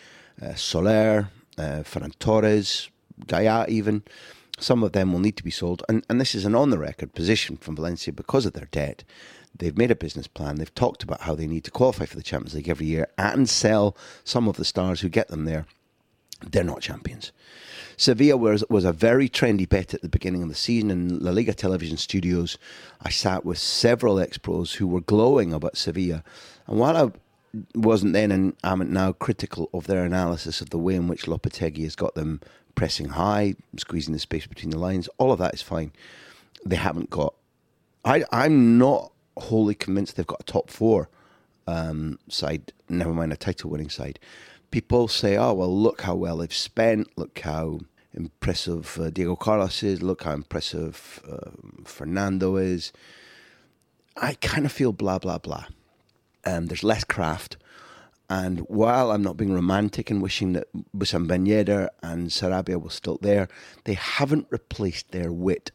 uh, 0.43 0.55
Soler, 0.55 1.31
uh, 1.57 1.83
Ferran 1.83 2.17
Torres, 2.19 2.89
Gayà 3.27 3.69
even, 3.69 4.03
some 4.59 4.83
of 4.83 4.93
them 4.93 5.13
will 5.13 5.21
need 5.21 5.37
to 5.37 5.45
be 5.45 5.51
sold. 5.51 5.83
And, 5.89 6.05
and 6.09 6.21
this 6.21 6.35
is 6.35 6.45
an 6.45 6.55
on 6.55 6.71
the 6.71 6.79
record 6.79 7.15
position 7.15 7.57
from 7.57 7.77
Valencia 7.77 8.13
because 8.13 8.47
of 8.47 8.53
their 8.53 8.69
debt. 8.71 9.05
They've 9.57 9.77
made 9.77 9.91
a 9.91 9.97
business 9.97 10.27
plan. 10.27 10.57
They've 10.57 10.75
talked 10.75 11.03
about 11.03 11.23
how 11.23 11.35
they 11.35 11.47
need 11.47 11.65
to 11.65 11.71
qualify 11.71 12.05
for 12.05 12.17
the 12.17 12.23
Champions 12.23 12.55
League 12.55 12.69
every 12.69 12.87
year 12.87 13.09
and 13.17 13.49
sell 13.49 13.97
some 14.25 14.49
of 14.49 14.57
the 14.57 14.65
stars 14.65 15.01
who 15.01 15.09
get 15.09 15.29
them 15.29 15.45
there. 15.45 15.67
They're 16.47 16.63
not 16.63 16.83
champions. 16.83 17.33
Sevilla 17.97 18.37
was, 18.37 18.63
was 18.71 18.85
a 18.85 18.93
very 18.93 19.29
trendy 19.29 19.69
bet 19.69 19.93
at 19.93 20.03
the 20.03 20.09
beginning 20.09 20.45
of 20.45 20.49
the 20.49 20.55
season 20.55 20.91
in 20.91 21.19
La 21.19 21.33
Liga 21.33 21.53
television 21.53 21.97
studios. 21.97 22.57
I 23.03 23.11
sat 23.11 23.45
with 23.45 23.59
several 23.59 24.21
ex 24.21 24.39
pros 24.39 24.75
who 24.75 24.87
were 24.87 25.01
glowing 25.01 25.53
about 25.53 25.77
Sevilla. 25.77 26.23
And 26.69 26.79
while 26.79 26.97
I 26.97 27.11
wasn't 27.75 28.13
then 28.13 28.31
and 28.31 28.55
am 28.65 28.93
now 28.93 29.13
critical 29.13 29.71
of 29.73 29.87
their 29.87 30.05
analysis 30.05 30.61
of 30.61 30.71
the 30.71 30.79
way 30.79 30.95
in 30.95 31.09
which 31.09 31.27
Lopetegui 31.27 31.85
has 31.85 31.97
got 31.97 32.15
them 32.15 32.41
pressing 32.75 33.09
high, 33.09 33.55
squeezing 33.77 34.13
the 34.13 34.19
space 34.21 34.47
between 34.47 34.71
the 34.71 34.79
lines. 34.79 35.09
All 35.19 35.33
of 35.33 35.39
that 35.41 35.55
is 35.55 35.63
fine. 35.63 35.93
They 36.65 36.77
haven't 36.77 37.11
got. 37.11 37.35
I 38.05 38.25
I'm 38.33 38.79
not 38.79 39.13
wholly 39.37 39.75
convinced 39.75 40.17
they've 40.17 40.27
got 40.27 40.41
a 40.41 40.45
top 40.45 40.71
four 40.71 41.09
um, 41.67 42.19
side. 42.29 42.73
Never 42.89 43.13
mind 43.13 43.33
a 43.33 43.37
title 43.37 43.71
winning 43.71 43.91
side. 43.91 44.19
People 44.71 45.09
say, 45.09 45.37
"Oh 45.37 45.55
well, 45.55 45.77
look 45.77 46.03
how 46.03 46.15
well 46.15 46.39
they've 46.39 46.53
spent. 46.53 47.09
Look 47.17 47.41
how." 47.41 47.81
Impressive 48.15 48.99
uh, 48.99 49.11
Diego 49.11 49.37
Carlos 49.37 49.83
is. 49.83 50.03
Look 50.03 50.25
how 50.25 50.33
impressive 50.33 51.21
uh, 51.31 51.51
Fernando 51.85 52.57
is. 52.57 52.91
I 54.17 54.35
kind 54.35 54.65
of 54.65 54.73
feel 54.73 54.93
blah 54.93 55.19
blah 55.19 55.39
blah. 55.39 55.67
Um, 56.45 56.67
there's 56.67 56.85
less 56.85 57.05
craft. 57.05 57.57
And 58.31 58.61
while 58.61 59.11
I'm 59.11 59.23
not 59.23 59.39
being 59.39 59.55
romantic 59.55 60.11
and 60.11 60.21
wishing 60.21 60.53
that 60.53 60.69
Wissam 60.95 61.27
Ben 61.27 61.47
and 62.03 62.29
Sarabia 62.29 62.81
were 62.81 62.91
still 62.91 63.19
there, 63.23 63.49
they 63.85 63.95
haven't 63.95 64.47
replaced 64.51 65.13
their 65.13 65.33
wit. 65.33 65.71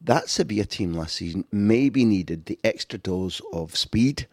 That 0.00 0.28
Sevilla 0.28 0.66
team 0.66 0.92
last 0.92 1.16
season 1.16 1.46
maybe 1.50 2.04
needed 2.04 2.46
the 2.46 2.58
extra 2.62 2.98
dose 2.98 3.40
of 3.52 3.76
speed 3.76 4.26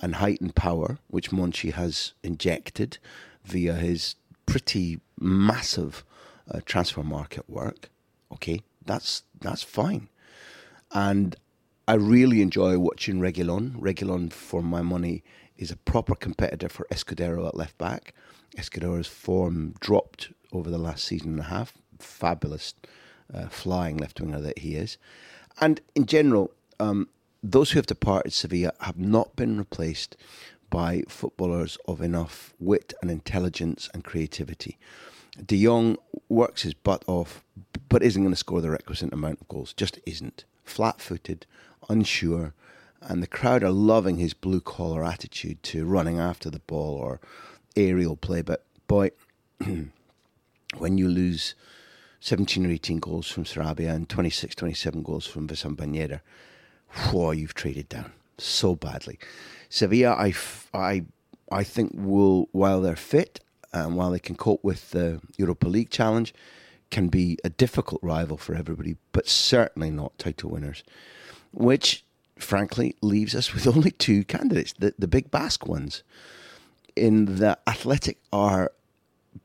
and 0.00 0.16
height 0.16 0.40
and 0.40 0.54
power, 0.54 0.98
which 1.08 1.30
Monchi 1.30 1.72
has 1.72 2.12
injected 2.22 2.98
via 3.44 3.74
his 3.74 4.14
pretty 4.46 5.00
massive 5.18 6.04
uh, 6.50 6.60
transfer 6.64 7.02
market 7.02 7.50
work. 7.50 7.90
Okay, 8.32 8.60
that's 8.84 9.24
that's 9.40 9.62
fine. 9.62 10.08
And 10.92 11.36
I 11.88 11.94
really 11.94 12.42
enjoy 12.42 12.78
watching 12.78 13.18
Reguilon. 13.18 13.74
Reguilon, 13.80 14.30
for 14.30 14.62
my 14.62 14.82
money, 14.82 15.24
is 15.56 15.70
a 15.70 15.76
proper 15.76 16.14
competitor 16.14 16.68
for 16.68 16.86
Escudero 16.92 17.48
at 17.48 17.56
left 17.56 17.78
back. 17.78 18.12
Escudero's 18.58 19.06
form 19.06 19.72
dropped 19.80 20.30
over 20.52 20.68
the 20.68 20.76
last 20.76 21.06
season 21.06 21.30
and 21.30 21.40
a 21.40 21.44
half. 21.44 21.72
Fabulous 21.98 22.74
uh, 23.32 23.48
flying 23.48 23.96
left 23.96 24.20
winger 24.20 24.38
that 24.38 24.58
he 24.58 24.74
is. 24.74 24.98
And 25.62 25.80
in 25.94 26.04
general, 26.04 26.50
um, 26.78 27.08
those 27.42 27.70
who 27.70 27.78
have 27.78 27.86
departed 27.86 28.34
Sevilla 28.34 28.74
have 28.80 28.98
not 28.98 29.34
been 29.34 29.56
replaced 29.56 30.14
by 30.68 31.04
footballers 31.08 31.78
of 31.88 32.02
enough 32.02 32.52
wit 32.58 32.92
and 33.00 33.10
intelligence 33.10 33.88
and 33.94 34.04
creativity. 34.04 34.76
De 35.42 35.64
Jong 35.64 35.96
works 36.28 36.64
his 36.64 36.74
butt 36.74 37.02
off, 37.06 37.42
but 37.88 38.02
isn't 38.02 38.22
going 38.22 38.34
to 38.34 38.36
score 38.36 38.60
the 38.60 38.68
requisite 38.68 39.10
amount 39.10 39.40
of 39.40 39.48
goals. 39.48 39.72
Just 39.72 39.98
isn't. 40.04 40.44
Flat 40.68 41.00
footed, 41.00 41.46
unsure, 41.88 42.54
and 43.00 43.22
the 43.22 43.26
crowd 43.26 43.62
are 43.62 43.70
loving 43.70 44.18
his 44.18 44.34
blue 44.34 44.60
collar 44.60 45.04
attitude 45.04 45.62
to 45.64 45.84
running 45.84 46.18
after 46.18 46.50
the 46.50 46.60
ball 46.60 46.94
or 46.94 47.20
aerial 47.76 48.16
play. 48.16 48.42
But 48.42 48.64
boy, 48.86 49.10
when 50.78 50.98
you 50.98 51.08
lose 51.08 51.54
17 52.20 52.66
or 52.66 52.70
18 52.70 52.98
goals 52.98 53.28
from 53.28 53.44
Sarabia 53.44 53.94
and 53.94 54.08
26, 54.08 54.54
27 54.54 55.02
goals 55.02 55.26
from 55.26 55.48
Wissam 55.48 55.76
Ben 55.76 56.20
whoa, 57.10 57.30
you've 57.30 57.54
traded 57.54 57.88
down 57.88 58.12
so 58.38 58.74
badly. 58.74 59.18
Sevilla, 59.68 60.12
I, 60.12 60.34
I, 60.72 61.04
I 61.50 61.64
think 61.64 61.92
will 61.94 62.48
while 62.52 62.80
they're 62.80 62.96
fit 62.96 63.40
and 63.72 63.96
while 63.96 64.10
they 64.10 64.18
can 64.18 64.36
cope 64.36 64.64
with 64.64 64.90
the 64.90 65.20
Europa 65.36 65.68
League 65.68 65.90
challenge, 65.90 66.34
can 66.90 67.08
be 67.08 67.38
a 67.44 67.50
difficult 67.50 68.02
rival 68.02 68.36
for 68.36 68.54
everybody, 68.54 68.96
but 69.12 69.28
certainly 69.28 69.90
not 69.90 70.18
title 70.18 70.50
winners. 70.50 70.82
Which, 71.52 72.04
frankly, 72.38 72.94
leaves 73.00 73.34
us 73.34 73.52
with 73.52 73.66
only 73.74 73.90
two 73.90 74.24
candidates, 74.24 74.74
the, 74.78 74.94
the 74.98 75.08
big 75.08 75.30
Basque 75.30 75.66
ones. 75.66 76.02
In 76.96 77.36
the 77.36 77.58
Athletic 77.66 78.18
are 78.32 78.72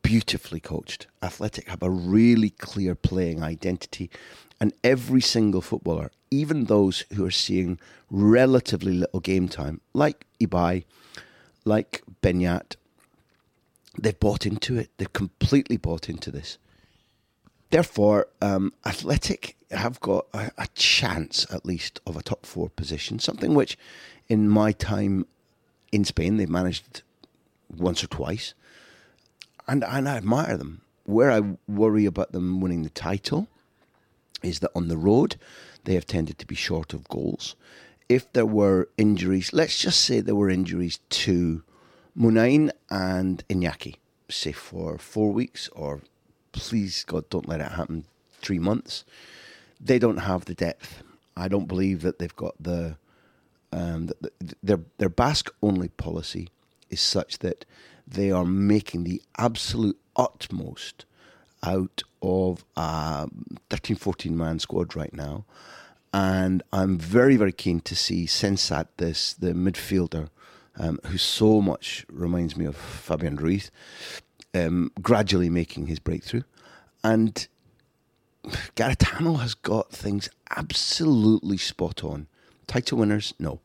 beautifully 0.01 0.59
coached. 0.59 1.07
Athletic 1.21 1.67
have 1.67 1.83
a 1.83 1.89
really 1.89 2.49
clear 2.49 2.95
playing 2.95 3.43
identity, 3.43 4.09
and 4.59 4.73
every 4.83 5.21
single 5.21 5.61
footballer, 5.61 6.11
even 6.31 6.65
those 6.65 7.03
who 7.13 7.25
are 7.25 7.31
seeing 7.31 7.79
relatively 8.09 8.93
little 8.93 9.19
game 9.19 9.47
time, 9.47 9.81
like 9.93 10.25
Ibai, 10.39 10.85
like 11.65 12.03
Beñat, 12.21 12.75
they've 13.97 14.19
bought 14.19 14.45
into 14.45 14.77
it. 14.77 14.89
They've 14.97 15.11
completely 15.13 15.77
bought 15.77 16.09
into 16.09 16.31
this. 16.31 16.57
Therefore, 17.73 18.27
um, 18.39 18.71
Athletic 18.85 19.57
have 19.71 19.99
got 19.99 20.27
a, 20.31 20.51
a, 20.59 20.67
chance, 20.75 21.47
at 21.51 21.65
least, 21.65 21.99
of 22.05 22.15
a 22.15 22.21
top 22.21 22.45
four 22.45 22.69
position. 22.69 23.17
Something 23.17 23.55
which, 23.55 23.79
in 24.29 24.47
my 24.47 24.73
time 24.73 25.25
in 25.91 26.05
Spain, 26.05 26.37
they've 26.37 26.47
managed 26.47 27.01
once 27.75 28.03
or 28.03 28.07
twice, 28.07 28.53
and 29.67 29.83
and 29.83 30.07
I 30.07 30.17
admire 30.17 30.55
them. 30.55 30.81
Where 31.05 31.31
I 31.31 31.41
worry 31.67 32.05
about 32.05 32.31
them 32.31 32.61
winning 32.61 32.83
the 32.83 32.91
title 32.91 33.47
is 34.43 34.59
that 34.59 34.69
on 34.75 34.87
the 34.87 34.95
road, 35.09 35.37
they 35.85 35.95
have 35.95 36.05
tended 36.05 36.37
to 36.37 36.45
be 36.45 36.53
short 36.53 36.93
of 36.93 37.09
goals. 37.09 37.55
If 38.07 38.31
there 38.33 38.45
were 38.45 38.87
injuries, 38.99 39.51
let's 39.51 39.79
just 39.79 40.01
say 40.01 40.19
there 40.19 40.35
were 40.35 40.51
injuries 40.51 40.99
to 41.23 41.63
Muniain 42.15 42.69
and 42.91 43.43
Iñaki, 43.47 43.95
say 44.29 44.51
for 44.51 44.99
four 44.99 45.33
weeks 45.33 45.69
or 45.69 46.01
please 46.53 47.03
God, 47.03 47.29
don't 47.29 47.47
let 47.47 47.59
it 47.59 47.73
happen. 47.73 48.05
Three 48.41 48.59
months. 48.59 49.03
They 49.79 49.99
don't 49.99 50.17
have 50.17 50.45
the 50.45 50.53
depth. 50.53 51.03
I 51.35 51.49
don't 51.49 51.67
believe 51.67 52.01
that 52.03 52.19
they've 52.19 52.35
got 52.35 52.55
the. 52.59 52.95
Um, 53.73 54.05
the, 54.07 54.15
the 54.39 54.55
their 54.63 54.79
their 54.99 55.09
Basque 55.09 55.53
only 55.61 55.89
policy 55.89 56.49
is 56.89 57.01
such 57.01 57.39
that 57.39 57.65
they 58.07 58.31
are 58.31 58.45
making 58.45 59.03
the 59.03 59.21
absolute 59.37 59.97
utmost 60.15 61.05
out 61.63 62.03
of 62.21 62.63
a 62.75 63.27
13, 63.69 63.95
14 63.95 64.37
man 64.37 64.59
squad 64.59 64.95
right 64.95 65.13
now. 65.13 65.45
And 66.13 66.61
I'm 66.71 66.97
very, 66.97 67.37
very 67.37 67.51
keen 67.51 67.79
to 67.81 67.95
see 67.95 68.25
Sancet, 68.25 68.87
this 68.97 69.33
the 69.33 69.53
midfielder, 69.53 70.29
um, 70.77 70.99
who 71.05 71.17
so 71.17 71.61
much 71.61 72.05
reminds 72.11 72.55
me 72.55 72.65
of 72.65 72.75
Fabian 72.75 73.35
Ruiz, 73.35 73.71
um, 74.53 74.91
gradually 75.01 75.49
making 75.49 75.87
his 75.87 75.99
breakthrough. 75.99 76.43
And 77.03 77.47
Garitano 78.75 79.39
has 79.39 79.53
got 79.53 79.91
things 79.91 80.29
absolutely 80.49 81.57
spot 81.57 82.03
on. 82.03 82.27
Title 82.67 82.99
winners, 82.99 83.33
no. 83.39 83.59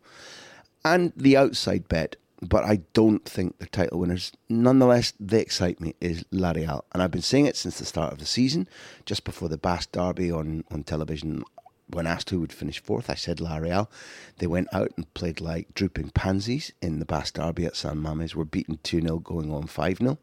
And 0.84 1.12
the 1.16 1.36
outside 1.36 1.88
bet, 1.88 2.16
but 2.40 2.64
I 2.64 2.80
don't 2.92 3.24
think 3.24 3.58
they're 3.58 3.68
title 3.68 4.00
winners. 4.00 4.32
Nonetheless, 4.48 5.12
they 5.18 5.40
excite 5.40 5.80
me, 5.80 5.94
is 6.00 6.24
La 6.30 6.52
Real. 6.52 6.84
And 6.92 7.02
I've 7.02 7.10
been 7.10 7.22
saying 7.22 7.46
it 7.46 7.56
since 7.56 7.78
the 7.78 7.84
start 7.84 8.12
of 8.12 8.18
the 8.18 8.26
season, 8.26 8.68
just 9.04 9.24
before 9.24 9.48
the 9.48 9.58
Basque 9.58 9.92
Derby 9.92 10.30
on, 10.30 10.64
on 10.70 10.84
television. 10.84 11.42
When 11.90 12.06
asked 12.06 12.30
who 12.30 12.40
would 12.40 12.52
finish 12.52 12.82
fourth, 12.82 13.08
I 13.08 13.14
said 13.14 13.40
La 13.40 13.56
Real. 13.56 13.90
They 14.38 14.46
went 14.46 14.68
out 14.72 14.92
and 14.96 15.12
played 15.14 15.40
like 15.40 15.72
drooping 15.74 16.10
pansies 16.10 16.72
in 16.82 16.98
the 16.98 17.04
Basque 17.04 17.34
Derby 17.34 17.66
at 17.66 17.76
San 17.76 17.96
Mames. 17.96 18.34
Were 18.34 18.44
beaten 18.44 18.78
2 18.82 19.00
0, 19.00 19.18
going 19.20 19.52
on 19.52 19.66
5 19.66 19.98
0. 19.98 20.18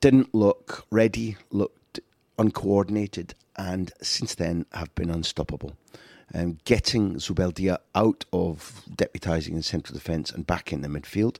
Didn't 0.00 0.34
look 0.34 0.86
ready, 0.90 1.36
looked 1.50 2.00
uncoordinated, 2.38 3.34
and 3.56 3.92
since 4.00 4.34
then 4.34 4.66
have 4.72 4.94
been 4.94 5.10
unstoppable. 5.10 5.76
Um, 6.34 6.58
getting 6.64 7.16
Zubeldia 7.16 7.78
out 7.94 8.24
of 8.32 8.82
deputising 8.90 9.52
in 9.52 9.62
central 9.62 9.94
defence 9.94 10.30
and 10.30 10.46
back 10.46 10.72
in 10.72 10.80
the 10.80 10.88
midfield 10.88 11.36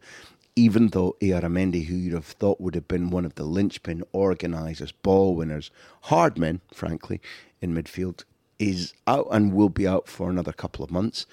even 0.55 0.89
though 0.89 1.17
Illarramendi, 1.21 1.87
who 1.87 1.95
you'd 1.95 2.13
have 2.13 2.27
thought 2.27 2.61
would 2.61 2.75
have 2.75 2.89
been 2.89 3.11
one 3.11 3.25
of 3.25 3.37
the 3.37 3.45
linchpin 3.45 4.03
organisers, 4.13 4.93
ball 4.93 5.35
winners, 5.35 5.71
hard 6.03 6.39
men, 6.39 6.61
frankly, 6.75 7.21
in 7.61 7.75
midfield, 7.75 8.25
is 8.63 8.95
out 9.09 9.27
and 9.33 9.53
will 9.53 9.69
be 9.69 9.89
out 9.89 10.07
for 10.07 10.31
another 10.31 10.53
couple 10.53 10.85
of 10.85 10.91
months. 10.91 11.27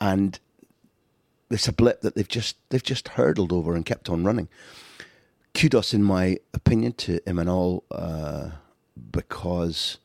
And 0.00 0.38
it's 1.50 1.66
a 1.66 1.72
blip 1.72 2.02
that 2.02 2.14
they've 2.14 2.28
just 2.28 2.56
they've 2.68 2.82
just 2.82 3.08
hurdled 3.08 3.52
over 3.52 3.74
and 3.74 3.86
kept 3.86 4.10
on 4.10 4.24
running. 4.24 4.48
Kudos, 5.54 5.94
in 5.94 6.02
my 6.02 6.38
opinion, 6.52 6.92
to 6.92 7.20
Imanol 7.20 7.84
uh, 7.90 8.50
because 9.10 9.98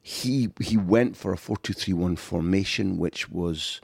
he 0.00 0.50
he 0.60 0.76
went 0.76 1.16
for 1.16 1.32
a 1.32 1.36
four 1.36 1.56
two 1.56 1.72
three 1.72 1.94
one 1.94 2.14
formation, 2.14 2.96
which 2.96 3.28
was 3.28 3.80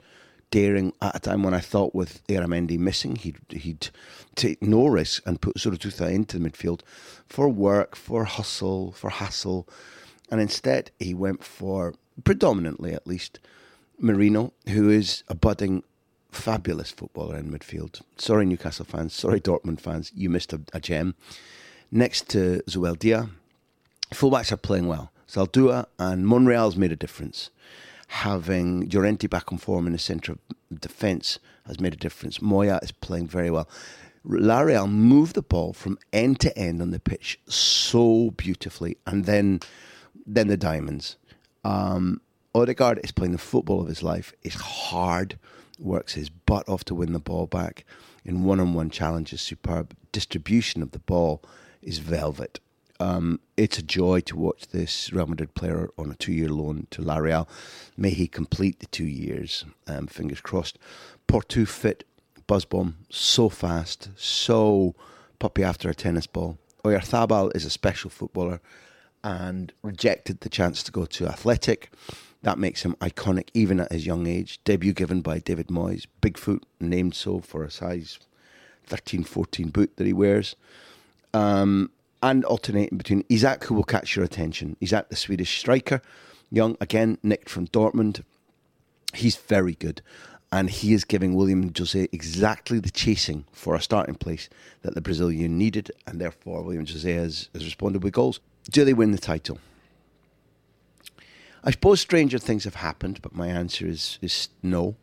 daring 0.49 0.93
at 1.01 1.15
a 1.15 1.19
time 1.19 1.43
when 1.43 1.53
I 1.53 1.59
thought 1.59 1.93
with 1.93 2.25
Illarramendi 2.27 2.79
missing, 2.79 3.17
he'd 3.17 3.39
he'd 3.49 3.89
take 4.35 4.61
no 4.61 4.87
risk 4.87 5.23
and 5.25 5.41
put 5.41 5.57
Zurutuza 5.57 6.09
into 6.09 6.39
the 6.39 6.49
midfield 6.49 6.81
for 7.25 7.49
work, 7.49 7.97
for 7.97 8.23
hustle, 8.23 8.93
for 8.93 9.09
hassle, 9.09 9.67
and 10.29 10.41
instead 10.41 10.91
he 10.99 11.13
went 11.13 11.43
for 11.43 11.93
predominantly 12.23 12.93
at 12.93 13.07
least 13.07 13.39
Merino, 13.99 14.53
who 14.69 14.89
is 14.89 15.23
a 15.27 15.35
budding 15.35 15.83
fabulous 16.31 16.91
footballer 16.91 17.37
in 17.37 17.51
midfield. 17.51 18.01
Sorry, 18.17 18.45
Newcastle 18.45 18.85
fans. 18.85 19.13
Sorry, 19.13 19.39
Dortmund 19.39 19.79
fans. 19.79 20.11
You 20.15 20.29
missed 20.29 20.53
a, 20.53 20.61
a 20.73 20.79
gem. 20.79 21.15
Next 21.91 22.29
to 22.29 22.61
Zubeldia, 22.69 23.29
fullbacks 24.11 24.51
are 24.51 24.57
playing 24.57 24.87
well. 24.87 25.11
Zaldua 25.27 25.87
and 25.97 26.27
Monreal's 26.27 26.75
made 26.75 26.91
a 26.91 26.95
difference. 26.95 27.49
Having 28.09 28.89
Llorente 28.89 29.27
back 29.27 29.51
on 29.51 29.57
form 29.57 29.87
in 29.87 29.93
the 29.93 29.99
centre 29.99 30.33
of 30.33 30.39
defence 30.79 31.39
has 31.65 31.79
made 31.79 31.93
a 31.93 31.97
difference. 31.97 32.41
Moya 32.41 32.79
is 32.81 32.91
playing 32.91 33.27
very 33.27 33.51
well. 33.51 33.67
La 34.23 34.59
Real 34.59 34.87
moved 34.87 35.35
the 35.35 35.41
ball 35.41 35.73
from 35.73 35.97
end 36.11 36.39
to 36.41 36.57
end 36.57 36.81
on 36.81 36.91
the 36.91 36.99
pitch 36.99 37.39
so 37.47 38.31
beautifully, 38.31 38.97
and 39.05 39.25
then 39.25 39.61
then 40.27 40.47
the 40.47 40.57
diamonds. 40.57 41.15
Um, 41.63 42.21
Odegaard 42.53 42.99
is 43.03 43.11
playing 43.11 43.31
the 43.31 43.37
football 43.37 43.81
of 43.81 43.87
his 43.87 44.03
life. 44.03 44.33
It's 44.43 44.55
hard 44.55 45.39
works 45.79 46.13
his 46.13 46.29
butt 46.29 46.67
off 46.67 46.83
to 46.85 46.95
win 46.95 47.13
the 47.13 47.19
ball 47.19 47.45
back 47.45 47.85
in 48.25 48.43
one 48.43 48.59
on 48.59 48.73
one 48.73 48.89
challenges. 48.89 49.41
Superb 49.41 49.95
distribution 50.11 50.81
of 50.81 50.91
the 50.91 50.99
ball 50.99 51.41
is 51.81 51.99
velvet. 51.99 52.59
Um, 52.99 53.39
it's 53.55 53.77
a 53.77 53.83
joy 53.83 54.21
to 54.21 54.35
watch 54.35 54.67
this 54.67 55.13
Real 55.13 55.27
Madrid 55.27 55.53
player 55.53 55.89
on 55.97 56.09
a 56.09 56.15
two 56.15 56.33
year 56.33 56.49
loan 56.49 56.87
to 56.91 57.01
La 57.01 57.17
Real. 57.17 57.47
May 57.95 58.09
he 58.09 58.27
complete 58.27 58.79
the 58.79 58.87
two 58.87 59.05
years. 59.05 59.65
Um, 59.85 60.07
fingers 60.07 60.41
crossed. 60.41 60.79
Portu 61.27 61.67
fit, 61.67 62.05
Buzzbomb, 62.47 62.95
so 63.09 63.49
fast, 63.49 64.09
so 64.15 64.95
puppy 65.37 65.63
after 65.63 65.89
a 65.89 65.93
tennis 65.93 66.25
ball. 66.25 66.57
Oyarzabal 66.83 67.55
is 67.55 67.65
a 67.65 67.69
special 67.69 68.09
footballer 68.09 68.61
and 69.27 69.73
rejected 69.83 70.39
the 70.39 70.47
chance 70.47 70.81
to 70.81 70.89
go 70.89 71.05
to 71.05 71.27
Athletic. 71.27 71.91
That 72.43 72.57
makes 72.57 72.83
him 72.83 72.95
iconic 73.01 73.49
even 73.53 73.81
at 73.81 73.91
his 73.91 74.05
young 74.05 74.25
age. 74.25 74.63
Debut 74.63 74.93
given 74.93 75.19
by 75.19 75.39
David 75.39 75.67
Moyes. 75.67 76.07
Bigfoot, 76.21 76.63
named 76.79 77.13
so 77.13 77.41
for 77.41 77.65
a 77.65 77.69
size 77.69 78.19
13 78.85 79.25
14 79.25 79.67
boot 79.67 79.97
that 79.97 80.07
he 80.07 80.13
wears. 80.13 80.55
Um, 81.33 81.91
and 82.23 82.45
alternating 82.45 82.97
between 82.97 83.25
Isak, 83.27 83.65
who 83.65 83.75
will 83.75 83.83
catch 83.83 84.15
your 84.15 84.23
attention. 84.23 84.77
Isak, 84.79 85.09
the 85.09 85.17
Swedish 85.17 85.59
striker, 85.59 86.01
young, 86.49 86.77
again, 86.79 87.17
nicked 87.21 87.49
from 87.49 87.67
Dortmund. 87.67 88.23
He's 89.13 89.35
very 89.35 89.73
good. 89.73 90.01
And 90.53 90.69
he 90.69 90.93
is 90.93 91.03
giving 91.03 91.35
Willian 91.35 91.71
José 91.73 92.07
exactly 92.13 92.79
the 92.79 92.89
chasing 92.89 93.43
for 93.51 93.75
a 93.75 93.81
starting 93.81 94.15
place 94.15 94.47
that 94.83 94.95
the 94.95 95.01
Brazilian 95.01 95.57
needed. 95.57 95.91
And 96.07 96.21
therefore, 96.21 96.63
Willian 96.63 96.85
José 96.85 97.15
has, 97.15 97.49
has 97.53 97.65
responded 97.65 98.01
with 98.05 98.13
goals. 98.13 98.39
Do 98.69 98.83
they 98.83 98.93
win 98.93 99.11
the 99.11 99.17
title? 99.17 99.59
I 101.63 101.71
suppose 101.71 101.99
stranger 101.99 102.37
things 102.37 102.63
have 102.65 102.75
happened, 102.75 103.21
but 103.21 103.35
my 103.35 103.47
answer 103.47 103.87
is 103.87 104.19
is 104.21 104.49
no. 104.61 104.95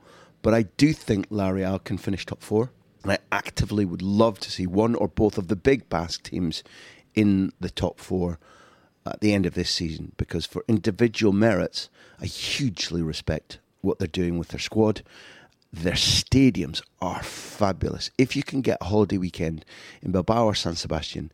But 0.43 0.55
I 0.55 0.63
do 0.77 0.93
think 0.93 1.27
La 1.31 1.49
Real 1.49 1.79
can 1.79 1.97
finish 1.97 2.27
top 2.27 2.43
four, 2.43 2.71
and 3.03 3.13
I 3.13 3.19
actively 3.33 3.85
would 3.85 4.03
love 4.03 4.39
to 4.41 4.51
see 4.51 4.67
one 4.67 4.95
or 4.95 5.09
both 5.09 5.39
of 5.39 5.49
the 5.49 5.57
big 5.57 5.89
Basque 5.89 6.25
teams 6.25 6.63
in 7.15 7.53
the 7.61 7.71
top 7.71 7.99
four 7.99 8.39
at 9.07 9.21
the 9.21 9.33
end 9.33 9.47
of 9.47 9.55
this 9.55 9.71
season. 9.71 10.13
Because 10.17 10.47
for 10.47 10.65
individual 10.69 11.33
merits, 11.33 11.89
I 12.21 12.27
hugely 12.27 13.03
respect 13.03 13.59
what 13.81 13.99
they're 13.99 14.07
doing 14.09 14.39
with 14.39 14.49
their 14.49 14.61
squad. 14.61 15.03
Their 15.73 15.95
stadiums 15.95 16.83
are 17.01 17.23
fabulous. 17.23 18.11
If 18.19 18.37
you 18.37 18.43
can 18.43 18.61
get 18.61 18.79
a 18.81 18.85
holiday 18.87 19.19
weekend 19.19 19.65
in 20.03 20.13
Bilbao 20.13 20.47
or 20.47 20.55
San 20.55 20.77
Sebastian, 20.77 21.33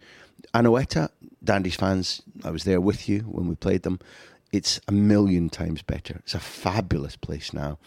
Anoeta, 0.54 1.10
Dandy's 1.42 1.76
fans, 1.76 2.22
I 2.44 2.50
was 2.50 2.64
there 2.64 2.81
with 2.81 3.09
you 3.09 3.20
when 3.20 3.48
we 3.48 3.55
played 3.55 3.83
them 3.83 4.00
it's 4.53 4.81
a 4.88 4.92
million 4.92 5.48
times 5.48 5.83
better. 5.83 6.16
It's 6.18 6.35
a 6.35 6.40
fabulous 6.40 7.16
place 7.16 7.53
now. 7.53 7.79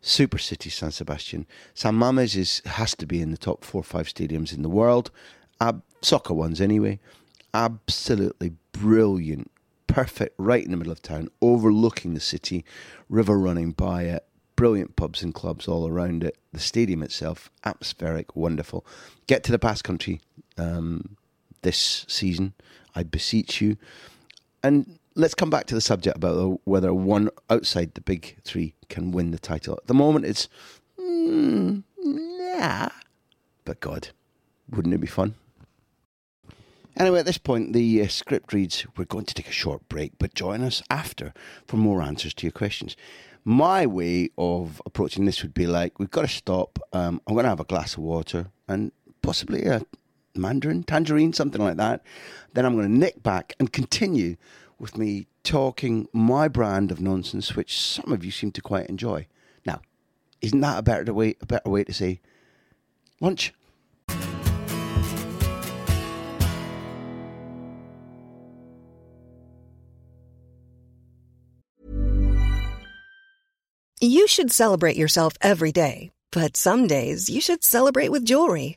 Super 0.00 0.38
City 0.38 0.70
San 0.70 0.92
Sebastian. 0.92 1.46
San 1.74 1.94
Mames 1.94 2.36
is 2.36 2.62
has 2.64 2.94
to 2.96 3.06
be 3.06 3.20
in 3.20 3.30
the 3.30 3.36
top 3.36 3.64
four 3.64 3.80
or 3.80 3.84
five 3.84 4.06
stadiums 4.06 4.54
in 4.54 4.62
the 4.62 4.68
world. 4.68 5.10
Ab- 5.60 5.82
soccer 6.02 6.34
ones 6.34 6.60
anyway. 6.60 7.00
Absolutely 7.52 8.52
brilliant. 8.72 9.50
Perfect, 9.86 10.34
right 10.36 10.64
in 10.64 10.70
the 10.70 10.76
middle 10.76 10.92
of 10.92 11.00
town, 11.00 11.28
overlooking 11.40 12.14
the 12.14 12.20
city, 12.20 12.64
river 13.08 13.38
running 13.38 13.70
by 13.72 14.02
it, 14.02 14.26
brilliant 14.54 14.94
pubs 14.96 15.22
and 15.22 15.32
clubs 15.32 15.66
all 15.66 15.88
around 15.88 16.22
it. 16.22 16.36
The 16.52 16.60
stadium 16.60 17.02
itself, 17.02 17.50
atmospheric, 17.64 18.36
wonderful. 18.36 18.84
Get 19.26 19.42
to 19.44 19.52
the 19.52 19.58
Basque 19.58 19.84
Country 19.84 20.20
um, 20.58 21.16
this 21.62 22.04
season, 22.08 22.52
I 22.96 23.04
beseech 23.04 23.60
you. 23.60 23.76
And 24.62 24.98
let's 25.14 25.34
come 25.34 25.50
back 25.50 25.66
to 25.66 25.74
the 25.74 25.80
subject 25.80 26.16
about 26.16 26.60
whether 26.64 26.92
one 26.92 27.30
outside 27.48 27.94
the 27.94 28.00
big 28.00 28.36
three 28.42 28.74
can 28.88 29.12
win 29.12 29.30
the 29.30 29.38
title. 29.38 29.74
At 29.74 29.86
the 29.86 29.94
moment, 29.94 30.24
it's 30.24 30.48
mm, 30.98 31.84
nah, 32.02 32.88
but 33.64 33.80
God, 33.80 34.08
wouldn't 34.70 34.94
it 34.94 35.00
be 35.00 35.06
fun? 35.06 35.34
Anyway, 36.96 37.18
at 37.20 37.26
this 37.26 37.38
point, 37.38 37.74
the 37.74 38.02
uh, 38.02 38.08
script 38.08 38.54
reads 38.54 38.86
We're 38.96 39.04
going 39.04 39.26
to 39.26 39.34
take 39.34 39.48
a 39.48 39.52
short 39.52 39.86
break, 39.88 40.12
but 40.18 40.34
join 40.34 40.62
us 40.62 40.82
after 40.88 41.34
for 41.66 41.76
more 41.76 42.00
answers 42.00 42.32
to 42.34 42.46
your 42.46 42.52
questions. 42.52 42.96
My 43.44 43.86
way 43.86 44.30
of 44.38 44.80
approaching 44.86 45.26
this 45.26 45.42
would 45.42 45.52
be 45.52 45.66
like, 45.66 45.98
We've 45.98 46.10
got 46.10 46.22
to 46.22 46.28
stop. 46.28 46.78
Um, 46.94 47.20
I'm 47.26 47.34
going 47.34 47.44
to 47.44 47.50
have 47.50 47.60
a 47.60 47.64
glass 47.64 47.94
of 47.94 47.98
water 48.00 48.46
and 48.66 48.92
possibly 49.20 49.64
a 49.64 49.82
mandarin, 50.38 50.82
tangerine, 50.82 51.32
something 51.32 51.60
like 51.60 51.76
that. 51.76 52.02
Then 52.52 52.64
I'm 52.64 52.74
going 52.74 52.88
to 52.88 52.98
nick 52.98 53.22
back 53.22 53.54
and 53.58 53.72
continue 53.72 54.36
with 54.78 54.96
me 54.96 55.26
talking 55.42 56.08
my 56.12 56.48
brand 56.48 56.90
of 56.90 57.00
nonsense, 57.00 57.56
which 57.56 57.80
some 57.80 58.12
of 58.12 58.24
you 58.24 58.30
seem 58.30 58.52
to 58.52 58.60
quite 58.60 58.86
enjoy. 58.86 59.26
Now, 59.64 59.80
isn't 60.40 60.60
that 60.60 60.78
a 60.78 60.82
better 60.82 61.14
way, 61.14 61.36
a 61.40 61.46
better 61.46 61.70
way 61.70 61.84
to 61.84 61.92
say 61.92 62.20
lunch? 63.20 63.52
You 74.00 74.28
should 74.28 74.52
celebrate 74.52 74.96
yourself 74.96 75.32
every 75.40 75.72
day, 75.72 76.10
but 76.30 76.56
some 76.56 76.86
days 76.86 77.30
you 77.30 77.40
should 77.40 77.64
celebrate 77.64 78.10
with 78.10 78.26
jewelry. 78.26 78.76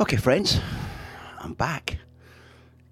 Okay, 0.00 0.16
friends, 0.16 0.60
I'm 1.40 1.54
back. 1.54 1.98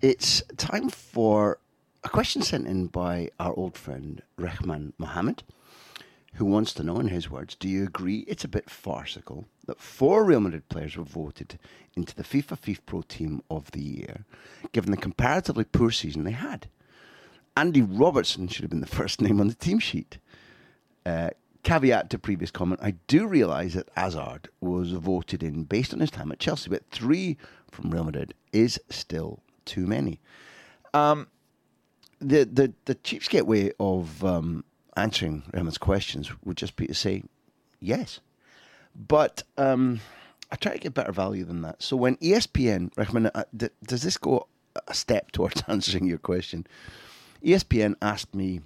It's 0.01 0.43
time 0.57 0.89
for 0.89 1.61
a 2.03 2.09
question 2.09 2.43
sent 2.43 2.67
in 2.67 2.89
by 2.89 3.31
our 3.39 3.55
old 3.55 3.79
friend 3.79 4.23
Rehman 4.37 4.93
Mohammed, 4.99 5.45
who 6.35 6.45
wants 6.45 6.75
to 6.75 6.83
know, 6.83 6.99
in 6.99 7.07
his 7.07 7.31
words, 7.31 7.55
do 7.55 7.69
you 7.69 7.85
agree 7.85 8.25
it's 8.27 8.43
a 8.43 8.49
bit 8.49 8.69
farcical 8.69 9.47
that 9.67 9.81
four 9.81 10.25
Real 10.25 10.41
Madrid 10.41 10.69
players 10.69 10.97
were 10.97 11.05
voted 11.05 11.61
into 11.95 12.13
the 12.13 12.25
FIFA 12.25 12.59
FIFPro 12.59 13.07
Team 13.07 13.41
of 13.49 13.71
the 13.71 13.83
Year, 13.83 14.25
given 14.73 14.91
the 14.91 14.97
comparatively 14.97 15.63
poor 15.63 15.93
season 15.93 16.25
they 16.25 16.33
had? 16.33 16.67
Andy 17.57 17.83
Robertson 17.83 18.49
should 18.49 18.65
have 18.65 18.71
been 18.71 18.81
the 18.81 18.87
first 19.01 19.21
name 19.21 19.41
on 19.41 19.47
the 19.47 19.55
team 19.55 19.79
sheet. 19.79 20.19
Uh, 21.07 21.31
caveat 21.67 22.11
to 22.11 22.19
previous 22.19 22.53
comment, 22.53 22.81
I 22.81 22.93
do 23.09 23.27
realise 23.27 23.75
that 23.75 23.89
Hazard 23.97 24.49
was 24.61 24.93
voted 24.93 25.43
in 25.43 25.65
based 25.65 25.93
on 25.93 25.99
his 25.99 26.13
time 26.13 26.31
at 26.31 26.39
Chelsea, 26.39 26.71
but 26.71 26.89
three 26.93 27.37
from 27.73 27.91
Real 27.91 28.05
Madrid 28.05 28.35
is 28.53 28.79
still 28.89 29.41
too 29.65 29.85
many. 29.85 30.21
Um, 30.95 31.27
the 32.21 32.45
the 32.45 32.73
the 32.85 32.95
cheapskate 32.95 33.47
way 33.47 33.73
of 33.81 34.25
um, 34.25 34.63
answering 34.97 35.43
Rahman's 35.53 35.77
questions 35.77 36.31
would 36.45 36.57
just 36.57 36.77
be 36.77 36.87
to 36.87 36.95
say 36.95 37.25
yes, 37.81 38.21
but 38.95 39.43
um, 39.59 40.01
I 40.53 40.57
try 40.57 40.73
to 40.73 40.79
get 40.79 40.95
better 40.95 41.11
value 41.11 41.45
than 41.45 41.63
that. 41.63 41.83
So 41.83 41.97
when 41.97 42.15
ESPN 42.19 42.97
recommend, 42.97 43.33
uh, 43.35 43.43
d- 43.55 43.71
does 43.85 44.03
this 44.03 44.17
go 44.17 44.47
a 44.87 44.95
step 44.95 45.31
towards 45.33 45.65
answering 45.67 46.07
your 46.07 46.19
question? 46.19 46.65
ESPN 47.45 47.97
asked 48.01 48.37
me, 48.37 48.61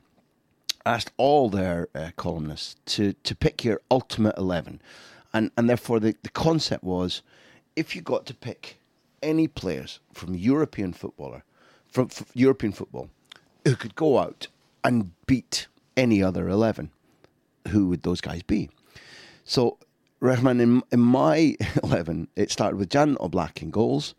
asked 0.87 1.13
all 1.17 1.49
their 1.49 1.89
uh, 1.95 2.11
columnists 2.17 2.77
to 2.87 3.13
to 3.13 3.35
pick 3.35 3.65
your 3.65 3.81
ultimate 3.91 4.37
eleven, 4.37 4.81
and 5.33 5.51
and 5.57 5.69
therefore 5.69 6.01
the 6.01 6.15
the 6.23 6.31
concept 6.31 6.85
was, 6.85 7.23
if 7.77 7.95
you 7.95 8.03
got 8.03 8.27
to 8.27 8.35
pick 8.35 8.79
any 9.23 9.47
players 9.49 10.01
from 10.13 10.35
European 10.35 10.93
footballer, 10.93 11.45
from 11.89 12.09
European 12.35 12.73
football, 12.73 13.11
who 13.65 13.77
could 13.77 13.95
go 13.95 14.19
out 14.19 14.47
and 14.83 15.13
beat 15.27 15.67
any 15.97 16.23
other 16.23 16.49
eleven, 16.49 16.91
who 17.69 17.89
would 17.89 18.03
those 18.03 18.21
guys 18.21 18.43
be? 18.43 18.71
So, 19.45 19.79
Rahman, 20.21 20.61
in, 20.61 20.83
in 20.93 21.01
my 21.01 21.57
11, 21.83 22.29
it 22.37 22.51
started 22.51 22.77
with 22.77 22.91
Jan 22.91 23.17
Oblak 23.17 23.63
in 23.63 23.71
goals. 23.71 24.15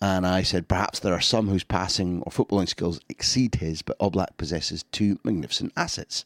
And 0.00 0.24
I 0.26 0.42
said 0.42 0.68
perhaps 0.68 1.00
there 1.00 1.12
are 1.12 1.20
some 1.20 1.48
whose 1.48 1.64
passing 1.64 2.22
or 2.22 2.30
footballing 2.30 2.68
skills 2.68 3.00
exceed 3.08 3.56
his, 3.56 3.82
but 3.82 3.98
Oblak 3.98 4.36
possesses 4.36 4.84
two 4.92 5.18
magnificent 5.24 5.72
assets. 5.76 6.24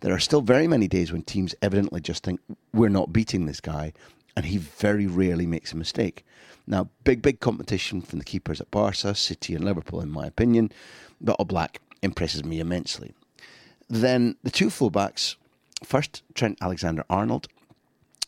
There 0.00 0.14
are 0.14 0.18
still 0.18 0.40
very 0.40 0.66
many 0.66 0.88
days 0.88 1.12
when 1.12 1.22
teams 1.22 1.54
evidently 1.60 2.00
just 2.00 2.24
think, 2.24 2.40
we're 2.72 2.88
not 2.88 3.12
beating 3.12 3.44
this 3.44 3.60
guy, 3.60 3.92
and 4.34 4.46
he 4.46 4.56
very 4.56 5.06
rarely 5.06 5.46
makes 5.46 5.72
a 5.72 5.76
mistake. 5.76 6.24
Now, 6.66 6.88
big, 7.04 7.20
big 7.20 7.40
competition 7.40 8.00
from 8.00 8.20
the 8.20 8.24
keepers 8.24 8.60
at 8.60 8.70
Barca, 8.70 9.14
City, 9.14 9.54
and 9.54 9.64
Liverpool, 9.64 10.00
in 10.00 10.10
my 10.10 10.26
opinion, 10.26 10.72
but 11.20 11.38
Oblak 11.38 11.76
impresses 12.00 12.44
me 12.44 12.58
immensely. 12.58 13.12
Then 13.88 14.36
the 14.42 14.50
two 14.50 14.68
fullbacks 14.68 15.36
first, 15.84 16.22
Trent 16.34 16.58
Alexander 16.62 17.04
Arnold, 17.10 17.48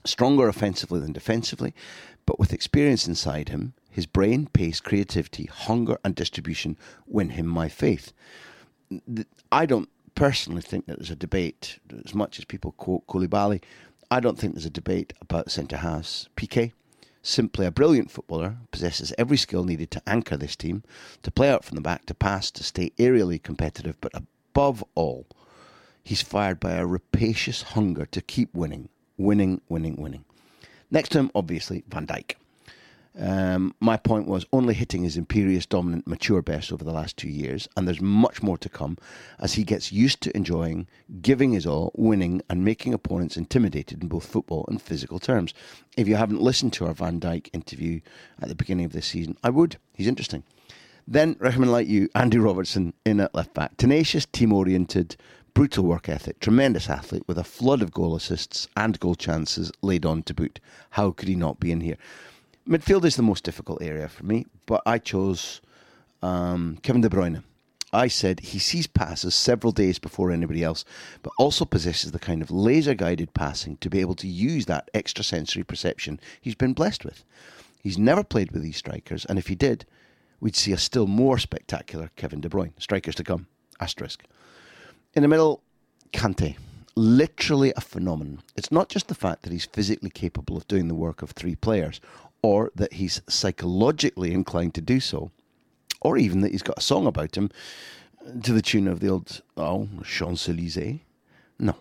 stronger 0.05 0.49
offensively 0.49 1.01
than 1.01 1.13
defensively, 1.13 1.73
but 2.27 2.39
with 2.39 2.53
experience 2.53 3.07
inside 3.07 3.49
him, 3.49 3.73
his 3.93 4.07
brain, 4.07 4.47
pace, 4.47 4.81
creativity, 4.81 5.45
hunger, 5.45 5.99
and 6.03 6.15
distribution 6.15 6.79
win 7.07 7.31
him 7.31 7.47
my 7.47 7.69
faith. 7.69 8.13
I 9.53 9.67
don't 9.67 9.91
personally 10.15 10.63
think 10.63 10.87
that 10.87 10.99
there's 10.99 11.11
a 11.11 11.17
debate, 11.17 11.79
as 12.05 12.15
much 12.15 12.39
as 12.39 12.47
people 12.47 12.73
quote 12.73 13.07
Koulibaly, 13.07 13.63
I 14.11 14.21
don't 14.21 14.39
think 14.39 14.55
there's 14.55 14.67
a 14.67 14.71
debate 14.71 15.13
about 15.21 15.51
centre 15.51 15.77
halves. 15.77 16.29
Piqué, 16.37 16.73
simply 17.23 17.67
a 17.67 17.71
brilliant 17.71 18.11
footballer, 18.11 18.57
possesses 18.71 19.13
every 19.19 19.37
skill 19.37 19.65
needed 19.65 19.91
to 19.93 20.03
anchor 20.07 20.37
this 20.37 20.57
team, 20.57 20.83
to 21.23 21.31
play 21.31 21.51
out 21.51 21.65
from 21.65 21.77
the 21.77 21.83
back, 21.83 22.07
to 22.07 22.15
pass, 22.15 22.51
to 22.53 22.65
stay 22.65 22.93
aerially 22.99 23.43
competitive, 23.43 23.97
but 24.01 24.13
above 24.15 24.83
all, 24.95 25.27
he's 26.03 26.23
fired 26.23 26.61
by 26.61 26.73
a 26.73 26.87
rapacious 26.87 27.63
hunger 27.63 28.07
to 28.07 28.23
keep 28.23 28.55
winning, 28.55 28.89
winning, 29.17 29.61
winning, 29.69 29.97
winning. 29.97 30.25
Next 30.91 31.11
to 31.11 31.19
him, 31.19 31.31
obviously, 31.35 31.85
Van 31.89 32.07
Dijk. 32.07 32.35
Um, 33.19 33.75
my 33.79 33.99
point 33.99 34.27
was 34.27 34.47
only 34.53 34.73
hitting 34.73 35.03
his 35.03 35.19
imperious, 35.19 35.67
dominant, 35.67 36.07
mature 36.07 36.41
best 36.41 36.73
over 36.73 36.83
the 36.83 36.93
last 36.93 37.17
two 37.17 37.29
years, 37.29 37.69
and 37.77 37.87
there's 37.87 38.01
much 38.01 38.43
more 38.43 38.57
to 38.59 38.69
come 38.69 38.97
as 39.39 39.55
he 39.55 39.65
gets 39.65 39.93
used 39.93 40.23
to 40.23 40.37
enjoying, 40.37 40.87
giving 41.21 41.53
his 41.53 41.67
all, 41.67 41.93
winning, 41.95 42.41
and 42.49 42.65
making 42.65 42.95
opponents 42.95 43.37
intimidated 43.37 44.03
in 44.03 44.09
both 44.09 44.27
football 44.27 44.65
and 44.69 44.81
physical 44.81 45.19
terms. 45.19 45.53
If 45.97 46.09
you 46.09 46.17
haven't 46.17 46.41
listened 46.41 46.73
to 46.75 46.87
our 46.87 46.95
Van 46.95 47.21
Dijk 47.21 47.51
interview 47.53 48.01
at 48.41 48.49
the 48.49 48.55
beginning 48.55 48.87
of 48.87 48.93
this 48.93 49.07
season, 49.07 49.37
I 49.43 49.51
would. 49.51 49.77
He's 49.95 50.09
interesting. 50.09 50.43
Then, 51.07 51.37
Rahman 51.39 51.71
like 51.71 51.89
you, 51.89 52.09
Andy 52.15 52.39
Robertson 52.39 52.95
in 53.05 53.21
at 53.21 53.35
left 53.35 53.53
back. 53.53 53.77
Tenacious, 53.77 54.25
team 54.25 54.53
oriented, 54.53 55.17
brutal 55.53 55.85
work 55.85 56.09
ethic, 56.09 56.41
tremendous 56.41 56.89
athlete 56.89 57.25
with 57.27 57.37
a 57.37 57.45
flood 57.45 57.83
of 57.83 57.93
goal 57.93 58.15
assists 58.15 58.69
and 58.77 58.99
goal 59.01 59.15
chances 59.15 59.71
laid 59.83 60.07
on 60.07 60.23
to 60.23 60.33
boot. 60.33 60.61
How 60.91 61.11
could 61.11 61.29
he 61.29 61.35
not 61.35 61.61
be 61.61 61.73
in 61.73 61.81
here? 61.81 61.97
Midfield 62.69 63.05
is 63.05 63.17
the 63.17 63.23
most 63.23 63.43
difficult 63.43 63.83
area 63.83 64.09
for 64.09 64.25
me, 64.25 64.47
but 64.67 64.83
I 64.87 64.99
chose 64.99 65.61
um, 66.23 66.79
Kevin 66.83 67.03
De 67.03 67.09
Bruyne. 67.09 67.43
I 67.93 68.09
said 68.09 68.41
he 68.41 68.59
sees 68.59 68.87
passes 68.87 69.35
several 69.35 69.73
days 69.73 69.99
before 69.99 70.31
anybody 70.31 70.63
else, 70.63 70.85
but 71.23 71.33
also 71.39 71.65
possesses 71.65 72.13
the 72.13 72.19
kind 72.19 72.41
of 72.41 72.51
laser 72.51 72.95
guided 72.95 73.35
passing 73.35 73.77
to 73.79 73.91
be 73.91 74.01
able 74.01 74.15
to 74.15 74.29
use 74.29 74.67
that 74.67 74.89
extrasensory 74.95 75.65
perception 75.65 76.21
he's 76.41 76.55
been 76.55 76.73
blessed 76.73 77.05
with. 77.05 77.25
He's 77.83 77.99
never 77.99 78.23
played 78.23 78.53
with 78.53 78.63
these 78.63 78.77
strikers, 78.77 79.25
and 79.27 79.39
if 79.39 79.49
he 79.49 79.57
did, 79.57 79.85
we'd 80.41 80.57
see 80.57 80.73
a 80.73 80.79
still 80.79 81.09
more 81.09 81.39
spectacular 81.39 82.11
Kevin 82.17 82.41
De 82.41 82.49
Bruyne. 82.49 82.73
Strikers 82.79 83.17
to 83.17 83.25
come. 83.25 83.49
Asterisk. 83.81 84.23
In 85.15 85.23
the 85.23 85.29
middle, 85.29 85.63
Kante. 86.13 86.57
Literally 86.95 87.73
a 87.77 87.81
phenomenon. 87.81 88.43
It's 88.55 88.71
not 88.71 88.89
just 88.89 89.09
the 89.09 89.15
fact 89.15 89.43
that 89.43 89.53
he's 89.53 89.65
physically 89.65 90.11
capable 90.11 90.57
of 90.57 90.69
doing 90.69 90.89
the 90.89 90.95
work 90.95 91.23
of 91.23 91.31
three 91.31 91.57
players, 91.57 92.01
or 92.43 92.71
that 92.75 92.95
he's 92.95 93.23
psychologically 93.29 94.33
inclined 94.33 94.75
to 94.75 94.81
do 94.81 95.01
so, 95.01 95.31
or 96.01 96.19
even 96.19 96.41
that 96.41 96.53
he's 96.53 96.63
got 96.63 96.79
a 96.79 96.83
song 96.83 97.07
about 97.07 97.37
him 97.37 97.51
to 98.43 98.53
the 98.53 98.63
tune 98.63 98.89
of 98.89 99.01
the 99.01 99.09
old, 99.09 99.43
oh, 99.57 99.89
Champs 100.05 100.49
Elysees. 100.49 101.01
No. 101.59 101.77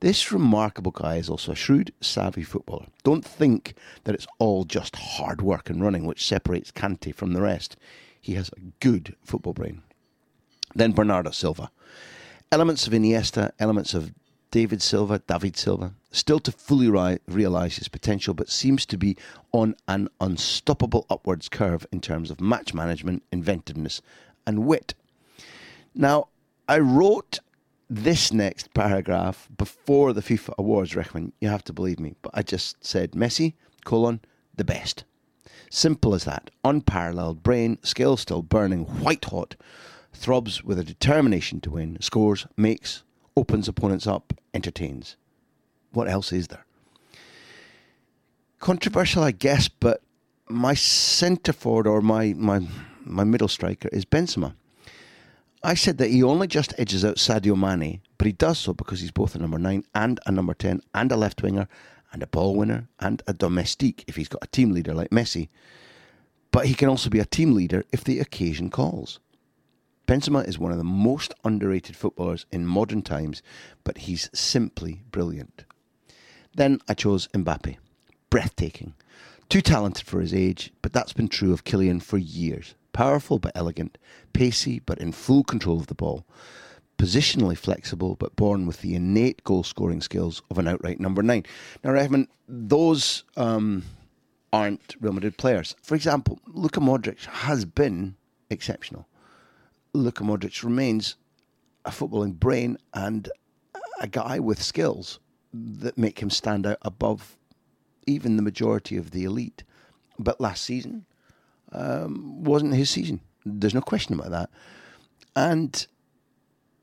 This 0.00 0.32
remarkable 0.32 0.92
guy 0.92 1.16
is 1.16 1.28
also 1.28 1.52
a 1.52 1.56
shrewd, 1.56 1.92
savvy 2.00 2.42
footballer. 2.42 2.86
Don't 3.04 3.24
think 3.24 3.74
that 4.04 4.14
it's 4.14 4.26
all 4.38 4.64
just 4.64 4.96
hard 4.96 5.42
work 5.42 5.68
and 5.68 5.82
running 5.82 6.06
which 6.06 6.26
separates 6.26 6.72
Kante 6.72 7.14
from 7.14 7.34
the 7.34 7.42
rest. 7.42 7.76
He 8.20 8.34
has 8.34 8.48
a 8.48 8.60
good 8.80 9.14
football 9.22 9.52
brain. 9.52 9.82
Then 10.74 10.92
Bernardo 10.92 11.30
Silva. 11.30 11.70
Elements 12.50 12.86
of 12.86 12.94
Iniesta, 12.94 13.52
elements 13.58 13.92
of 13.92 14.14
David 14.50 14.82
Silva, 14.82 15.20
David 15.26 15.56
Silva, 15.56 15.94
still 16.10 16.40
to 16.40 16.52
fully 16.52 16.88
ri- 16.88 17.20
realise 17.28 17.76
his 17.76 17.88
potential, 17.88 18.34
but 18.34 18.50
seems 18.50 18.84
to 18.86 18.98
be 18.98 19.16
on 19.52 19.76
an 19.86 20.08
unstoppable 20.20 21.06
upwards 21.08 21.48
curve 21.48 21.86
in 21.92 22.00
terms 22.00 22.30
of 22.30 22.40
match 22.40 22.74
management, 22.74 23.22
inventiveness, 23.30 24.02
and 24.46 24.66
wit. 24.66 24.94
Now, 25.94 26.28
I 26.68 26.78
wrote 26.78 27.40
this 27.88 28.32
next 28.32 28.72
paragraph 28.74 29.48
before 29.56 30.12
the 30.12 30.20
FIFA 30.20 30.54
Awards, 30.58 30.92
Rechman. 30.94 31.32
You 31.40 31.48
have 31.48 31.64
to 31.64 31.72
believe 31.72 31.98
me, 31.98 32.14
but 32.22 32.32
I 32.34 32.42
just 32.42 32.84
said 32.84 33.12
Messi, 33.12 33.54
colon, 33.84 34.20
the 34.56 34.64
best. 34.64 35.04
Simple 35.70 36.14
as 36.14 36.24
that. 36.24 36.50
Unparalleled 36.64 37.42
brain, 37.42 37.78
skill 37.82 38.16
still 38.16 38.42
burning 38.42 38.84
white 38.84 39.24
hot, 39.26 39.56
throbs 40.12 40.64
with 40.64 40.78
a 40.78 40.84
determination 40.84 41.60
to 41.60 41.70
win, 41.70 41.98
scores, 42.00 42.46
makes, 42.56 43.02
opens 43.36 43.68
opponents 43.68 44.06
up, 44.06 44.32
entertains. 44.54 45.16
What 45.92 46.08
else 46.08 46.32
is 46.32 46.48
there? 46.48 46.64
Controversial, 48.58 49.22
I 49.22 49.30
guess, 49.30 49.68
but 49.68 50.02
my 50.48 50.74
centre 50.74 51.52
forward 51.52 51.86
or 51.86 52.00
my, 52.00 52.34
my, 52.36 52.66
my 53.04 53.24
middle 53.24 53.48
striker 53.48 53.88
is 53.92 54.04
Benzema. 54.04 54.54
I 55.62 55.74
said 55.74 55.98
that 55.98 56.10
he 56.10 56.22
only 56.22 56.46
just 56.46 56.72
edges 56.78 57.04
out 57.04 57.16
Sadio 57.16 57.56
Mane, 57.56 58.00
but 58.16 58.26
he 58.26 58.32
does 58.32 58.58
so 58.58 58.72
because 58.72 59.00
he's 59.00 59.10
both 59.10 59.34
a 59.34 59.38
number 59.38 59.58
nine 59.58 59.84
and 59.94 60.18
a 60.24 60.32
number 60.32 60.54
10 60.54 60.80
and 60.94 61.12
a 61.12 61.16
left 61.16 61.42
winger 61.42 61.68
and 62.12 62.22
a 62.22 62.26
ball 62.26 62.54
winner 62.56 62.88
and 62.98 63.22
a 63.26 63.34
domestique 63.34 64.04
if 64.06 64.16
he's 64.16 64.28
got 64.28 64.42
a 64.42 64.48
team 64.48 64.72
leader 64.72 64.94
like 64.94 65.10
Messi. 65.10 65.48
But 66.50 66.66
he 66.66 66.74
can 66.74 66.88
also 66.88 67.10
be 67.10 67.20
a 67.20 67.26
team 67.26 67.54
leader 67.54 67.84
if 67.92 68.02
the 68.04 68.20
occasion 68.20 68.70
calls. 68.70 69.20
Benzema 70.10 70.44
is 70.44 70.58
one 70.58 70.72
of 70.72 70.78
the 70.78 70.82
most 70.82 71.34
underrated 71.44 71.94
footballers 71.94 72.44
in 72.50 72.66
modern 72.66 73.00
times, 73.00 73.42
but 73.84 73.96
he's 73.96 74.28
simply 74.34 75.02
brilliant. 75.12 75.62
Then 76.52 76.80
I 76.88 76.94
chose 76.94 77.28
Mbappe. 77.28 77.76
Breathtaking. 78.28 78.94
Too 79.48 79.60
talented 79.60 80.04
for 80.04 80.20
his 80.20 80.34
age, 80.34 80.72
but 80.82 80.92
that's 80.92 81.12
been 81.12 81.28
true 81.28 81.52
of 81.52 81.62
Kylian 81.62 82.02
for 82.02 82.18
years. 82.18 82.74
Powerful 82.92 83.38
but 83.38 83.52
elegant, 83.54 83.98
pacey 84.32 84.80
but 84.80 84.98
in 84.98 85.12
full 85.12 85.44
control 85.44 85.78
of 85.78 85.86
the 85.86 85.94
ball, 85.94 86.26
positionally 86.98 87.56
flexible 87.56 88.16
but 88.16 88.34
born 88.34 88.66
with 88.66 88.80
the 88.80 88.96
innate 88.96 89.44
goal 89.44 89.62
scoring 89.62 90.00
skills 90.00 90.42
of 90.50 90.58
an 90.58 90.66
outright 90.66 90.98
number 90.98 91.22
nine. 91.22 91.44
Now, 91.84 91.92
Rahman, 91.92 92.26
those 92.48 93.22
um, 93.36 93.84
aren't 94.52 94.96
Real 95.00 95.12
Madrid 95.12 95.36
players. 95.36 95.76
For 95.84 95.94
example, 95.94 96.40
Luka 96.48 96.80
Modric 96.80 97.26
has 97.26 97.64
been 97.64 98.16
exceptional. 98.50 99.06
Luka 99.92 100.24
Modric 100.24 100.62
remains 100.62 101.16
a 101.84 101.90
footballing 101.90 102.34
brain 102.34 102.76
and 102.94 103.28
a 104.00 104.06
guy 104.06 104.38
with 104.38 104.62
skills 104.62 105.18
that 105.52 105.98
make 105.98 106.20
him 106.20 106.30
stand 106.30 106.66
out 106.66 106.78
above 106.82 107.36
even 108.06 108.36
the 108.36 108.42
majority 108.42 108.96
of 108.96 109.10
the 109.10 109.24
elite. 109.24 109.64
But 110.18 110.40
last 110.40 110.64
season 110.64 111.06
um, 111.72 112.44
wasn't 112.44 112.74
his 112.74 112.90
season. 112.90 113.20
There's 113.44 113.74
no 113.74 113.80
question 113.80 114.14
about 114.14 114.30
that. 114.30 114.50
And 115.34 115.86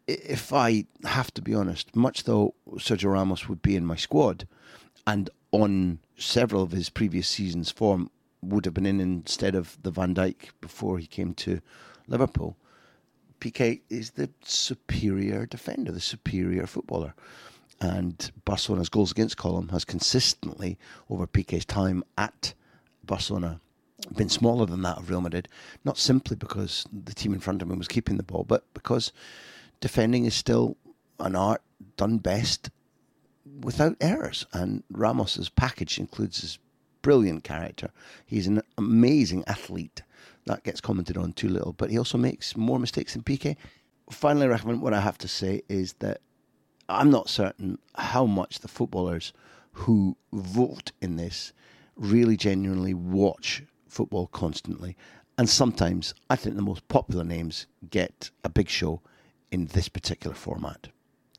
if 0.08 0.54
I 0.54 0.86
have 1.04 1.34
to 1.36 1.42
be 1.42 1.54
honest, 1.54 1.96
much 1.96 2.24
though 2.24 2.56
Sergio 2.76 3.12
Ramos 3.12 3.48
would 3.50 3.62
be 3.62 3.76
in 3.76 3.86
my 3.86 3.96
squad, 3.96 4.48
and 5.06 5.30
on 5.52 6.00
several 6.18 6.64
of 6.64 6.72
his 6.72 6.90
previous 6.90 7.28
seasons' 7.28 7.72
form 7.72 8.10
would 8.42 8.66
have 8.66 8.74
been 8.74 8.86
in 8.86 9.00
instead 9.00 9.56
of 9.56 9.78
the 9.82 9.92
Van 9.92 10.16
Dijk 10.16 10.50
before 10.62 10.98
he 10.98 11.08
came 11.08 11.34
to 11.36 11.62
Liverpool. 12.08 12.58
Piqué 13.40 13.82
is 13.90 14.12
the 14.12 14.30
superior 14.44 15.46
defender, 15.46 15.92
the 15.92 16.00
superior 16.00 16.68
footballer. 16.68 17.14
And 17.80 18.32
Barcelona's 18.46 18.90
goals 18.90 19.12
against 19.12 19.38
column 19.38 19.70
has 19.70 19.86
consistently, 19.86 20.78
over 21.10 21.28
Piqué's 21.28 21.66
time 21.66 22.04
at 22.18 22.54
Barcelona, 23.04 23.62
been 24.16 24.30
smaller 24.30 24.66
than 24.66 24.82
that 24.84 24.98
of 24.98 25.10
Real 25.10 25.22
Madrid. 25.22 25.48
Not 25.84 25.98
simply 25.98 26.36
because 26.36 26.86
the 26.92 27.14
team 27.14 27.34
in 27.34 27.40
front 27.40 27.62
of 27.62 27.70
him 27.70 27.78
was 27.78 27.88
keeping 27.88 28.18
the 28.18 28.24
ball, 28.24 28.44
but 28.44 28.64
because 28.74 29.12
defending 29.80 30.26
is 30.26 30.34
still 30.34 30.78
an 31.20 31.36
art 31.36 31.62
done 31.98 32.18
best 32.18 32.70
without 33.62 33.98
errors. 34.02 34.46
And 34.54 34.84
Ramos's 34.92 35.50
package 35.50 36.00
includes 36.00 36.42
his 36.42 36.60
brilliant 37.02 37.44
character. 37.44 37.92
He's 38.26 38.48
an 38.48 38.62
amazing 38.78 39.44
athlete. 39.48 40.02
That 40.48 40.64
gets 40.64 40.82
commented 40.82 41.18
on 41.18 41.34
too 41.34 41.50
little, 41.50 41.74
but 41.74 41.90
he 41.90 41.98
also 41.98 42.18
makes 42.18 42.58
more 42.58 42.80
mistakes 42.80 43.14
than 43.14 43.24
Piqué. 43.24 43.56
Finally, 44.10 44.48
Rahman 44.48 44.82
what 44.82 44.94
I 44.94 45.02
have 45.02 45.18
to 45.20 45.28
say 45.28 45.62
is 45.70 45.94
that 46.00 46.22
I'm 46.90 47.12
not 47.12 47.30
certain 47.30 47.80
how 47.96 48.26
much 48.26 48.60
the 48.60 48.68
footballers 48.68 49.34
who 49.74 50.18
vote 50.32 50.92
in 51.02 51.18
this 51.18 51.54
really 51.96 52.38
genuinely 52.38 52.94
watch 52.94 53.64
football 53.88 54.28
constantly. 54.28 54.96
And 55.38 55.50
sometimes 55.50 56.14
I 56.30 56.36
think 56.36 56.56
the 56.56 56.62
most 56.62 56.88
popular 56.88 57.24
names 57.24 57.68
get 57.90 58.32
a 58.44 58.50
big 58.50 58.70
show 58.70 59.02
in 59.52 59.68
this 59.68 59.90
particular 59.90 60.36
format. 60.36 60.88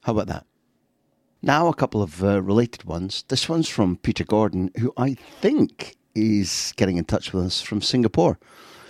How 0.02 0.12
about 0.12 0.28
that? 0.28 0.46
Now, 1.40 1.68
a 1.68 1.74
couple 1.74 2.02
of 2.02 2.22
uh, 2.22 2.42
related 2.42 2.84
ones. 2.84 3.24
This 3.28 3.48
one's 3.48 3.68
from 3.68 3.96
Peter 3.96 4.24
Gordon, 4.24 4.70
who 4.78 4.92
I 4.96 5.14
think 5.14 5.96
is 6.14 6.72
getting 6.76 6.96
in 6.96 7.04
touch 7.04 7.32
with 7.32 7.44
us 7.44 7.61
from 7.61 7.80
Singapore. 7.80 8.38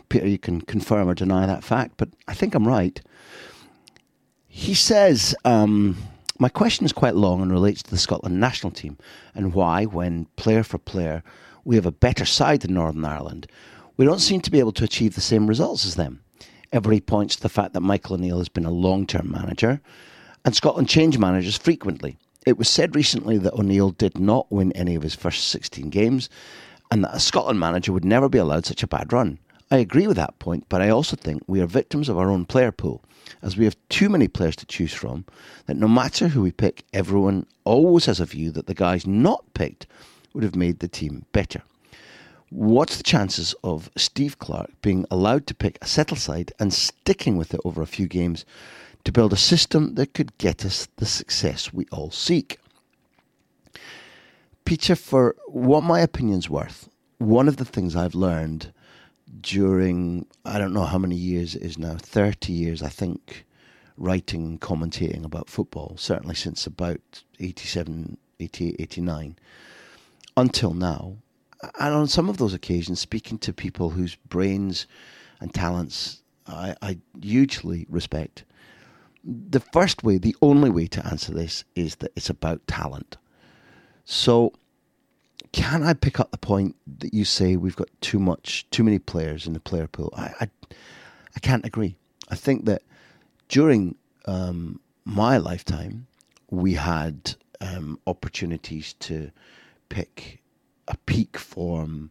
Peter, 0.08 0.26
you 0.26 0.38
can 0.38 0.60
confirm 0.62 1.08
or 1.08 1.14
deny 1.14 1.46
that 1.46 1.64
fact, 1.64 1.94
but 1.96 2.08
I 2.26 2.34
think 2.34 2.54
I'm 2.54 2.66
right. 2.66 3.00
He 4.46 4.74
says, 4.74 5.34
um, 5.44 5.96
My 6.38 6.48
question 6.48 6.86
is 6.86 6.92
quite 6.92 7.14
long 7.14 7.42
and 7.42 7.52
relates 7.52 7.82
to 7.82 7.90
the 7.90 7.98
Scotland 7.98 8.40
national 8.40 8.72
team 8.72 8.98
and 9.34 9.54
why, 9.54 9.84
when 9.84 10.26
player 10.36 10.62
for 10.62 10.78
player, 10.78 11.22
we 11.64 11.76
have 11.76 11.86
a 11.86 11.92
better 11.92 12.24
side 12.24 12.62
than 12.62 12.74
Northern 12.74 13.04
Ireland, 13.04 13.46
we 13.96 14.04
don't 14.04 14.20
seem 14.20 14.40
to 14.42 14.50
be 14.50 14.60
able 14.60 14.72
to 14.72 14.84
achieve 14.84 15.14
the 15.14 15.20
same 15.20 15.46
results 15.46 15.84
as 15.84 15.96
them. 15.96 16.20
Everybody 16.72 17.00
points 17.00 17.36
to 17.36 17.42
the 17.42 17.48
fact 17.48 17.72
that 17.72 17.80
Michael 17.80 18.14
O'Neill 18.14 18.38
has 18.38 18.48
been 18.48 18.64
a 18.64 18.70
long 18.70 19.06
term 19.06 19.30
manager, 19.30 19.80
and 20.44 20.54
Scotland 20.54 20.88
change 20.88 21.18
managers 21.18 21.56
frequently. 21.56 22.16
It 22.46 22.56
was 22.56 22.68
said 22.68 22.94
recently 22.94 23.38
that 23.38 23.54
O'Neill 23.54 23.90
did 23.90 24.18
not 24.18 24.50
win 24.50 24.72
any 24.72 24.94
of 24.94 25.02
his 25.02 25.14
first 25.14 25.48
16 25.48 25.90
games, 25.90 26.30
and 26.90 27.04
that 27.04 27.14
a 27.14 27.20
Scotland 27.20 27.60
manager 27.60 27.92
would 27.92 28.04
never 28.04 28.28
be 28.28 28.38
allowed 28.38 28.64
such 28.64 28.82
a 28.82 28.86
bad 28.86 29.12
run. 29.12 29.38
I 29.70 29.78
agree 29.78 30.06
with 30.06 30.16
that 30.16 30.38
point, 30.38 30.64
but 30.68 30.80
I 30.80 30.88
also 30.88 31.14
think 31.14 31.42
we 31.46 31.60
are 31.60 31.66
victims 31.66 32.08
of 32.08 32.16
our 32.16 32.30
own 32.30 32.46
player 32.46 32.72
pool, 32.72 33.02
as 33.42 33.56
we 33.56 33.64
have 33.64 33.76
too 33.90 34.08
many 34.08 34.26
players 34.26 34.56
to 34.56 34.66
choose 34.66 34.94
from, 34.94 35.26
that 35.66 35.76
no 35.76 35.88
matter 35.88 36.28
who 36.28 36.42
we 36.42 36.52
pick, 36.52 36.84
everyone 36.94 37.46
always 37.64 38.06
has 38.06 38.18
a 38.18 38.24
view 38.24 38.50
that 38.52 38.66
the 38.66 38.74
guys 38.74 39.06
not 39.06 39.44
picked 39.52 39.86
would 40.32 40.42
have 40.44 40.56
made 40.56 40.78
the 40.78 40.88
team 40.88 41.26
better. 41.32 41.62
What's 42.50 42.96
the 42.96 43.02
chances 43.02 43.54
of 43.62 43.90
Steve 43.94 44.38
Clarke 44.38 44.70
being 44.80 45.04
allowed 45.10 45.46
to 45.48 45.54
pick 45.54 45.76
a 45.82 45.86
settle 45.86 46.16
side 46.16 46.50
and 46.58 46.72
sticking 46.72 47.36
with 47.36 47.52
it 47.52 47.60
over 47.62 47.82
a 47.82 47.86
few 47.86 48.06
games 48.06 48.46
to 49.04 49.12
build 49.12 49.34
a 49.34 49.36
system 49.36 49.96
that 49.96 50.14
could 50.14 50.36
get 50.38 50.64
us 50.64 50.88
the 50.96 51.04
success 51.04 51.74
we 51.74 51.86
all 51.92 52.10
seek? 52.10 52.58
Peter, 54.64 54.96
for 54.96 55.36
what 55.46 55.82
my 55.82 56.00
opinion's 56.00 56.48
worth, 56.48 56.88
one 57.18 57.48
of 57.48 57.58
the 57.58 57.64
things 57.66 57.94
I've 57.94 58.14
learned 58.14 58.72
during 59.40 60.26
I 60.44 60.58
don't 60.58 60.72
know 60.72 60.84
how 60.84 60.98
many 60.98 61.16
years 61.16 61.54
it 61.54 61.62
is 61.62 61.78
now, 61.78 61.96
30 61.98 62.52
years, 62.52 62.82
I 62.82 62.88
think, 62.88 63.44
writing, 63.96 64.58
commentating 64.58 65.24
about 65.24 65.50
football, 65.50 65.96
certainly 65.96 66.34
since 66.34 66.66
about 66.66 67.22
87, 67.40 68.16
88, 68.40 68.76
89, 68.78 69.36
until 70.36 70.74
now. 70.74 71.16
And 71.78 71.94
on 71.94 72.06
some 72.06 72.28
of 72.28 72.36
those 72.38 72.54
occasions, 72.54 73.00
speaking 73.00 73.38
to 73.38 73.52
people 73.52 73.90
whose 73.90 74.14
brains 74.14 74.86
and 75.40 75.52
talents 75.52 76.22
I, 76.48 76.74
I 76.80 76.98
hugely 77.20 77.86
respect. 77.88 78.44
The 79.24 79.60
first 79.60 80.02
way, 80.02 80.18
the 80.18 80.36
only 80.40 80.70
way 80.70 80.86
to 80.88 81.06
answer 81.06 81.32
this 81.32 81.64
is 81.74 81.96
that 81.96 82.12
it's 82.16 82.30
about 82.30 82.66
talent. 82.66 83.16
So 84.04 84.52
can 85.52 85.82
I 85.82 85.94
pick 85.94 86.20
up 86.20 86.30
the 86.30 86.38
point 86.38 86.76
that 86.98 87.14
you 87.14 87.24
say 87.24 87.56
we've 87.56 87.76
got 87.76 87.88
too 88.00 88.18
much, 88.18 88.66
too 88.70 88.84
many 88.84 88.98
players 88.98 89.46
in 89.46 89.52
the 89.52 89.60
player 89.60 89.86
pool? 89.86 90.12
I, 90.16 90.32
I, 90.40 90.48
I 91.36 91.40
can't 91.40 91.64
agree. 91.64 91.96
I 92.28 92.34
think 92.34 92.66
that 92.66 92.82
during 93.48 93.96
um, 94.26 94.80
my 95.04 95.38
lifetime, 95.38 96.06
we 96.50 96.74
had 96.74 97.34
um, 97.60 97.98
opportunities 98.06 98.94
to 99.00 99.30
pick 99.88 100.42
a 100.86 100.96
peak 101.06 101.38
form. 101.38 102.10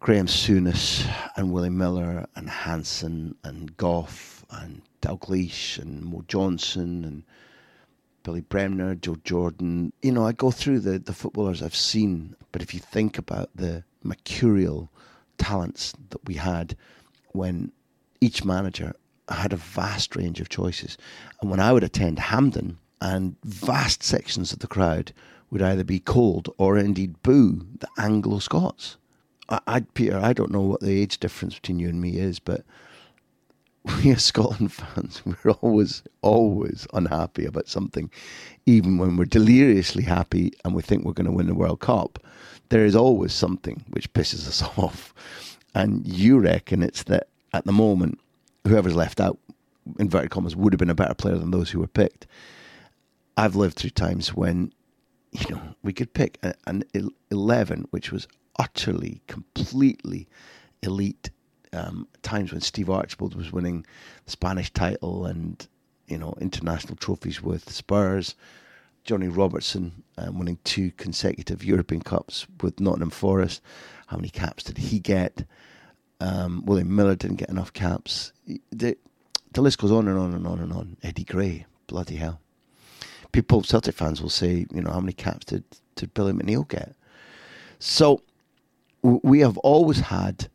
Graeme 0.00 0.26
Souness 0.26 1.10
and 1.34 1.50
Willie 1.50 1.70
Miller 1.70 2.26
and 2.36 2.50
Hansen 2.50 3.36
and 3.42 3.74
Gough 3.78 4.44
and 4.50 4.82
Dalglish 5.00 5.78
and 5.78 6.04
Mo 6.04 6.22
Johnston 6.28 7.04
and 7.04 7.22
Billy 8.24 8.40
Bremner, 8.40 8.96
Joe 8.96 9.16
Jordan. 9.22 9.92
You 10.02 10.10
know, 10.12 10.26
I 10.26 10.32
go 10.32 10.50
through 10.50 10.80
the, 10.80 10.98
the 10.98 11.12
footballers 11.12 11.62
I've 11.62 11.76
seen, 11.76 12.34
but 12.50 12.62
if 12.62 12.74
you 12.74 12.80
think 12.80 13.16
about 13.16 13.50
the 13.54 13.84
mercurial 14.02 14.90
talents 15.38 15.94
that 16.10 16.24
we 16.26 16.34
had 16.34 16.76
when 17.32 17.70
each 18.20 18.44
manager 18.44 18.94
had 19.28 19.52
a 19.52 19.56
vast 19.56 20.16
range 20.16 20.40
of 20.40 20.48
choices. 20.48 20.98
And 21.40 21.50
when 21.50 21.60
I 21.60 21.72
would 21.72 21.84
attend 21.84 22.18
Hampden, 22.18 22.78
and 23.04 23.36
vast 23.44 24.02
sections 24.02 24.52
of 24.52 24.60
the 24.60 24.66
crowd 24.66 25.12
would 25.50 25.60
either 25.60 25.84
be 25.84 26.00
cold 26.00 26.48
or 26.56 26.78
indeed 26.78 27.22
boo 27.22 27.66
the 27.78 27.88
Anglo 27.98 28.38
Scots. 28.38 28.96
I, 29.50 29.60
I, 29.66 29.80
Peter, 29.80 30.18
I 30.18 30.32
don't 30.32 30.50
know 30.50 30.62
what 30.62 30.80
the 30.80 31.02
age 31.02 31.18
difference 31.18 31.54
between 31.56 31.78
you 31.78 31.88
and 31.90 32.00
me 32.00 32.16
is, 32.16 32.38
but 32.38 32.64
we 34.02 34.12
as 34.12 34.24
Scotland 34.24 34.72
fans, 34.72 35.22
we're 35.44 35.52
always, 35.52 36.02
always 36.22 36.86
unhappy 36.94 37.44
about 37.44 37.68
something, 37.68 38.10
even 38.66 38.98
when 38.98 39.16
we're 39.16 39.24
deliriously 39.26 40.02
happy 40.02 40.52
and 40.64 40.74
we 40.74 40.82
think 40.82 41.04
we're 41.04 41.12
going 41.12 41.26
to 41.26 41.32
win 41.32 41.46
the 41.46 41.54
World 41.54 41.80
Cup. 41.80 42.18
There 42.70 42.86
is 42.86 42.96
always 42.96 43.32
something 43.32 43.84
which 43.90 44.12
pisses 44.12 44.48
us 44.48 44.62
off. 44.78 45.12
And 45.74 46.06
you 46.06 46.38
reckon 46.38 46.82
it's 46.82 47.02
that 47.04 47.28
at 47.52 47.64
the 47.64 47.72
moment, 47.72 48.18
whoever's 48.66 48.94
left 48.94 49.20
out, 49.20 49.38
inverted 49.98 50.30
commas, 50.30 50.56
would 50.56 50.72
have 50.72 50.78
been 50.78 50.90
a 50.90 50.94
better 50.94 51.14
player 51.14 51.36
than 51.36 51.50
those 51.50 51.70
who 51.70 51.80
were 51.80 51.86
picked. 51.86 52.26
I've 53.36 53.56
lived 53.56 53.76
through 53.76 53.90
times 53.90 54.32
when, 54.32 54.72
you 55.32 55.54
know, 55.54 55.60
we 55.82 55.92
could 55.92 56.14
pick 56.14 56.38
an 56.66 56.84
11 57.30 57.88
which 57.90 58.12
was 58.12 58.28
utterly, 58.58 59.20
completely 59.26 60.28
elite 60.82 61.30
um, 61.74 62.08
times 62.22 62.52
when 62.52 62.60
Steve 62.60 62.88
Archibald 62.88 63.34
was 63.34 63.52
winning 63.52 63.84
the 64.24 64.30
Spanish 64.30 64.72
title 64.72 65.26
and 65.26 65.66
you 66.06 66.18
know 66.18 66.34
international 66.40 66.96
trophies 66.96 67.42
with 67.42 67.70
Spurs. 67.70 68.34
Johnny 69.04 69.28
Robertson 69.28 70.02
um, 70.16 70.38
winning 70.38 70.58
two 70.64 70.90
consecutive 70.92 71.62
European 71.62 72.00
Cups 72.00 72.46
with 72.62 72.80
Nottingham 72.80 73.10
Forest. 73.10 73.60
How 74.06 74.16
many 74.16 74.30
caps 74.30 74.64
did 74.64 74.78
he 74.78 74.98
get? 74.98 75.44
Um, 76.20 76.64
William 76.64 76.94
Miller 76.94 77.14
didn't 77.14 77.36
get 77.36 77.50
enough 77.50 77.72
caps. 77.72 78.32
The, 78.72 78.96
the 79.52 79.60
list 79.60 79.78
goes 79.78 79.92
on 79.92 80.08
and 80.08 80.18
on 80.18 80.32
and 80.32 80.46
on 80.46 80.58
and 80.58 80.72
on. 80.72 80.96
Eddie 81.02 81.24
Gray, 81.24 81.66
bloody 81.86 82.16
hell. 82.16 82.40
People, 83.32 83.62
Celtic 83.62 83.94
fans 83.94 84.22
will 84.22 84.30
say, 84.30 84.66
you 84.72 84.80
know, 84.80 84.90
how 84.90 85.00
many 85.00 85.12
caps 85.12 85.44
did, 85.46 85.64
did 85.96 86.14
Billy 86.14 86.32
McNeill 86.32 86.66
get? 86.66 86.94
So 87.78 88.22
we 89.02 89.40
have 89.40 89.58
always 89.58 90.00
had 90.00 90.48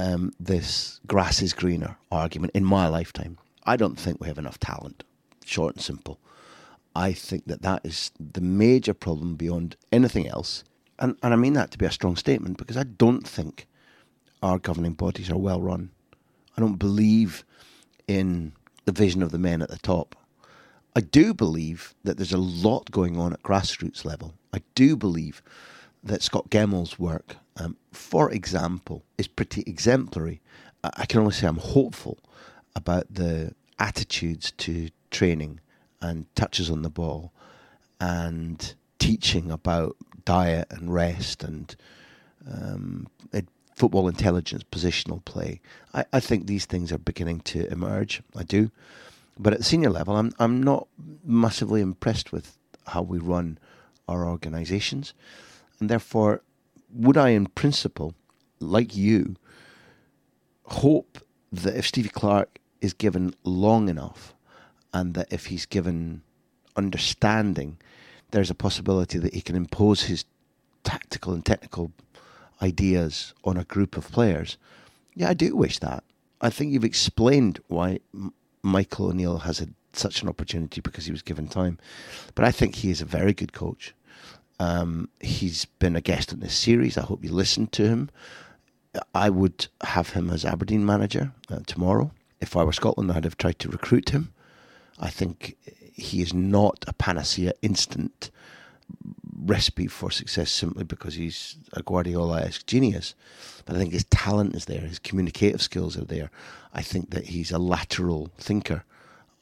um, 0.00 0.32
this 0.40 0.98
grass 1.06 1.42
is 1.42 1.52
greener 1.52 1.96
argument 2.10 2.52
in 2.54 2.64
my 2.64 2.88
lifetime. 2.88 3.36
I 3.64 3.76
don't 3.76 3.98
think 3.98 4.20
we 4.20 4.28
have 4.28 4.38
enough 4.38 4.58
talent, 4.58 5.04
short 5.44 5.76
and 5.76 5.84
simple. 5.84 6.18
I 6.96 7.12
think 7.12 7.46
that 7.46 7.62
that 7.62 7.84
is 7.84 8.10
the 8.18 8.40
major 8.40 8.94
problem 8.94 9.36
beyond 9.36 9.76
anything 9.92 10.26
else. 10.26 10.64
And, 10.98 11.16
and 11.22 11.34
I 11.34 11.36
mean 11.36 11.52
that 11.52 11.70
to 11.72 11.78
be 11.78 11.86
a 11.86 11.90
strong 11.90 12.16
statement 12.16 12.56
because 12.56 12.76
I 12.76 12.84
don't 12.84 13.26
think 13.28 13.66
our 14.42 14.58
governing 14.58 14.94
bodies 14.94 15.30
are 15.30 15.38
well 15.38 15.60
run. 15.60 15.90
I 16.56 16.60
don't 16.60 16.78
believe 16.78 17.44
in 18.08 18.52
the 18.86 18.92
vision 18.92 19.22
of 19.22 19.30
the 19.30 19.38
men 19.38 19.62
at 19.62 19.68
the 19.68 19.78
top. 19.78 20.16
I 20.96 21.00
do 21.00 21.32
believe 21.34 21.94
that 22.04 22.16
there's 22.16 22.32
a 22.32 22.38
lot 22.38 22.90
going 22.90 23.18
on 23.18 23.32
at 23.32 23.42
grassroots 23.42 24.04
level. 24.04 24.34
I 24.52 24.62
do 24.74 24.96
believe 24.96 25.42
that 26.02 26.22
Scott 26.22 26.50
Gemmill's 26.50 26.98
work 26.98 27.36
um, 27.60 27.76
for 27.92 28.30
example, 28.30 29.04
is 29.18 29.28
pretty 29.28 29.62
exemplary. 29.66 30.40
I 30.82 31.04
can 31.04 31.20
only 31.20 31.32
say 31.32 31.46
I'm 31.46 31.58
hopeful 31.58 32.18
about 32.74 33.12
the 33.12 33.54
attitudes 33.78 34.52
to 34.52 34.88
training 35.10 35.60
and 36.00 36.34
touches 36.34 36.70
on 36.70 36.82
the 36.82 36.88
ball 36.88 37.32
and 38.00 38.74
teaching 38.98 39.50
about 39.50 39.96
diet 40.24 40.68
and 40.70 40.92
rest 40.92 41.44
and 41.44 41.76
um, 42.50 43.08
football 43.74 44.08
intelligence, 44.08 44.62
positional 44.70 45.24
play. 45.24 45.60
I, 45.94 46.04
I 46.12 46.20
think 46.20 46.46
these 46.46 46.66
things 46.66 46.92
are 46.92 46.98
beginning 46.98 47.40
to 47.40 47.70
emerge. 47.70 48.22
I 48.36 48.42
do. 48.42 48.70
But 49.38 49.54
at 49.54 49.64
senior 49.64 49.90
level, 49.90 50.16
I'm, 50.16 50.32
I'm 50.38 50.62
not 50.62 50.86
massively 51.24 51.80
impressed 51.80 52.32
with 52.32 52.56
how 52.86 53.02
we 53.02 53.18
run 53.18 53.58
our 54.08 54.26
organisations. 54.26 55.14
And 55.80 55.88
therefore, 55.88 56.42
would 56.92 57.16
I, 57.16 57.30
in 57.30 57.46
principle, 57.46 58.14
like 58.60 58.96
you, 58.96 59.36
hope 60.64 61.18
that 61.50 61.76
if 61.76 61.86
Stevie 61.86 62.10
Clarke 62.10 62.60
is 62.80 62.92
given 62.92 63.34
long 63.42 63.88
enough 63.88 64.34
and 64.92 65.14
that 65.14 65.32
if 65.32 65.46
he's 65.46 65.66
given 65.66 66.22
understanding, 66.76 67.78
there's 68.30 68.50
a 68.50 68.54
possibility 68.54 69.18
that 69.18 69.34
he 69.34 69.40
can 69.40 69.56
impose 69.56 70.04
his 70.04 70.24
tactical 70.84 71.32
and 71.32 71.44
technical 71.44 71.92
ideas 72.62 73.34
on 73.44 73.56
a 73.56 73.64
group 73.64 73.96
of 73.96 74.10
players. 74.10 74.56
Yeah, 75.14 75.30
I 75.30 75.34
do 75.34 75.56
wish 75.56 75.78
that. 75.80 76.04
I 76.40 76.50
think 76.50 76.72
you've 76.72 76.84
explained 76.84 77.60
why 77.68 78.00
Michael 78.62 79.08
O'Neill 79.08 79.38
has 79.38 79.58
had 79.58 79.74
such 79.92 80.22
an 80.22 80.28
opportunity 80.28 80.80
because 80.80 81.06
he 81.06 81.12
was 81.12 81.22
given 81.22 81.48
time. 81.48 81.78
But 82.34 82.44
I 82.44 82.52
think 82.52 82.76
he 82.76 82.90
is 82.90 83.00
a 83.00 83.06
very 83.06 83.32
good 83.32 83.52
coach. 83.52 83.94
Um, 84.60 85.08
he's 85.20 85.64
been 85.64 85.96
a 85.96 86.02
guest 86.02 86.34
on 86.34 86.40
this 86.40 86.54
series. 86.54 86.98
I 86.98 87.00
hope 87.00 87.24
you 87.24 87.32
listened 87.32 87.72
to 87.72 87.88
him. 87.88 88.10
I 89.14 89.30
would 89.30 89.68
have 89.82 90.10
him 90.10 90.28
as 90.28 90.44
Aberdeen 90.44 90.84
manager 90.84 91.32
uh, 91.50 91.60
tomorrow. 91.66 92.10
If 92.42 92.54
I 92.56 92.64
were 92.64 92.72
Scotland, 92.74 93.10
I'd 93.10 93.24
have 93.24 93.38
tried 93.38 93.58
to 93.60 93.70
recruit 93.70 94.10
him. 94.10 94.34
I 94.98 95.08
think 95.08 95.56
he 95.94 96.20
is 96.20 96.34
not 96.34 96.84
a 96.86 96.92
panacea 96.92 97.54
instant 97.62 98.30
recipe 99.42 99.86
for 99.86 100.10
success 100.10 100.50
simply 100.50 100.84
because 100.84 101.14
he's 101.14 101.56
a 101.72 101.82
Guardiola-esque 101.82 102.66
genius. 102.66 103.14
But 103.64 103.76
I 103.76 103.78
think 103.78 103.94
his 103.94 104.04
talent 104.04 104.54
is 104.54 104.66
there, 104.66 104.80
his 104.80 104.98
communicative 104.98 105.62
skills 105.62 105.96
are 105.96 106.04
there. 106.04 106.30
I 106.74 106.82
think 106.82 107.12
that 107.12 107.28
he's 107.28 107.50
a 107.50 107.58
lateral 107.58 108.30
thinker. 108.36 108.84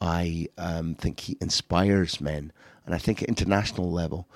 I 0.00 0.46
um, 0.58 0.94
think 0.94 1.18
he 1.18 1.36
inspires 1.40 2.20
men. 2.20 2.52
And 2.86 2.94
I 2.94 2.98
think 2.98 3.20
at 3.20 3.28
international 3.28 3.90
level, 3.90 4.28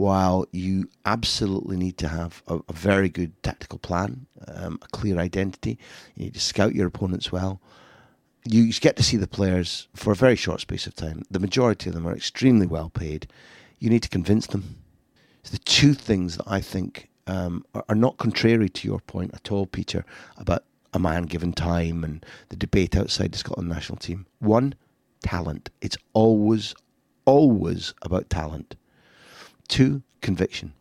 while 0.00 0.46
you 0.50 0.88
absolutely 1.04 1.76
need 1.76 1.98
to 1.98 2.08
have 2.08 2.42
a, 2.48 2.58
a 2.70 2.72
very 2.72 3.10
good 3.10 3.30
tactical 3.42 3.78
plan, 3.78 4.24
um, 4.48 4.78
a 4.80 4.88
clear 4.88 5.18
identity, 5.18 5.78
you 6.14 6.24
need 6.24 6.32
to 6.32 6.40
scout 6.40 6.74
your 6.74 6.86
opponents 6.86 7.30
well. 7.30 7.60
You 8.46 8.72
get 8.72 8.96
to 8.96 9.02
see 9.02 9.18
the 9.18 9.26
players 9.26 9.88
for 9.94 10.10
a 10.10 10.16
very 10.16 10.36
short 10.36 10.62
space 10.62 10.86
of 10.86 10.94
time. 10.94 11.20
The 11.30 11.38
majority 11.38 11.90
of 11.90 11.94
them 11.94 12.08
are 12.08 12.16
extremely 12.16 12.66
well 12.66 12.88
paid. 12.88 13.28
You 13.78 13.90
need 13.90 14.02
to 14.02 14.08
convince 14.08 14.46
them 14.46 14.76
the 15.50 15.58
two 15.58 15.92
things 15.92 16.38
that 16.38 16.48
I 16.48 16.62
think 16.62 17.10
um, 17.26 17.62
are, 17.74 17.84
are 17.90 17.94
not 17.94 18.16
contrary 18.16 18.70
to 18.70 18.88
your 18.88 19.00
point 19.00 19.32
at 19.34 19.52
all, 19.52 19.66
Peter, 19.66 20.06
about 20.38 20.64
a 20.94 20.98
man 20.98 21.24
given 21.24 21.52
time 21.52 22.04
and 22.04 22.24
the 22.48 22.56
debate 22.56 22.96
outside 22.96 23.32
the 23.32 23.38
Scotland 23.38 23.68
national 23.68 23.98
team. 23.98 24.24
One, 24.38 24.76
talent. 25.22 25.68
It's 25.82 25.98
always, 26.14 26.74
always 27.26 27.92
about 28.00 28.30
talent. 28.30 28.76
Two, 29.70 30.02
conviction. 30.20 30.74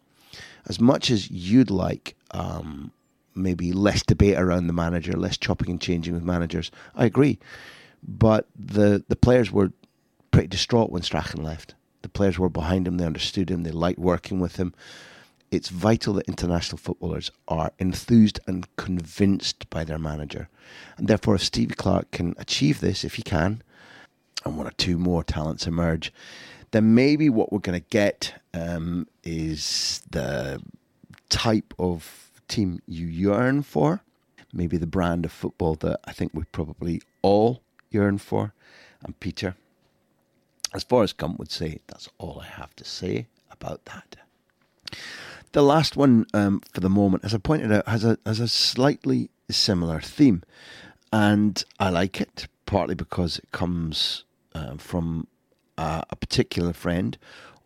As 0.67 0.79
much 0.79 1.11
as 1.11 1.29
you'd 1.29 1.69
like 1.69 2.15
um, 2.31 2.91
maybe 3.35 3.71
less 3.71 4.01
debate 4.03 4.37
around 4.37 4.65
the 4.65 4.73
manager, 4.73 5.13
less 5.13 5.37
chopping 5.37 5.69
and 5.69 5.79
changing 5.79 6.15
with 6.15 6.23
managers, 6.23 6.71
I 6.95 7.05
agree. 7.05 7.37
But 8.01 8.47
the, 8.57 9.03
the 9.07 9.15
players 9.15 9.51
were 9.51 9.71
pretty 10.31 10.47
distraught 10.47 10.91
when 10.91 11.03
Strachan 11.03 11.43
left. 11.43 11.75
The 12.01 12.09
players 12.09 12.39
were 12.39 12.49
behind 12.49 12.87
him, 12.87 12.97
they 12.97 13.05
understood 13.05 13.51
him, 13.51 13.61
they 13.61 13.71
liked 13.71 13.99
working 13.99 14.39
with 14.39 14.55
him. 14.55 14.73
It's 15.51 15.69
vital 15.69 16.15
that 16.15 16.27
international 16.27 16.79
footballers 16.79 17.29
are 17.47 17.71
enthused 17.77 18.39
and 18.47 18.67
convinced 18.75 19.69
by 19.69 19.83
their 19.83 19.99
manager. 19.99 20.49
And 20.97 21.07
therefore, 21.07 21.35
if 21.35 21.43
Stevie 21.43 21.75
Clarke 21.75 22.09
can 22.09 22.33
achieve 22.37 22.79
this, 22.79 23.03
if 23.03 23.15
he 23.15 23.21
can, 23.21 23.61
and 24.45 24.57
one 24.57 24.67
or 24.67 24.71
two 24.71 24.97
more 24.97 25.23
talents 25.23 25.67
emerge, 25.67 26.11
then 26.71 26.93
maybe 26.93 27.29
what 27.29 27.51
we're 27.51 27.59
going 27.59 27.79
to 27.79 27.87
get 27.89 28.33
um, 28.53 29.07
is 29.23 30.01
the 30.09 30.61
type 31.29 31.73
of 31.79 32.31
team 32.47 32.81
you 32.87 33.05
yearn 33.07 33.63
for, 33.63 34.01
maybe 34.53 34.77
the 34.77 34.87
brand 34.87 35.25
of 35.25 35.31
football 35.31 35.75
that 35.75 35.99
I 36.05 36.11
think 36.11 36.31
we 36.33 36.43
probably 36.51 37.01
all 37.21 37.61
yearn 37.91 38.17
for. 38.17 38.53
And 39.03 39.19
Peter, 39.19 39.55
as 40.73 40.83
far 40.83 41.03
as 41.03 41.13
Gump 41.13 41.39
would 41.39 41.51
say, 41.51 41.79
that's 41.87 42.09
all 42.17 42.41
I 42.41 42.45
have 42.45 42.75
to 42.77 42.83
say 42.83 43.27
about 43.51 43.85
that. 43.85 44.15
The 45.51 45.63
last 45.63 45.97
one 45.97 46.25
um, 46.33 46.61
for 46.73 46.81
the 46.81 46.89
moment, 46.89 47.25
as 47.25 47.33
I 47.33 47.39
pointed 47.39 47.71
out, 47.71 47.87
has 47.87 48.03
a 48.03 48.17
has 48.25 48.39
a 48.39 48.47
slightly 48.47 49.31
similar 49.49 49.99
theme, 49.99 50.43
and 51.11 51.63
I 51.79 51.89
like 51.89 52.21
it 52.21 52.47
partly 52.67 52.93
because 52.93 53.39
it 53.39 53.51
comes 53.51 54.25
uh, 54.53 54.77
from 54.77 55.27
uh, 55.79 56.01
a 56.09 56.15
particular 56.17 56.73
friend 56.73 57.17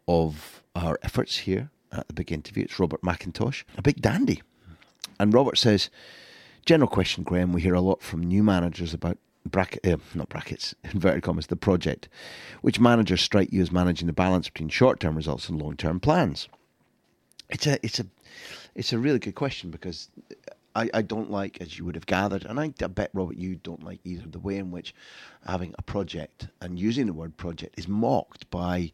of 0.08 0.62
our 0.76 1.00
efforts 1.02 1.40
here 1.40 1.72
at 1.92 2.08
the 2.08 2.14
big 2.14 2.32
interview. 2.32 2.64
It's 2.64 2.80
Robert 2.80 3.02
McIntosh, 3.02 3.64
a 3.76 3.82
big 3.82 4.02
dandy, 4.02 4.44
and 5.20 5.34
Robert 5.34 5.58
says, 5.58 5.90
"General 6.64 6.88
question, 6.88 7.24
Graham. 7.24 7.54
We 7.54 7.62
hear 7.62 7.74
a 7.74 7.82
lot 7.82 8.04
from 8.04 8.22
new 8.22 8.44
managers 8.44 8.94
about 8.94 9.18
bracket, 9.46 9.86
uh, 9.86 9.98
not 10.14 10.30
brackets, 10.30 10.76
inverted 10.84 11.24
commas, 11.24 11.48
the 11.48 11.56
project. 11.56 12.08
Which 12.62 12.80
managers 12.80 13.22
strike 13.22 13.52
you 13.52 13.64
as 13.64 13.72
managing 13.72 14.06
the 14.06 14.14
balance 14.14 14.48
between 14.48 14.70
short-term 14.70 15.16
results 15.16 15.50
and 15.50 15.60
long-term 15.60 16.00
plans? 16.00 16.48
It's 17.50 17.66
a, 17.66 17.84
it's 17.84 18.00
a, 18.00 18.06
it's 18.76 18.94
a 18.94 19.00
really 19.00 19.20
good 19.20 19.36
question 19.36 19.72
because 19.72 20.10
I, 20.76 20.90
I 20.94 21.02
don't 21.02 21.30
like, 21.30 21.62
as 21.62 21.78
you 21.78 21.86
would 21.86 21.96
have 21.96 22.06
gathered, 22.06 22.46
and 22.46 22.60
I, 22.60 22.70
bet 22.70 23.12
Robert, 23.14 23.38
you 23.38 23.56
don't 23.56 23.84
like 23.84 24.00
either 24.04 24.28
the 24.28 24.40
way 24.40 24.58
in 24.58 24.72
which 24.72 24.94
having 25.46 25.74
a 25.78 25.84
project 25.84 26.48
and 26.62 26.80
using 26.80 27.06
the 27.06 27.14
word 27.14 27.38
project 27.38 27.78
is 27.78 27.88
mocked 27.88 28.50
by 28.50 28.92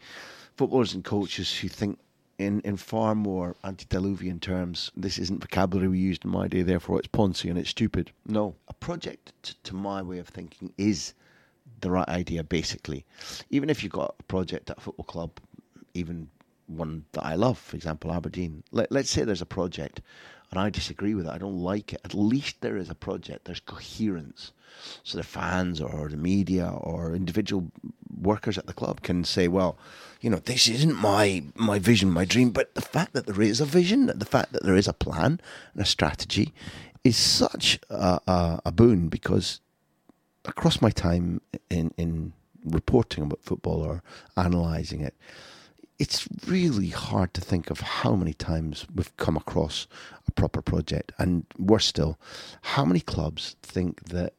footballers 0.57 0.93
and 0.93 1.03
coaches 1.03 1.57
who 1.57 1.69
think 1.69 1.99
in, 2.37 2.61
in 2.61 2.77
far 2.77 3.15
more 3.15 3.55
antediluvian 3.63 4.39
terms, 4.39 4.91
this 4.95 5.17
isn't 5.17 5.41
vocabulary 5.41 5.89
we 5.89 5.99
used 5.99 6.25
in 6.25 6.31
my 6.31 6.47
day, 6.47 6.61
therefore 6.61 6.99
it's 6.99 7.07
poncy 7.07 7.49
and 7.49 7.59
it's 7.59 7.69
stupid. 7.69 8.11
No, 8.25 8.55
a 8.67 8.73
project, 8.73 9.33
t- 9.43 9.53
to 9.63 9.75
my 9.75 10.01
way 10.01 10.19
of 10.19 10.27
thinking, 10.27 10.73
is 10.77 11.13
the 11.81 11.91
right 11.91 12.07
idea, 12.07 12.43
basically. 12.43 13.05
Even 13.49 13.69
if 13.69 13.83
you've 13.83 13.91
got 13.91 14.15
a 14.19 14.23
project 14.23 14.69
at 14.69 14.77
a 14.77 14.81
football 14.81 15.05
club, 15.05 15.31
even 15.93 16.29
one 16.67 17.05
that 17.11 17.25
I 17.25 17.35
love, 17.35 17.57
for 17.57 17.75
example, 17.75 18.11
Aberdeen, 18.11 18.63
Let, 18.71 18.91
let's 18.91 19.09
say 19.09 19.23
there's 19.23 19.41
a 19.41 19.45
project 19.45 20.01
and 20.51 20.59
I 20.59 20.69
disagree 20.69 21.13
with 21.13 21.27
it, 21.27 21.31
I 21.31 21.37
don't 21.37 21.59
like 21.59 21.93
it, 21.93 22.01
at 22.03 22.13
least 22.13 22.61
there 22.61 22.77
is 22.77 22.89
a 22.89 22.95
project, 22.95 23.45
there's 23.45 23.59
coherence. 23.59 24.51
So 25.03 25.17
the 25.17 25.23
fans 25.23 25.81
or 25.81 26.09
the 26.09 26.17
media 26.17 26.69
or 26.69 27.13
individual 27.13 27.71
workers 28.21 28.57
at 28.57 28.65
the 28.65 28.73
club 28.73 29.01
can 29.01 29.23
say, 29.23 29.47
well, 29.47 29.77
you 30.21 30.29
know, 30.29 30.37
this 30.37 30.67
isn't 30.67 30.95
my 30.95 31.43
my 31.55 31.79
vision, 31.79 32.11
my 32.11 32.25
dream, 32.25 32.51
but 32.51 32.73
the 32.75 32.81
fact 32.81 33.13
that 33.13 33.25
there 33.25 33.41
is 33.41 33.61
a 33.61 33.65
vision, 33.65 34.07
the 34.07 34.25
fact 34.25 34.53
that 34.53 34.63
there 34.63 34.75
is 34.75 34.87
a 34.87 34.93
plan 34.93 35.39
and 35.73 35.81
a 35.81 35.85
strategy, 35.85 36.53
is 37.03 37.17
such 37.17 37.79
a, 37.89 38.19
a, 38.27 38.61
a 38.65 38.71
boon 38.71 39.07
because 39.07 39.61
across 40.45 40.81
my 40.81 40.89
time 40.89 41.41
in 41.69 41.93
in 41.97 42.33
reporting 42.65 43.23
about 43.23 43.41
football 43.43 43.81
or 43.81 44.03
analysing 44.35 45.01
it, 45.01 45.15
it's 45.99 46.27
really 46.47 46.87
hard 46.89 47.33
to 47.33 47.41
think 47.41 47.69
of 47.69 47.81
how 47.81 48.15
many 48.15 48.33
times 48.33 48.87
we've 48.95 49.15
come 49.17 49.35
across 49.35 49.87
a 50.27 50.31
proper 50.31 50.61
project, 50.61 51.11
and 51.19 51.45
worse 51.57 51.85
still, 51.85 52.17
how 52.61 52.85
many 52.85 53.01
clubs 53.01 53.57
think 53.61 54.05
that 54.05 54.33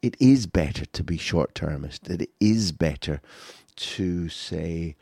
it 0.00 0.16
is 0.18 0.46
better 0.46 0.86
to 0.86 1.04
be 1.04 1.18
short 1.18 1.54
termist, 1.54 2.04
that 2.04 2.22
it 2.22 2.30
is 2.40 2.72
better 2.72 3.20
to 3.76 4.28
say 4.28 4.96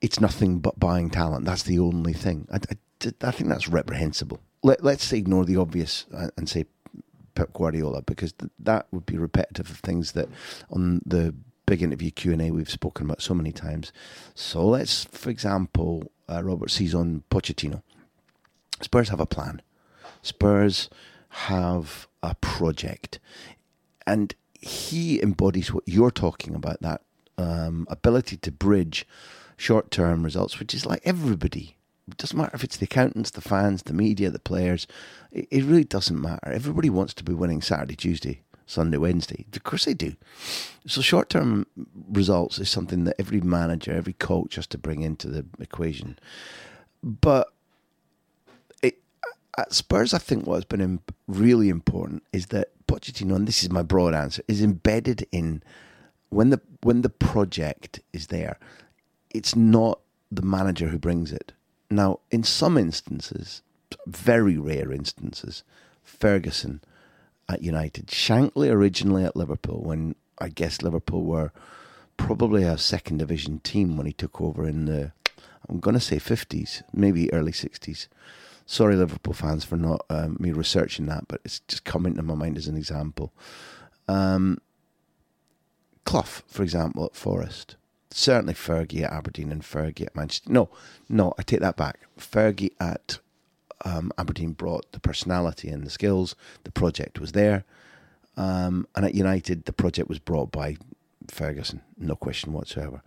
it's 0.00 0.20
nothing 0.20 0.58
but 0.58 0.80
buying 0.80 1.10
talent. 1.10 1.44
That's 1.44 1.62
the 1.64 1.78
only 1.78 2.14
thing. 2.14 2.48
I, 2.52 2.56
I, 2.56 3.12
I 3.22 3.30
think 3.30 3.50
that's 3.50 3.68
reprehensible. 3.68 4.40
Let, 4.62 4.82
let's 4.82 5.12
ignore 5.12 5.44
the 5.44 5.56
obvious 5.56 6.06
and 6.36 6.48
say 6.48 6.64
Pep 7.34 7.52
Guardiola 7.52 8.02
because 8.02 8.32
th- 8.32 8.50
that 8.58 8.86
would 8.92 9.06
be 9.06 9.18
repetitive 9.18 9.70
of 9.70 9.78
things 9.78 10.12
that 10.12 10.28
on 10.70 11.00
the 11.06 11.34
big 11.70 11.82
interview 11.84 12.10
Q 12.10 12.32
and 12.32 12.42
A 12.42 12.50
we've 12.50 12.68
spoken 12.68 13.06
about 13.06 13.22
so 13.22 13.32
many 13.32 13.52
times. 13.52 13.92
So 14.34 14.66
let's, 14.66 15.04
for 15.04 15.30
example, 15.30 16.10
uh, 16.28 16.42
Robert 16.42 16.68
sees 16.72 16.96
on 16.96 17.22
Pochettino. 17.30 17.82
Spurs 18.80 19.10
have 19.10 19.20
a 19.20 19.26
plan. 19.26 19.62
Spurs 20.20 20.90
have 21.28 22.08
a 22.24 22.34
project, 22.40 23.20
and 24.04 24.34
he 24.52 25.22
embodies 25.22 25.72
what 25.72 25.84
you're 25.86 26.10
talking 26.10 26.56
about 26.56 26.82
that 26.82 27.02
um, 27.38 27.86
ability 27.88 28.36
to 28.38 28.50
bridge 28.50 29.06
short 29.56 29.92
term 29.92 30.24
results, 30.24 30.58
which 30.58 30.74
is 30.74 30.84
like 30.84 31.02
everybody. 31.04 31.76
It 32.08 32.16
doesn't 32.16 32.36
matter 32.36 32.56
if 32.56 32.64
it's 32.64 32.78
the 32.78 32.86
accountants, 32.86 33.30
the 33.30 33.40
fans, 33.40 33.84
the 33.84 33.92
media, 33.92 34.30
the 34.30 34.40
players. 34.40 34.88
It, 35.30 35.46
it 35.52 35.62
really 35.62 35.84
doesn't 35.84 36.20
matter. 36.20 36.50
Everybody 36.50 36.90
wants 36.90 37.14
to 37.14 37.22
be 37.22 37.32
winning 37.32 37.62
Saturday, 37.62 37.94
Tuesday, 37.94 38.42
Sunday, 38.70 38.98
Wednesday. 38.98 39.44
Of 39.52 39.64
course 39.64 39.84
they 39.84 39.94
do. 39.94 40.14
So 40.86 41.00
short 41.00 41.28
term 41.28 41.66
results 42.08 42.58
is 42.58 42.70
something 42.70 43.04
that 43.04 43.16
every 43.18 43.40
manager, 43.40 43.92
every 43.92 44.12
coach 44.12 44.54
has 44.54 44.66
to 44.68 44.78
bring 44.78 45.02
into 45.02 45.28
the 45.28 45.44
equation. 45.58 46.18
But 47.02 47.48
it, 48.80 48.98
at 49.58 49.72
Spurs, 49.72 50.14
I 50.14 50.18
think 50.18 50.46
what 50.46 50.54
has 50.54 50.64
been 50.64 51.00
really 51.26 51.68
important 51.68 52.22
is 52.32 52.46
that 52.46 52.68
Pochettino, 52.86 53.34
and 53.34 53.48
this 53.48 53.62
is 53.64 53.70
my 53.70 53.82
broad 53.82 54.14
answer, 54.14 54.42
is 54.46 54.62
embedded 54.62 55.26
in 55.32 55.62
when 56.28 56.50
the 56.50 56.60
when 56.82 57.02
the 57.02 57.10
project 57.10 58.00
is 58.12 58.28
there. 58.28 58.56
It's 59.30 59.56
not 59.56 59.98
the 60.30 60.42
manager 60.42 60.88
who 60.88 60.98
brings 60.98 61.32
it. 61.32 61.52
Now, 61.90 62.20
in 62.30 62.44
some 62.44 62.78
instances, 62.78 63.62
very 64.06 64.56
rare 64.56 64.92
instances, 64.92 65.64
Ferguson 66.04 66.80
at 67.50 67.62
United, 67.62 68.06
Shankly 68.06 68.70
originally 68.70 69.24
at 69.24 69.36
Liverpool, 69.36 69.82
when 69.82 70.14
I 70.38 70.48
guess 70.48 70.82
Liverpool 70.82 71.24
were 71.24 71.52
probably 72.16 72.62
a 72.62 72.78
second 72.78 73.18
division 73.18 73.60
team 73.60 73.96
when 73.96 74.06
he 74.06 74.12
took 74.12 74.40
over 74.40 74.66
in 74.66 74.84
the, 74.84 75.12
I'm 75.68 75.80
going 75.80 75.94
to 75.94 76.00
say 76.00 76.16
50s, 76.16 76.82
maybe 76.92 77.32
early 77.32 77.52
60s. 77.52 78.08
Sorry, 78.66 78.94
Liverpool 78.94 79.34
fans, 79.34 79.64
for 79.64 79.76
not 79.76 80.04
um, 80.08 80.36
me 80.38 80.52
researching 80.52 81.06
that, 81.06 81.24
but 81.26 81.40
it's 81.44 81.60
just 81.60 81.84
coming 81.84 82.14
to 82.14 82.22
my 82.22 82.34
mind 82.34 82.56
as 82.56 82.68
an 82.68 82.76
example. 82.76 83.32
Um, 84.06 84.58
Clough, 86.04 86.42
for 86.46 86.62
example, 86.62 87.04
at 87.04 87.16
Forest. 87.16 87.76
Certainly 88.12 88.54
Fergie 88.54 89.02
at 89.02 89.12
Aberdeen 89.12 89.50
and 89.50 89.62
Fergie 89.62 90.06
at 90.06 90.16
Manchester. 90.16 90.52
No, 90.52 90.68
no, 91.08 91.34
I 91.38 91.42
take 91.42 91.60
that 91.60 91.76
back. 91.76 92.00
Fergie 92.18 92.72
at 92.80 93.18
um, 93.84 94.12
Aberdeen 94.18 94.52
brought 94.52 94.90
the 94.92 95.00
personality 95.00 95.68
and 95.68 95.84
the 95.84 95.90
skills. 95.90 96.34
The 96.64 96.72
project 96.72 97.18
was 97.18 97.32
there. 97.32 97.64
Um, 98.36 98.86
and 98.94 99.04
at 99.04 99.14
United, 99.14 99.64
the 99.64 99.72
project 99.72 100.08
was 100.08 100.18
brought 100.18 100.50
by 100.50 100.76
Ferguson, 101.28 101.82
no 101.98 102.16
question 102.16 102.52
whatsoever. 102.52 103.02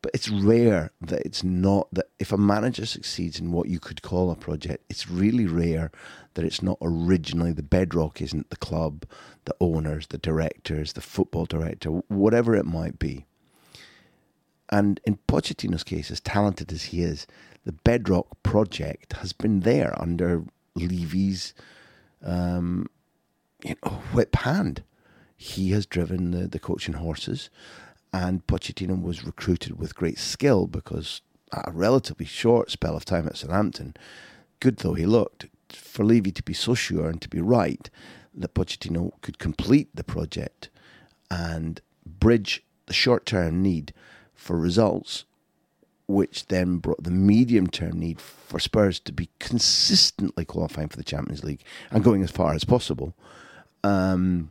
But 0.00 0.12
it's 0.14 0.28
rare 0.28 0.92
that 1.00 1.22
it's 1.22 1.42
not 1.42 1.88
that 1.92 2.08
if 2.20 2.30
a 2.30 2.38
manager 2.38 2.86
succeeds 2.86 3.40
in 3.40 3.50
what 3.50 3.68
you 3.68 3.80
could 3.80 4.02
call 4.02 4.30
a 4.30 4.36
project, 4.36 4.84
it's 4.88 5.10
really 5.10 5.46
rare 5.46 5.90
that 6.34 6.44
it's 6.44 6.62
not 6.62 6.78
originally 6.80 7.52
the 7.52 7.64
bedrock 7.64 8.22
isn't 8.22 8.50
the 8.50 8.56
club, 8.56 9.04
the 9.44 9.56
owners, 9.60 10.06
the 10.06 10.18
directors, 10.18 10.92
the 10.92 11.00
football 11.00 11.46
director, 11.46 11.90
whatever 12.08 12.54
it 12.54 12.64
might 12.64 12.98
be. 12.98 13.26
And 14.70 15.00
in 15.04 15.18
Pochettino's 15.26 15.82
case, 15.82 16.10
as 16.10 16.20
talented 16.20 16.72
as 16.72 16.84
he 16.84 17.02
is, 17.02 17.26
the 17.64 17.72
bedrock 17.72 18.42
project 18.42 19.14
has 19.14 19.32
been 19.32 19.60
there 19.60 19.94
under 20.00 20.44
Levy's 20.74 21.54
um, 22.24 22.88
you 23.62 23.74
know, 23.84 23.90
whip 24.12 24.34
hand. 24.36 24.82
He 25.36 25.70
has 25.70 25.86
driven 25.86 26.30
the, 26.32 26.48
the 26.48 26.58
coaching 26.58 26.94
horses, 26.94 27.50
and 28.12 28.46
Pochettino 28.46 29.00
was 29.00 29.24
recruited 29.24 29.78
with 29.78 29.94
great 29.94 30.18
skill 30.18 30.66
because 30.66 31.20
at 31.52 31.68
a 31.68 31.72
relatively 31.72 32.26
short 32.26 32.70
spell 32.70 32.96
of 32.96 33.04
time 33.04 33.26
at 33.26 33.36
Southampton, 33.36 33.94
good 34.60 34.78
though 34.78 34.94
he 34.94 35.06
looked, 35.06 35.46
for 35.70 36.04
Levy 36.04 36.32
to 36.32 36.42
be 36.42 36.54
so 36.54 36.74
sure 36.74 37.08
and 37.08 37.20
to 37.22 37.28
be 37.28 37.40
right 37.40 37.90
that 38.34 38.54
Pochettino 38.54 39.12
could 39.20 39.38
complete 39.38 39.88
the 39.94 40.04
project 40.04 40.70
and 41.30 41.80
bridge 42.06 42.64
the 42.86 42.94
short 42.94 43.26
term 43.26 43.62
need 43.62 43.92
for 44.34 44.58
results, 44.58 45.24
which 46.08 46.46
then 46.46 46.78
brought 46.78 47.04
the 47.04 47.10
medium 47.10 47.68
term 47.68 48.00
need 48.00 48.20
for 48.20 48.58
Spurs 48.58 48.98
to 49.00 49.12
be 49.12 49.28
consistently 49.38 50.44
qualifying 50.44 50.88
for 50.88 50.96
the 50.96 51.04
Champions 51.04 51.44
League 51.44 51.62
and 51.90 52.02
going 52.02 52.22
as 52.22 52.30
far 52.30 52.54
as 52.54 52.64
possible 52.64 53.14
um, 53.84 54.50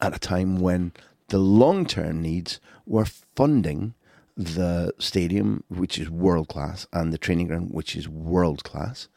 at 0.00 0.16
a 0.16 0.18
time 0.18 0.58
when 0.58 0.92
the 1.28 1.38
long 1.38 1.86
term 1.86 2.22
needs 2.22 2.58
were 2.86 3.04
funding 3.04 3.94
the 4.36 4.92
stadium, 4.98 5.64
which 5.68 5.98
is 5.98 6.10
world 6.10 6.48
class, 6.48 6.86
and 6.92 7.12
the 7.12 7.18
training 7.18 7.48
ground, 7.48 7.70
which 7.72 7.96
is 7.96 8.08
world 8.08 8.64
class. 8.64 9.08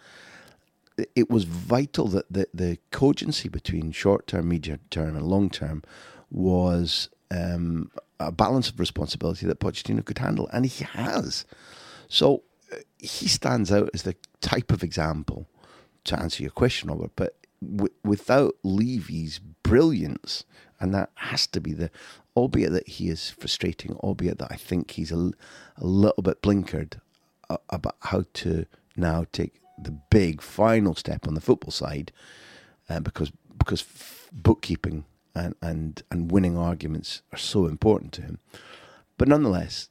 It 1.16 1.30
was 1.30 1.44
vital 1.44 2.08
that 2.08 2.32
the, 2.32 2.48
the 2.54 2.78
cogency 2.92 3.50
between 3.50 3.92
short 3.92 4.28
term, 4.28 4.50
medium 4.50 4.80
term, 4.90 5.16
and 5.16 5.26
long 5.26 5.50
term 5.50 5.84
was 6.30 7.10
um, 7.32 7.92
a 8.20 8.32
balance 8.32 8.70
of 8.70 8.80
responsibility 8.80 9.46
that 9.46 9.60
Pochettino 9.60 10.04
could 10.04 10.18
handle, 10.18 10.50
and 10.52 10.66
he 10.66 10.84
has. 10.84 11.46
So 12.08 12.44
uh, 12.72 12.78
he 12.98 13.28
stands 13.28 13.72
out 13.72 13.90
as 13.94 14.04
the 14.04 14.16
type 14.42 14.72
of 14.72 14.84
example 14.84 15.48
to 16.06 16.20
answer 16.20 16.44
your 16.44 16.52
question, 16.52 16.90
Robert. 16.90 17.12
But 17.16 17.36
w- 17.66 17.94
without 18.04 18.56
Levy's 18.64 19.40
brilliance, 19.64 20.44
and 20.80 20.94
that 20.94 21.12
has 21.16 21.48
to 21.48 21.62
be 21.62 21.74
the, 21.74 21.92
albeit 22.36 22.72
that 22.72 22.88
he 22.88 23.10
is 23.10 23.30
frustrating, 23.30 23.96
albeit 23.98 24.38
that 24.40 24.52
I 24.52 24.56
think 24.56 24.92
he's 24.92 25.12
a, 25.12 25.32
a 25.78 25.86
little 25.86 26.24
bit 26.24 26.42
blinkered 26.42 27.00
uh, 27.50 27.58
about 27.70 27.96
how 28.02 28.26
to 28.34 28.66
now 28.96 29.26
take 29.32 29.62
the 29.82 29.92
big 30.10 30.42
final 30.42 30.96
step 30.96 31.28
on 31.28 31.36
the 31.36 31.42
football 31.42 31.72
side, 31.72 32.12
uh, 32.90 33.00
because 33.00 33.32
because 33.58 33.82
f- 33.82 34.30
bookkeeping 34.32 35.06
and, 35.36 35.56
and, 35.62 36.04
and 36.12 36.32
winning 36.32 36.58
arguments 36.58 37.22
are 37.32 37.38
so 37.38 37.66
important 37.66 38.12
to 38.14 38.22
him. 38.22 38.40
But 39.18 39.28
nonetheless, 39.28 39.90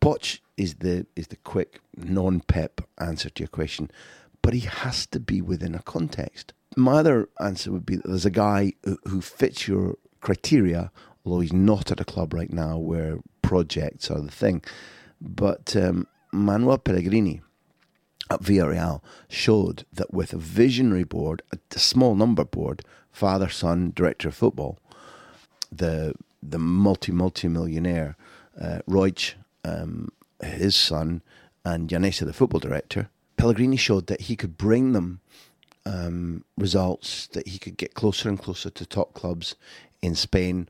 Poch 0.00 0.40
is 0.56 0.74
the 0.76 1.06
is 1.16 1.28
the 1.28 1.36
quick, 1.36 1.80
non-pep 1.96 2.80
answer 2.98 3.28
to 3.30 3.42
your 3.42 3.48
question, 3.48 3.90
but 4.42 4.54
he 4.54 4.60
has 4.60 5.06
to 5.06 5.20
be 5.20 5.40
within 5.42 5.74
a 5.74 5.82
context. 5.82 6.52
My 6.76 7.00
other 7.00 7.28
answer 7.40 7.72
would 7.72 7.84
be 7.84 7.96
that 7.96 8.06
there's 8.06 8.24
a 8.24 8.30
guy 8.30 8.72
who, 8.84 8.98
who 9.04 9.20
fits 9.20 9.66
your 9.66 9.96
criteria, 10.20 10.90
although 11.24 11.40
he's 11.40 11.52
not 11.52 11.90
at 11.90 12.00
a 12.00 12.04
club 12.04 12.32
right 12.32 12.52
now 12.52 12.78
where 12.78 13.18
projects 13.42 14.10
are 14.10 14.20
the 14.20 14.30
thing. 14.30 14.62
But 15.20 15.76
um, 15.76 16.06
Manuel 16.32 16.78
Pellegrini 16.78 17.42
at 18.30 18.42
Villarreal 18.42 19.02
showed 19.28 19.84
that 19.92 20.14
with 20.14 20.32
a 20.32 20.38
visionary 20.38 21.04
board, 21.04 21.42
a 21.52 21.78
small 21.78 22.14
number 22.14 22.44
board, 22.44 22.82
father, 23.12 23.48
son, 23.48 23.92
director 23.94 24.28
of 24.28 24.34
football, 24.34 24.78
the 25.70 26.14
the 26.42 26.58
multi 26.58 27.12
multi 27.12 27.48
millionaire 27.48 28.16
uh, 28.60 28.80
um, 29.64 30.08
his 30.42 30.74
son, 30.74 31.22
and 31.64 31.88
Llaneza, 31.88 32.24
the 32.24 32.32
football 32.32 32.60
director, 32.60 33.08
Pellegrini 33.36 33.76
showed 33.76 34.06
that 34.06 34.22
he 34.22 34.36
could 34.36 34.56
bring 34.56 34.92
them 34.92 35.20
um, 35.86 36.44
results, 36.56 37.26
that 37.28 37.48
he 37.48 37.58
could 37.58 37.76
get 37.76 37.94
closer 37.94 38.28
and 38.28 38.38
closer 38.38 38.70
to 38.70 38.86
top 38.86 39.14
clubs 39.14 39.54
in 40.02 40.14
Spain, 40.14 40.68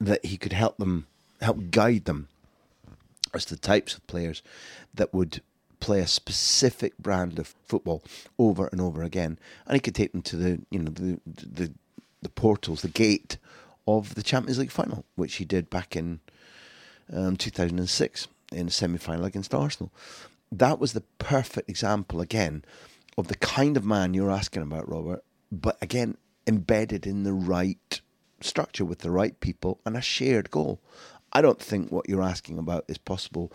that 0.00 0.24
he 0.24 0.36
could 0.36 0.52
help 0.52 0.76
them, 0.78 1.06
help 1.40 1.70
guide 1.70 2.04
them 2.04 2.28
as 3.34 3.46
the 3.46 3.56
types 3.56 3.94
of 3.94 4.06
players 4.06 4.42
that 4.94 5.12
would 5.12 5.42
play 5.80 6.00
a 6.00 6.06
specific 6.06 6.96
brand 6.98 7.38
of 7.38 7.54
football 7.64 8.02
over 8.38 8.66
and 8.68 8.80
over 8.80 9.02
again, 9.02 9.38
and 9.66 9.74
he 9.74 9.80
could 9.80 9.94
take 9.94 10.12
them 10.12 10.22
to 10.22 10.36
the 10.36 10.60
you 10.70 10.78
know 10.78 10.90
the 10.90 11.20
the 11.26 11.72
the 12.22 12.28
portals, 12.28 12.82
the 12.82 12.88
gate 12.88 13.38
of 13.86 14.14
the 14.14 14.22
Champions 14.22 14.58
League 14.58 14.70
final, 14.70 15.04
which 15.14 15.36
he 15.36 15.44
did 15.44 15.70
back 15.70 15.96
in 15.96 16.20
um, 17.12 17.36
2006 17.36 18.28
in 18.52 18.68
a 18.68 18.70
semi 18.70 18.98
final 18.98 19.24
against 19.24 19.54
Arsenal. 19.54 19.92
That 20.50 20.78
was 20.78 20.92
the 20.92 21.04
perfect 21.18 21.68
example 21.68 22.20
again 22.20 22.64
of 23.16 23.28
the 23.28 23.36
kind 23.36 23.76
of 23.76 23.84
man 23.84 24.14
you're 24.14 24.30
asking 24.30 24.62
about, 24.62 24.88
Robert, 24.88 25.24
but 25.50 25.76
again 25.82 26.16
embedded 26.46 27.06
in 27.06 27.24
the 27.24 27.32
right 27.32 28.00
structure 28.40 28.84
with 28.84 29.00
the 29.00 29.10
right 29.10 29.38
people 29.40 29.80
and 29.84 29.96
a 29.96 30.00
shared 30.00 30.50
goal. 30.50 30.80
I 31.32 31.42
don't 31.42 31.60
think 31.60 31.92
what 31.92 32.08
you're 32.08 32.22
asking 32.22 32.58
about 32.58 32.84
is 32.88 32.96
possible 32.96 33.52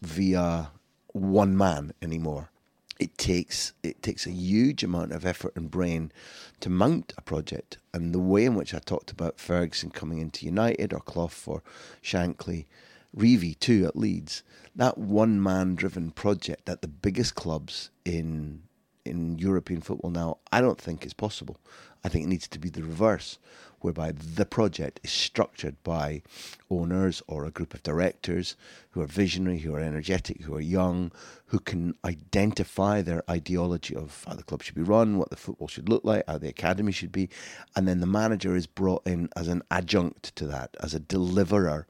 via 0.00 0.70
one 1.16 1.56
man 1.56 1.92
anymore. 2.02 2.50
It 2.98 3.18
takes 3.18 3.72
it 3.82 4.02
takes 4.02 4.26
a 4.26 4.30
huge 4.30 4.82
amount 4.82 5.12
of 5.12 5.26
effort 5.26 5.54
and 5.56 5.70
brain 5.70 6.12
to 6.60 6.70
mount 6.70 7.12
a 7.18 7.22
project. 7.22 7.78
And 7.92 8.14
the 8.14 8.20
way 8.20 8.44
in 8.44 8.54
which 8.54 8.72
I 8.72 8.78
talked 8.78 9.10
about 9.10 9.38
Ferguson 9.38 9.90
coming 9.90 10.18
into 10.18 10.46
United 10.46 10.92
or 10.92 11.00
Clough 11.00 11.30
or 11.46 11.62
Shankly, 12.02 12.66
Revie 13.14 13.58
too 13.58 13.86
at 13.86 13.96
Leeds, 13.96 14.42
that 14.74 14.96
one 14.98 15.42
man 15.42 15.74
driven 15.74 16.10
project 16.10 16.68
at 16.68 16.80
the 16.82 16.88
biggest 16.88 17.34
clubs 17.34 17.90
in 18.04 18.62
in 19.06 19.38
European 19.38 19.80
football 19.80 20.10
now, 20.10 20.38
I 20.52 20.60
don't 20.60 20.80
think 20.80 21.06
is 21.06 21.14
possible. 21.14 21.56
I 22.04 22.08
think 22.08 22.24
it 22.24 22.28
needs 22.28 22.48
to 22.48 22.58
be 22.58 22.68
the 22.68 22.82
reverse, 22.82 23.38
whereby 23.80 24.12
the 24.12 24.46
project 24.46 25.00
is 25.02 25.10
structured 25.10 25.82
by 25.82 26.22
owners 26.70 27.22
or 27.26 27.44
a 27.44 27.50
group 27.50 27.74
of 27.74 27.82
directors 27.82 28.56
who 28.90 29.00
are 29.00 29.06
visionary, 29.06 29.58
who 29.58 29.74
are 29.74 29.80
energetic, 29.80 30.42
who 30.42 30.54
are 30.54 30.60
young, 30.60 31.10
who 31.46 31.58
can 31.58 31.94
identify 32.04 33.02
their 33.02 33.22
ideology 33.28 33.96
of 33.96 34.24
how 34.26 34.34
the 34.34 34.42
club 34.42 34.62
should 34.62 34.74
be 34.74 34.82
run, 34.82 35.18
what 35.18 35.30
the 35.30 35.36
football 35.36 35.68
should 35.68 35.88
look 35.88 36.04
like, 36.04 36.24
how 36.28 36.38
the 36.38 36.48
academy 36.48 36.92
should 36.92 37.12
be. 37.12 37.28
And 37.74 37.88
then 37.88 38.00
the 38.00 38.06
manager 38.06 38.54
is 38.54 38.66
brought 38.66 39.06
in 39.06 39.28
as 39.34 39.48
an 39.48 39.62
adjunct 39.70 40.34
to 40.36 40.46
that, 40.46 40.76
as 40.80 40.94
a 40.94 41.00
deliverer 41.00 41.86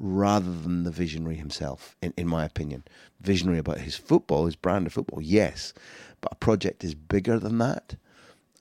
rather 0.00 0.50
than 0.50 0.84
the 0.84 0.90
visionary 0.90 1.36
himself, 1.36 1.94
in, 2.00 2.14
in 2.16 2.26
my 2.26 2.44
opinion. 2.44 2.82
Visionary 3.20 3.58
about 3.58 3.78
his 3.78 3.96
football, 3.96 4.46
his 4.46 4.56
brand 4.56 4.86
of 4.86 4.94
football, 4.94 5.20
yes, 5.20 5.74
but 6.22 6.32
a 6.32 6.36
project 6.36 6.82
is 6.82 6.94
bigger 6.94 7.38
than 7.38 7.58
that. 7.58 7.96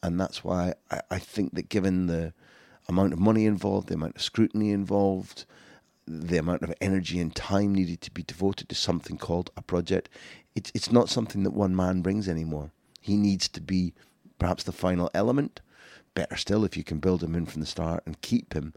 And 0.03 0.19
that's 0.19 0.43
why 0.43 0.73
I, 0.91 0.99
I 1.09 1.17
think 1.17 1.55
that 1.55 1.69
given 1.69 2.07
the 2.07 2.33
amount 2.89 3.13
of 3.13 3.19
money 3.19 3.45
involved, 3.45 3.87
the 3.87 3.93
amount 3.93 4.17
of 4.17 4.21
scrutiny 4.21 4.71
involved, 4.71 5.45
the 6.05 6.37
amount 6.37 6.63
of 6.63 6.73
energy 6.81 7.19
and 7.19 7.33
time 7.33 7.73
needed 7.73 8.01
to 8.01 8.11
be 8.11 8.23
devoted 8.23 8.67
to 8.67 8.75
something 8.75 9.17
called 9.17 9.49
a 9.55 9.61
project. 9.61 10.09
It's 10.55 10.71
it's 10.73 10.91
not 10.91 11.07
something 11.07 11.43
that 11.43 11.51
one 11.51 11.75
man 11.75 12.01
brings 12.01 12.27
anymore. 12.27 12.71
He 12.99 13.15
needs 13.15 13.47
to 13.49 13.61
be 13.61 13.93
perhaps 14.39 14.63
the 14.63 14.71
final 14.71 15.09
element. 15.13 15.61
Better 16.15 16.35
still 16.35 16.65
if 16.65 16.75
you 16.75 16.83
can 16.83 16.99
build 16.99 17.23
him 17.23 17.35
in 17.35 17.45
from 17.45 17.61
the 17.61 17.67
start 17.67 18.03
and 18.05 18.19
keep 18.21 18.53
him. 18.53 18.73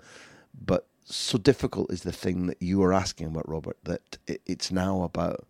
But 0.55 0.87
so 1.05 1.39
difficult 1.39 1.93
is 1.93 2.03
the 2.03 2.13
thing 2.13 2.47
that 2.47 2.61
you 2.63 2.83
are 2.83 2.93
asking 2.93 3.29
about, 3.29 3.49
Robert, 3.49 3.77
that 3.85 4.19
it's 4.27 4.71
now 4.71 5.03
about 5.03 5.47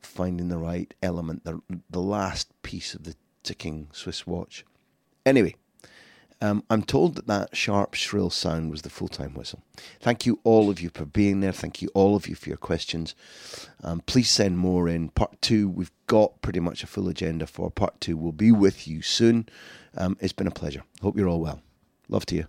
finding 0.00 0.48
the 0.48 0.58
right 0.58 0.92
element, 1.02 1.44
the, 1.44 1.60
the 1.88 2.00
last 2.00 2.50
piece 2.62 2.94
of 2.94 3.04
the 3.04 3.14
ticking 3.42 3.88
Swiss 3.92 4.26
watch. 4.26 4.64
Anyway, 5.24 5.54
um, 6.40 6.64
I'm 6.68 6.82
told 6.82 7.14
that 7.14 7.28
that 7.28 7.56
sharp, 7.56 7.94
shrill 7.94 8.28
sound 8.28 8.72
was 8.72 8.82
the 8.82 8.90
full 8.90 9.08
time 9.08 9.34
whistle. 9.34 9.62
Thank 10.00 10.26
you, 10.26 10.40
all 10.42 10.70
of 10.70 10.80
you, 10.80 10.90
for 10.90 11.04
being 11.04 11.40
there. 11.40 11.52
Thank 11.52 11.80
you, 11.80 11.88
all 11.94 12.16
of 12.16 12.26
you, 12.26 12.34
for 12.34 12.48
your 12.48 12.58
questions. 12.58 13.14
Um, 13.82 14.00
please 14.06 14.28
send 14.28 14.58
more 14.58 14.88
in. 14.88 15.10
Part 15.10 15.40
two, 15.40 15.68
we've 15.68 15.92
got 16.08 16.42
pretty 16.42 16.58
much 16.58 16.82
a 16.82 16.88
full 16.88 17.08
agenda 17.08 17.46
for 17.46 17.70
part 17.70 18.00
two. 18.00 18.16
We'll 18.16 18.32
be 18.32 18.50
with 18.50 18.88
you 18.88 19.02
soon. 19.02 19.48
Um, 19.96 20.16
it's 20.20 20.32
been 20.32 20.48
a 20.48 20.52
pleasure. 20.52 20.82
Hope 21.00 21.16
you're 21.16 21.28
all 21.28 21.40
well. 21.40 21.62
Love 22.08 22.26
to 22.26 22.34
you. 22.34 22.46